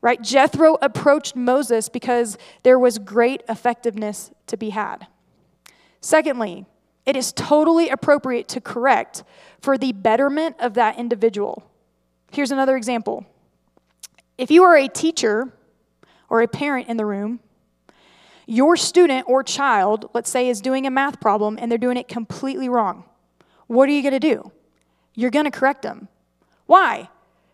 Right? 0.00 0.20
Jethro 0.20 0.76
approached 0.82 1.36
Moses 1.36 1.88
because 1.88 2.36
there 2.62 2.78
was 2.78 2.98
great 2.98 3.42
effectiveness 3.48 4.30
to 4.48 4.56
be 4.56 4.70
had. 4.70 5.06
Secondly, 6.00 6.66
it 7.06 7.16
is 7.16 7.32
totally 7.32 7.88
appropriate 7.88 8.48
to 8.48 8.60
correct 8.60 9.22
for 9.60 9.78
the 9.78 9.92
betterment 9.92 10.56
of 10.58 10.74
that 10.74 10.98
individual. 10.98 11.70
Here's 12.32 12.50
another 12.50 12.76
example. 12.76 13.26
If 14.36 14.50
you 14.50 14.64
are 14.64 14.76
a 14.76 14.88
teacher 14.88 15.52
or 16.32 16.40
a 16.40 16.48
parent 16.48 16.88
in 16.88 16.96
the 16.96 17.04
room, 17.04 17.40
your 18.46 18.74
student 18.74 19.28
or 19.28 19.42
child, 19.42 20.08
let's 20.14 20.30
say, 20.30 20.48
is 20.48 20.62
doing 20.62 20.86
a 20.86 20.90
math 20.90 21.20
problem 21.20 21.58
and 21.60 21.70
they're 21.70 21.76
doing 21.76 21.98
it 21.98 22.08
completely 22.08 22.70
wrong. 22.70 23.04
What 23.66 23.86
are 23.90 23.92
you 23.92 24.00
going 24.00 24.18
to 24.18 24.18
do? 24.18 24.50
You're 25.14 25.30
going 25.30 25.44
to 25.44 25.50
correct 25.50 25.82
them. 25.82 26.08
Why? 26.64 27.10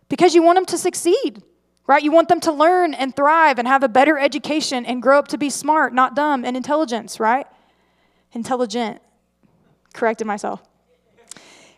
Because 0.07 0.33
you 0.33 0.41
want 0.41 0.55
them 0.55 0.65
to 0.67 0.77
succeed, 0.77 1.43
right? 1.87 2.01
You 2.01 2.13
want 2.13 2.29
them 2.29 2.39
to 2.39 2.53
learn 2.53 2.93
and 2.93 3.13
thrive 3.13 3.59
and 3.59 3.67
have 3.67 3.83
a 3.83 3.89
better 3.89 4.17
education 4.17 4.85
and 4.85 5.01
grow 5.01 5.19
up 5.19 5.27
to 5.27 5.37
be 5.37 5.49
smart, 5.49 5.93
not 5.93 6.15
dumb, 6.15 6.45
and 6.45 6.55
intelligence, 6.55 7.19
right? 7.19 7.47
Intelligent. 8.31 9.01
Corrected 9.93 10.25
myself. 10.25 10.63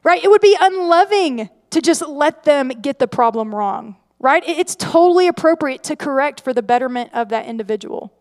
Right? 0.03 0.23
It 0.23 0.29
would 0.29 0.41
be 0.41 0.55
unloving 0.61 1.49
to 1.71 1.81
just 1.81 2.07
let 2.07 2.43
them 2.43 2.69
get 2.69 2.99
the 2.99 3.07
problem 3.07 3.55
wrong, 3.55 3.95
right? 4.21 4.43
It's 4.47 4.75
totally 4.75 5.27
appropriate 5.27 5.83
to 5.83 5.95
correct 5.95 6.41
for 6.41 6.53
the 6.53 6.61
betterment 6.61 7.09
of 7.13 7.29
that 7.29 7.47
individual. 7.47 8.13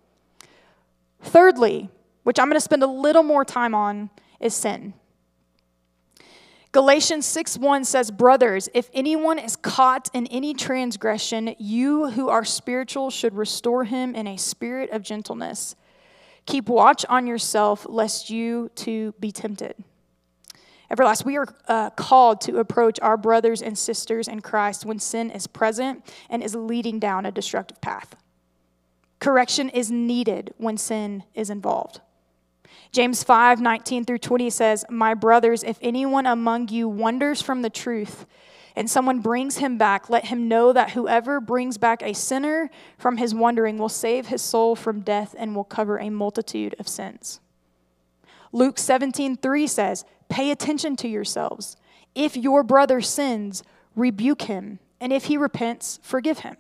Thirdly, 1.23 1.91
which 2.23 2.39
I'm 2.39 2.47
going 2.47 2.57
to 2.57 2.61
spend 2.61 2.83
a 2.83 2.89
little 2.89 3.23
more 3.23 3.45
time 3.45 3.75
on, 3.75 4.11
is 4.41 4.55
sin. 4.55 4.95
Galatians 6.73 7.27
6 7.27 7.59
1 7.59 7.85
says, 7.85 8.11
Brothers, 8.11 8.69
if 8.73 8.89
anyone 8.95 9.39
is 9.39 9.57
caught 9.57 10.09
in 10.15 10.27
any 10.29 10.55
transgression, 10.55 11.55
you 11.59 12.11
who 12.11 12.29
are 12.29 12.45
spiritual 12.45 13.11
should 13.11 13.35
restore 13.35 13.85
him 13.85 14.15
in 14.15 14.27
a 14.27 14.37
spirit 14.37 14.91
of 14.91 15.03
gentleness. 15.03 15.75
Keep 16.47 16.69
watch 16.69 17.05
on 17.09 17.27
yourself, 17.27 17.87
lest 17.89 18.31
you 18.31 18.71
too 18.75 19.15
be 19.21 19.33
tempted. 19.33 19.75
Everlast, 20.91 21.25
we 21.25 21.37
are 21.37 21.47
uh, 21.69 21.91
called 21.91 22.41
to 22.43 22.59
approach 22.59 22.99
our 23.01 23.17
brothers 23.17 23.63
and 23.63 23.79
sisters 23.79 24.27
in 24.27 24.41
Christ 24.41 24.85
when 24.85 24.99
sin 24.99 25.31
is 25.31 25.47
present 25.47 26.05
and 26.29 26.43
is 26.43 26.55
leading 26.57 26.99
down 26.99 27.25
a 27.25 27.31
destructive 27.31 27.81
path. 27.81 28.17
Correction 29.21 29.69
is 29.69 29.91
needed 29.91 30.53
when 30.57 30.77
sin 30.77 31.23
is 31.35 31.49
involved. 31.49 32.01
James 32.91 33.23
5 33.23 33.61
19 33.61 34.05
through 34.05 34.19
20 34.19 34.51
says, 34.51 34.85
My 34.91 35.15
brothers, 35.15 35.63
if 35.63 35.79
anyone 35.81 36.27
among 36.27 36.69
you 36.69 36.89
wanders 36.89 37.41
from 37.41 37.63
the 37.63 37.71
truth, 37.71 38.27
and 38.75 38.91
someone 38.91 39.21
brings 39.21 39.59
him 39.59 39.79
back, 39.79 40.11
let 40.11 40.27
him 40.27 40.49
know 40.49 40.73
that 40.73 40.91
whoever 40.91 41.41
brings 41.41 41.77
back 41.77 42.03
a 42.03 42.15
sinner 42.15 42.71
from 42.99 43.17
his 43.17 43.35
wandering 43.35 43.79
will 43.79 43.89
save 43.89 44.27
his 44.27 44.43
soul 44.43 44.75
from 44.75 45.01
death 45.01 45.35
and 45.39 45.55
will 45.55 45.65
cover 45.65 45.99
a 45.99 46.11
multitude 46.11 46.75
of 46.79 46.89
sins. 46.89 47.41
Luke 48.53 48.79
17 48.79 49.37
3 49.37 49.67
says, 49.67 50.05
Pay 50.31 50.51
attention 50.51 50.97
to 50.97 51.09
yourselves. 51.09 51.77
If 52.15 52.37
your 52.37 52.63
brother 52.63 53.03
sins, 53.03 53.63
rebuke 53.95 54.43
him, 54.43 54.79
and 55.01 55.13
if 55.13 55.25
he 55.25 55.37
repents, 55.37 56.01
forgive 56.03 56.39
him. 56.39 56.57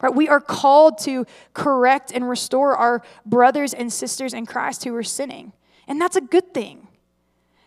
Right? 0.00 0.14
We 0.14 0.28
are 0.28 0.40
called 0.40 0.98
to 0.98 1.26
correct 1.54 2.10
and 2.12 2.28
restore 2.28 2.76
our 2.76 3.02
brothers 3.24 3.72
and 3.72 3.92
sisters 3.92 4.34
in 4.34 4.46
Christ 4.46 4.84
who 4.84 4.94
are 4.94 5.02
sinning. 5.02 5.52
And 5.86 6.00
that's 6.00 6.16
a 6.16 6.20
good 6.20 6.52
thing. 6.52 6.88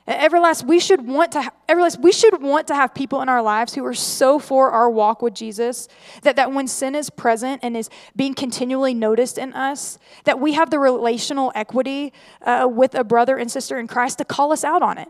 Everlast, 0.08 0.66
we 0.66 0.80
should 0.80 1.08
want 1.08 1.32
to 1.32 1.52
Everlast, 1.70 2.02
we 2.02 2.12
should 2.12 2.42
want 2.42 2.68
to 2.68 2.76
have 2.76 2.94
people 2.94 3.22
in 3.22 3.30
our 3.30 3.42
lives 3.42 3.74
who 3.74 3.86
are 3.86 3.94
so 3.94 4.38
for 4.38 4.72
our 4.72 4.90
walk 4.90 5.22
with 5.22 5.34
Jesus 5.34 5.88
that, 6.24 6.36
that 6.36 6.52
when 6.52 6.68
sin 6.68 6.94
is 6.94 7.10
present 7.10 7.62
and 7.64 7.78
is 7.78 7.90
being 8.14 8.34
continually 8.34 8.94
noticed 8.94 9.38
in 9.38 9.54
us, 9.54 9.98
that 10.26 10.42
we 10.42 10.54
have 10.54 10.72
the 10.72 10.80
relational 10.80 11.54
equity 11.56 12.12
uh, 12.42 12.68
with 12.70 12.96
a 12.96 13.06
brother 13.06 13.38
and 13.38 13.50
sister 13.50 13.80
in 13.80 13.88
Christ 13.88 14.18
to 14.18 14.26
call 14.26 14.52
us 14.52 14.66
out 14.66 14.82
on 14.82 14.98
it. 14.98 15.08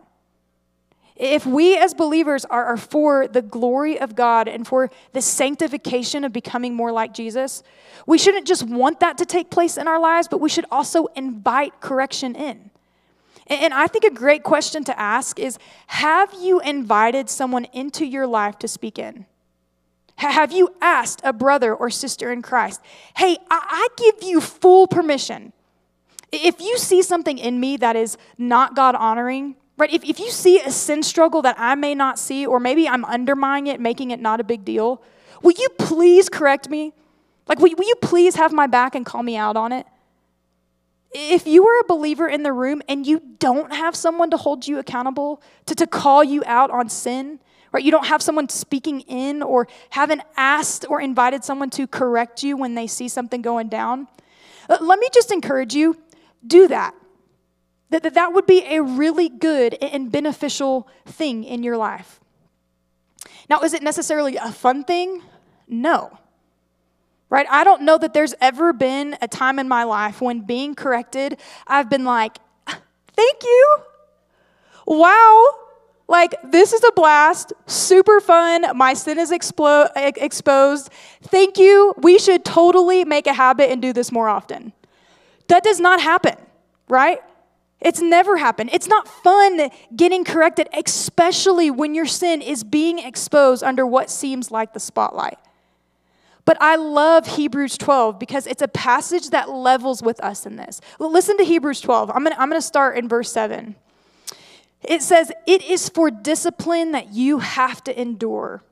If 1.15 1.45
we 1.45 1.75
as 1.77 1.93
believers 1.93 2.45
are, 2.45 2.65
are, 2.65 2.77
for 2.77 3.27
the 3.27 3.41
glory 3.41 3.99
of 3.99 4.15
God 4.15 4.47
and 4.47 4.67
for 4.67 4.89
the 5.13 5.21
sanctification 5.21 6.23
of 6.23 6.33
becoming 6.33 6.73
more 6.75 6.91
like 6.91 7.13
Jesus, 7.13 7.63
we 8.05 8.17
shouldn't 8.17 8.47
just 8.47 8.63
want 8.63 8.99
that 8.99 9.17
to 9.19 9.25
take 9.25 9.49
place 9.49 9.77
in 9.77 9.87
our 9.87 9.99
lives, 9.99 10.27
but 10.27 10.39
we 10.39 10.49
should 10.49 10.65
also 10.71 11.07
invite 11.15 11.81
correction 11.81 12.35
in. 12.35 12.71
And, 13.47 13.73
I 13.73 13.87
think 13.87 14.05
a 14.05 14.11
great 14.11 14.43
question 14.43 14.83
to 14.85 14.99
ask 14.99 15.39
is 15.39 15.57
Have 15.87 16.33
you 16.39 16.59
invited 16.61 17.29
someone 17.29 17.65
into 17.73 18.05
your 18.05 18.27
life 18.27 18.57
to 18.59 18.67
speak 18.67 18.97
in? 18.97 19.25
Have 20.15 20.51
you 20.51 20.75
asked 20.81 21.21
a 21.23 21.33
brother 21.33 21.73
or 21.73 21.89
sister 21.89 22.31
in 22.31 22.41
Christ, 22.41 22.81
hey, 23.17 23.37
I, 23.49 23.65
I 23.67 23.87
give 23.97 24.27
you 24.27 24.39
full 24.39 24.87
permission. 24.87 25.51
If 26.31 26.61
you 26.61 26.77
see 26.77 27.01
something 27.01 27.37
in 27.37 27.59
me 27.59 27.77
that 27.77 27.95
is 27.95 28.17
not 28.37 28.75
God 28.75 28.95
honoring, 28.95 29.55
Right? 29.77 29.91
If, 29.91 30.03
if 30.03 30.19
you 30.19 30.29
see 30.29 30.59
a 30.59 30.71
sin 30.71 31.01
struggle 31.01 31.41
that 31.41 31.55
I 31.57 31.75
may 31.75 31.95
not 31.95 32.19
see, 32.19 32.45
or 32.45 32.59
maybe 32.59 32.87
I'm 32.87 33.03
undermining 33.05 33.67
it, 33.67 33.79
making 33.79 34.11
it 34.11 34.19
not 34.19 34.39
a 34.39 34.43
big 34.43 34.63
deal, 34.63 35.01
will 35.41 35.53
you 35.57 35.67
please 35.79 36.29
correct 36.29 36.69
me? 36.69 36.93
Like, 37.47 37.59
will, 37.59 37.71
will 37.75 37.87
you 37.87 37.95
please 37.95 38.35
have 38.35 38.53
my 38.53 38.67
back 38.67 38.93
and 38.93 39.05
call 39.05 39.23
me 39.23 39.35
out 39.35 39.57
on 39.57 39.71
it? 39.71 39.87
If 41.13 41.45
you 41.45 41.67
are 41.67 41.79
a 41.81 41.83
believer 41.85 42.27
in 42.27 42.43
the 42.43 42.51
room 42.51 42.81
and 42.89 43.05
you 43.05 43.21
don't 43.39 43.71
have 43.73 43.95
someone 43.95 44.31
to 44.31 44.37
hold 44.37 44.67
you 44.67 44.79
accountable, 44.79 45.41
to, 45.67 45.75
to 45.75 45.85
call 45.85 46.23
you 46.23 46.43
out 46.45 46.71
on 46.71 46.89
sin, 46.89 47.39
right? 47.71 47.83
You 47.83 47.91
don't 47.91 48.07
have 48.07 48.21
someone 48.21 48.49
speaking 48.49 49.01
in 49.01 49.43
or 49.43 49.67
haven't 49.91 50.21
asked 50.37 50.85
or 50.89 51.01
invited 51.01 51.43
someone 51.43 51.69
to 51.71 51.87
correct 51.87 52.43
you 52.43 52.57
when 52.57 52.75
they 52.75 52.87
see 52.87 53.07
something 53.07 53.41
going 53.41 53.69
down. 53.69 54.07
Uh, 54.69 54.77
let 54.81 54.99
me 54.99 55.07
just 55.13 55.31
encourage 55.31 55.75
you 55.75 55.97
do 56.45 56.67
that. 56.67 56.95
That, 57.89 58.13
that 58.15 58.33
would 58.33 58.47
be 58.47 58.63
a 58.65 58.81
really 58.81 59.29
good 59.29 59.75
and 59.75 60.11
beneficial 60.11 60.87
thing 61.05 61.43
in 61.43 61.61
your 61.61 61.77
life. 61.77 62.19
Now, 63.49 63.61
is 63.61 63.73
it 63.73 63.83
necessarily 63.83 64.35
a 64.37 64.51
fun 64.51 64.83
thing? 64.83 65.21
No. 65.67 66.17
Right? 67.29 67.47
I 67.49 67.63
don't 67.63 67.81
know 67.81 67.97
that 67.97 68.13
there's 68.13 68.35
ever 68.41 68.73
been 68.73 69.17
a 69.21 69.27
time 69.27 69.57
in 69.57 69.67
my 69.67 69.83
life 69.85 70.21
when 70.21 70.41
being 70.41 70.75
corrected, 70.75 71.39
I've 71.65 71.89
been 71.89 72.05
like, 72.05 72.37
thank 72.67 73.43
you. 73.43 73.77
Wow. 74.85 75.45
Like, 76.07 76.35
this 76.43 76.73
is 76.73 76.83
a 76.83 76.91
blast, 76.91 77.53
super 77.65 78.19
fun. 78.19 78.77
My 78.77 78.93
sin 78.93 79.17
is 79.17 79.31
exposed. 79.31 80.89
Thank 81.23 81.57
you. 81.57 81.95
We 81.97 82.19
should 82.19 82.45
totally 82.45 83.03
make 83.05 83.25
a 83.25 83.33
habit 83.33 83.71
and 83.71 83.81
do 83.81 83.93
this 83.93 84.11
more 84.11 84.29
often. 84.29 84.73
That 85.47 85.63
does 85.63 85.79
not 85.79 86.01
happen, 86.01 86.35
right? 86.87 87.19
It's 87.79 88.01
never 88.01 88.37
happened. 88.37 88.69
It's 88.73 88.87
not 88.87 89.07
fun 89.07 89.69
getting 89.95 90.23
corrected, 90.23 90.69
especially 90.73 91.71
when 91.71 91.95
your 91.95 92.05
sin 92.05 92.41
is 92.41 92.63
being 92.63 92.99
exposed 92.99 93.63
under 93.63 93.87
what 93.87 94.09
seems 94.09 94.51
like 94.51 94.73
the 94.73 94.79
spotlight. 94.79 95.37
But 96.45 96.57
I 96.59 96.75
love 96.75 97.25
Hebrews 97.37 97.77
12 97.77 98.19
because 98.19 98.47
it's 98.47 98.61
a 98.61 98.67
passage 98.67 99.29
that 99.29 99.49
levels 99.49 100.01
with 100.01 100.19
us 100.21 100.45
in 100.45 100.57
this. 100.57 100.81
Listen 100.99 101.37
to 101.37 101.43
Hebrews 101.43 101.79
12. 101.81 102.11
I'm 102.13 102.23
going 102.25 102.51
to 102.51 102.61
start 102.61 102.97
in 102.97 103.07
verse 103.07 103.31
7. 103.31 103.75
It 104.83 105.01
says, 105.01 105.31
It 105.47 105.63
is 105.63 105.87
for 105.87 106.11
discipline 106.11 106.91
that 106.91 107.13
you 107.13 107.39
have 107.39 107.83
to 107.85 107.99
endure. 107.99 108.63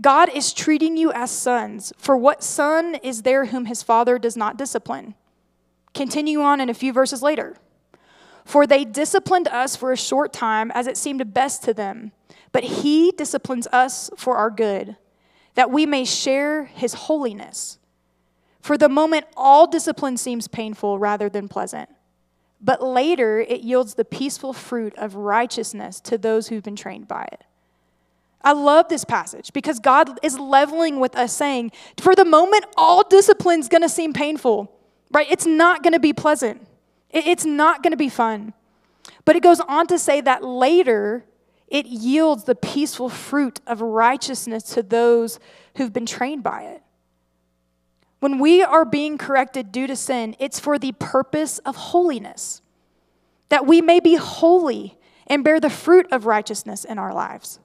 God 0.00 0.30
is 0.34 0.54
treating 0.54 0.96
you 0.96 1.12
as 1.12 1.30
sons. 1.30 1.92
For 1.98 2.16
what 2.16 2.42
son 2.42 2.94
is 2.96 3.22
there 3.22 3.46
whom 3.46 3.66
his 3.66 3.82
father 3.82 4.18
does 4.18 4.36
not 4.36 4.56
discipline? 4.56 5.14
Continue 5.92 6.40
on 6.40 6.60
in 6.60 6.70
a 6.70 6.74
few 6.74 6.92
verses 6.92 7.22
later. 7.22 7.56
For 8.44 8.66
they 8.66 8.84
disciplined 8.84 9.48
us 9.48 9.76
for 9.76 9.92
a 9.92 9.96
short 9.96 10.32
time 10.32 10.70
as 10.70 10.86
it 10.86 10.96
seemed 10.96 11.34
best 11.34 11.62
to 11.64 11.74
them, 11.74 12.12
but 12.52 12.64
he 12.64 13.12
disciplines 13.12 13.66
us 13.68 14.10
for 14.16 14.36
our 14.36 14.50
good, 14.50 14.96
that 15.60 15.70
we 15.70 15.84
may 15.84 16.06
share 16.06 16.64
his 16.64 16.94
holiness. 16.94 17.78
For 18.62 18.78
the 18.78 18.88
moment, 18.88 19.26
all 19.36 19.66
discipline 19.66 20.16
seems 20.16 20.48
painful 20.48 20.98
rather 20.98 21.28
than 21.28 21.48
pleasant, 21.48 21.90
but 22.62 22.82
later 22.82 23.40
it 23.40 23.60
yields 23.60 23.92
the 23.92 24.06
peaceful 24.06 24.54
fruit 24.54 24.94
of 24.96 25.16
righteousness 25.16 26.00
to 26.00 26.16
those 26.16 26.48
who've 26.48 26.62
been 26.62 26.76
trained 26.76 27.08
by 27.08 27.28
it. 27.30 27.44
I 28.42 28.52
love 28.52 28.88
this 28.88 29.04
passage 29.04 29.52
because 29.52 29.78
God 29.80 30.18
is 30.22 30.38
leveling 30.38 30.98
with 30.98 31.14
us 31.14 31.36
saying, 31.36 31.72
for 31.98 32.14
the 32.14 32.24
moment, 32.24 32.64
all 32.78 33.06
discipline 33.06 33.60
is 33.60 33.68
going 33.68 33.82
to 33.82 33.88
seem 33.90 34.14
painful, 34.14 34.72
right? 35.10 35.26
It's 35.30 35.44
not 35.44 35.82
to 35.82 36.00
be 36.00 36.14
pleasant. 36.14 36.66
It's 37.10 37.44
not 37.44 37.82
to 37.82 37.96
be 37.98 38.08
fun. 38.08 38.54
But 39.26 39.36
it 39.36 39.42
goes 39.42 39.60
on 39.60 39.88
to 39.88 39.98
say 39.98 40.22
that 40.22 40.42
later 40.42 41.26
it 41.70 41.86
yields 41.86 42.44
the 42.44 42.56
peaceful 42.56 43.08
fruit 43.08 43.60
of 43.66 43.80
righteousness 43.80 44.64
to 44.74 44.82
those 44.82 45.38
who've 45.76 45.92
been 45.92 46.06
trained 46.06 46.42
by 46.42 46.62
it. 46.62 46.82
When 48.18 48.38
we 48.38 48.62
are 48.62 48.84
being 48.84 49.16
corrected 49.16 49.72
due 49.72 49.86
to 49.86 49.96
sin, 49.96 50.36
it's 50.38 50.60
for 50.60 50.78
the 50.78 50.92
purpose 50.92 51.58
of 51.60 51.76
holiness, 51.76 52.60
that 53.48 53.66
we 53.66 53.80
may 53.80 54.00
be 54.00 54.16
holy 54.16 54.98
and 55.26 55.44
bear 55.44 55.60
the 55.60 55.70
fruit 55.70 56.06
of 56.10 56.26
righteousness 56.26 56.84
in 56.84 56.98
our 56.98 57.14
lives. 57.14 57.60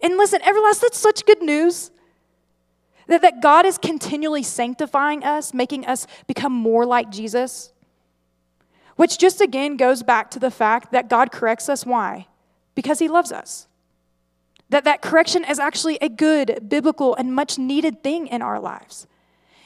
And 0.00 0.16
listen, 0.16 0.40
Everlast, 0.40 0.80
that's 0.80 0.98
such 0.98 1.26
good 1.26 1.42
news. 1.42 1.90
That, 3.08 3.22
that 3.22 3.40
God 3.40 3.66
is 3.66 3.78
continually 3.78 4.42
sanctifying 4.42 5.24
us, 5.24 5.54
making 5.54 5.86
us 5.86 6.06
become 6.26 6.52
more 6.52 6.84
like 6.84 7.10
Jesus. 7.10 7.72
Which 8.96 9.18
just 9.18 9.40
again 9.40 9.76
goes 9.76 10.02
back 10.02 10.30
to 10.32 10.38
the 10.38 10.50
fact 10.50 10.92
that 10.92 11.08
God 11.08 11.30
corrects 11.30 11.68
us. 11.68 11.86
Why? 11.86 12.26
Because 12.78 13.00
He 13.00 13.08
loves 13.08 13.32
us. 13.32 13.66
That 14.70 14.84
that 14.84 15.02
correction 15.02 15.42
is 15.42 15.58
actually 15.58 15.98
a 16.00 16.08
good, 16.08 16.68
biblical, 16.68 17.16
and 17.16 17.34
much 17.34 17.58
needed 17.58 18.04
thing 18.04 18.28
in 18.28 18.40
our 18.40 18.60
lives. 18.60 19.08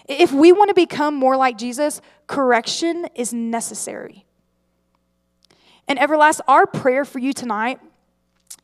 If 0.09 0.33
we 0.33 0.51
want 0.51 0.71
to 0.71 0.75
become 0.75 1.15
more 1.15 1.37
like 1.37 1.59
Jesus, 1.59 2.01
correction 2.27 3.07
is 3.15 3.35
necessary. 3.35 4.25
And 5.87 5.99
Everlast, 5.99 6.41
our 6.49 6.67
prayer 6.67 7.05
for 7.05 7.19
you 7.19 7.35
tonight 7.35 7.81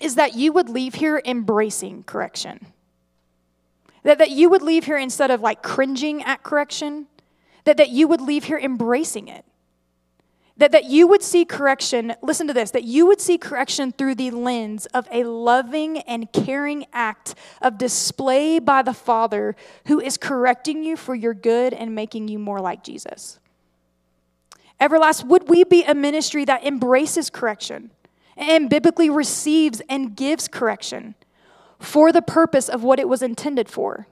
is 0.01 0.15
that 0.15 0.35
you 0.35 0.55
would 0.55 0.71
leave 0.71 0.95
here 0.95 1.21
embracing 1.27 2.05
correction. 2.05 2.69
That, 4.03 4.17
that 4.17 4.31
you 4.31 4.49
would 4.49 4.63
leave 4.63 4.85
here 4.85 4.97
instead 4.97 5.31
of 5.31 5.43
like 5.43 5.63
cringing 5.63 6.23
at 6.23 6.43
correction, 6.43 7.07
that, 7.65 7.77
that 7.77 7.91
you 7.91 8.09
would 8.09 8.23
leave 8.23 8.45
here 8.45 8.59
embracing 8.59 9.29
it. 9.29 9.45
That, 10.59 10.73
that 10.73 10.87
you 10.87 11.07
would 11.07 11.23
see 11.23 11.45
correction, 11.45 12.15
listen 12.21 12.49
to 12.49 12.53
this, 12.53 12.73
that 12.73 12.83
you 12.83 13.07
would 13.07 13.21
see 13.21 13.39
correction 13.39 13.93
through 13.93 14.17
the 14.17 14.33
lens 14.33 14.87
of 14.87 15.07
a 15.13 15.23
loving 15.23 15.99
and 15.99 16.33
caring 16.33 16.87
act 16.93 17.37
of 17.63 17.79
display 17.79 18.59
by 18.59 18.83
the 18.83 18.93
Father 18.93 19.55
who 19.87 20.01
is 20.01 20.17
correcting 20.17 20.83
you 20.83 20.97
for 20.97 21.15
your 21.15 21.33
good 21.33 21.73
and 21.73 21.95
making 21.95 22.27
you 22.27 22.41
more 22.41 22.61
like 22.61 22.83
Jesus. 22.83 23.39
Everlast, 24.81 25.25
would 25.25 25.49
we 25.49 25.65
be 25.65 25.85
a 25.85 25.95
ministry 25.95 26.45
that 26.45 26.65
embraces 26.65 27.31
correction 27.31 27.91
and 28.37 28.71
biblically 28.71 29.11
receives 29.11 29.83
and 29.89 30.17
gives 30.17 30.47
correction 30.47 31.15
for 31.81 32.13
the 32.13 32.23
purpose 32.23 32.69
of 32.69 32.83
what 32.83 33.01
it 33.01 33.09
was 33.09 33.23
intended 33.23 33.69
for 33.69 34.07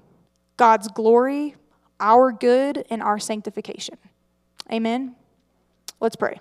God's 0.56 0.88
glory, 0.88 1.54
our 2.00 2.32
good, 2.32 2.84
and 2.90 3.02
our 3.02 3.18
sanctification? 3.18 3.98
Amen. 4.72 5.14
Let's 6.00 6.16
pray. 6.16 6.38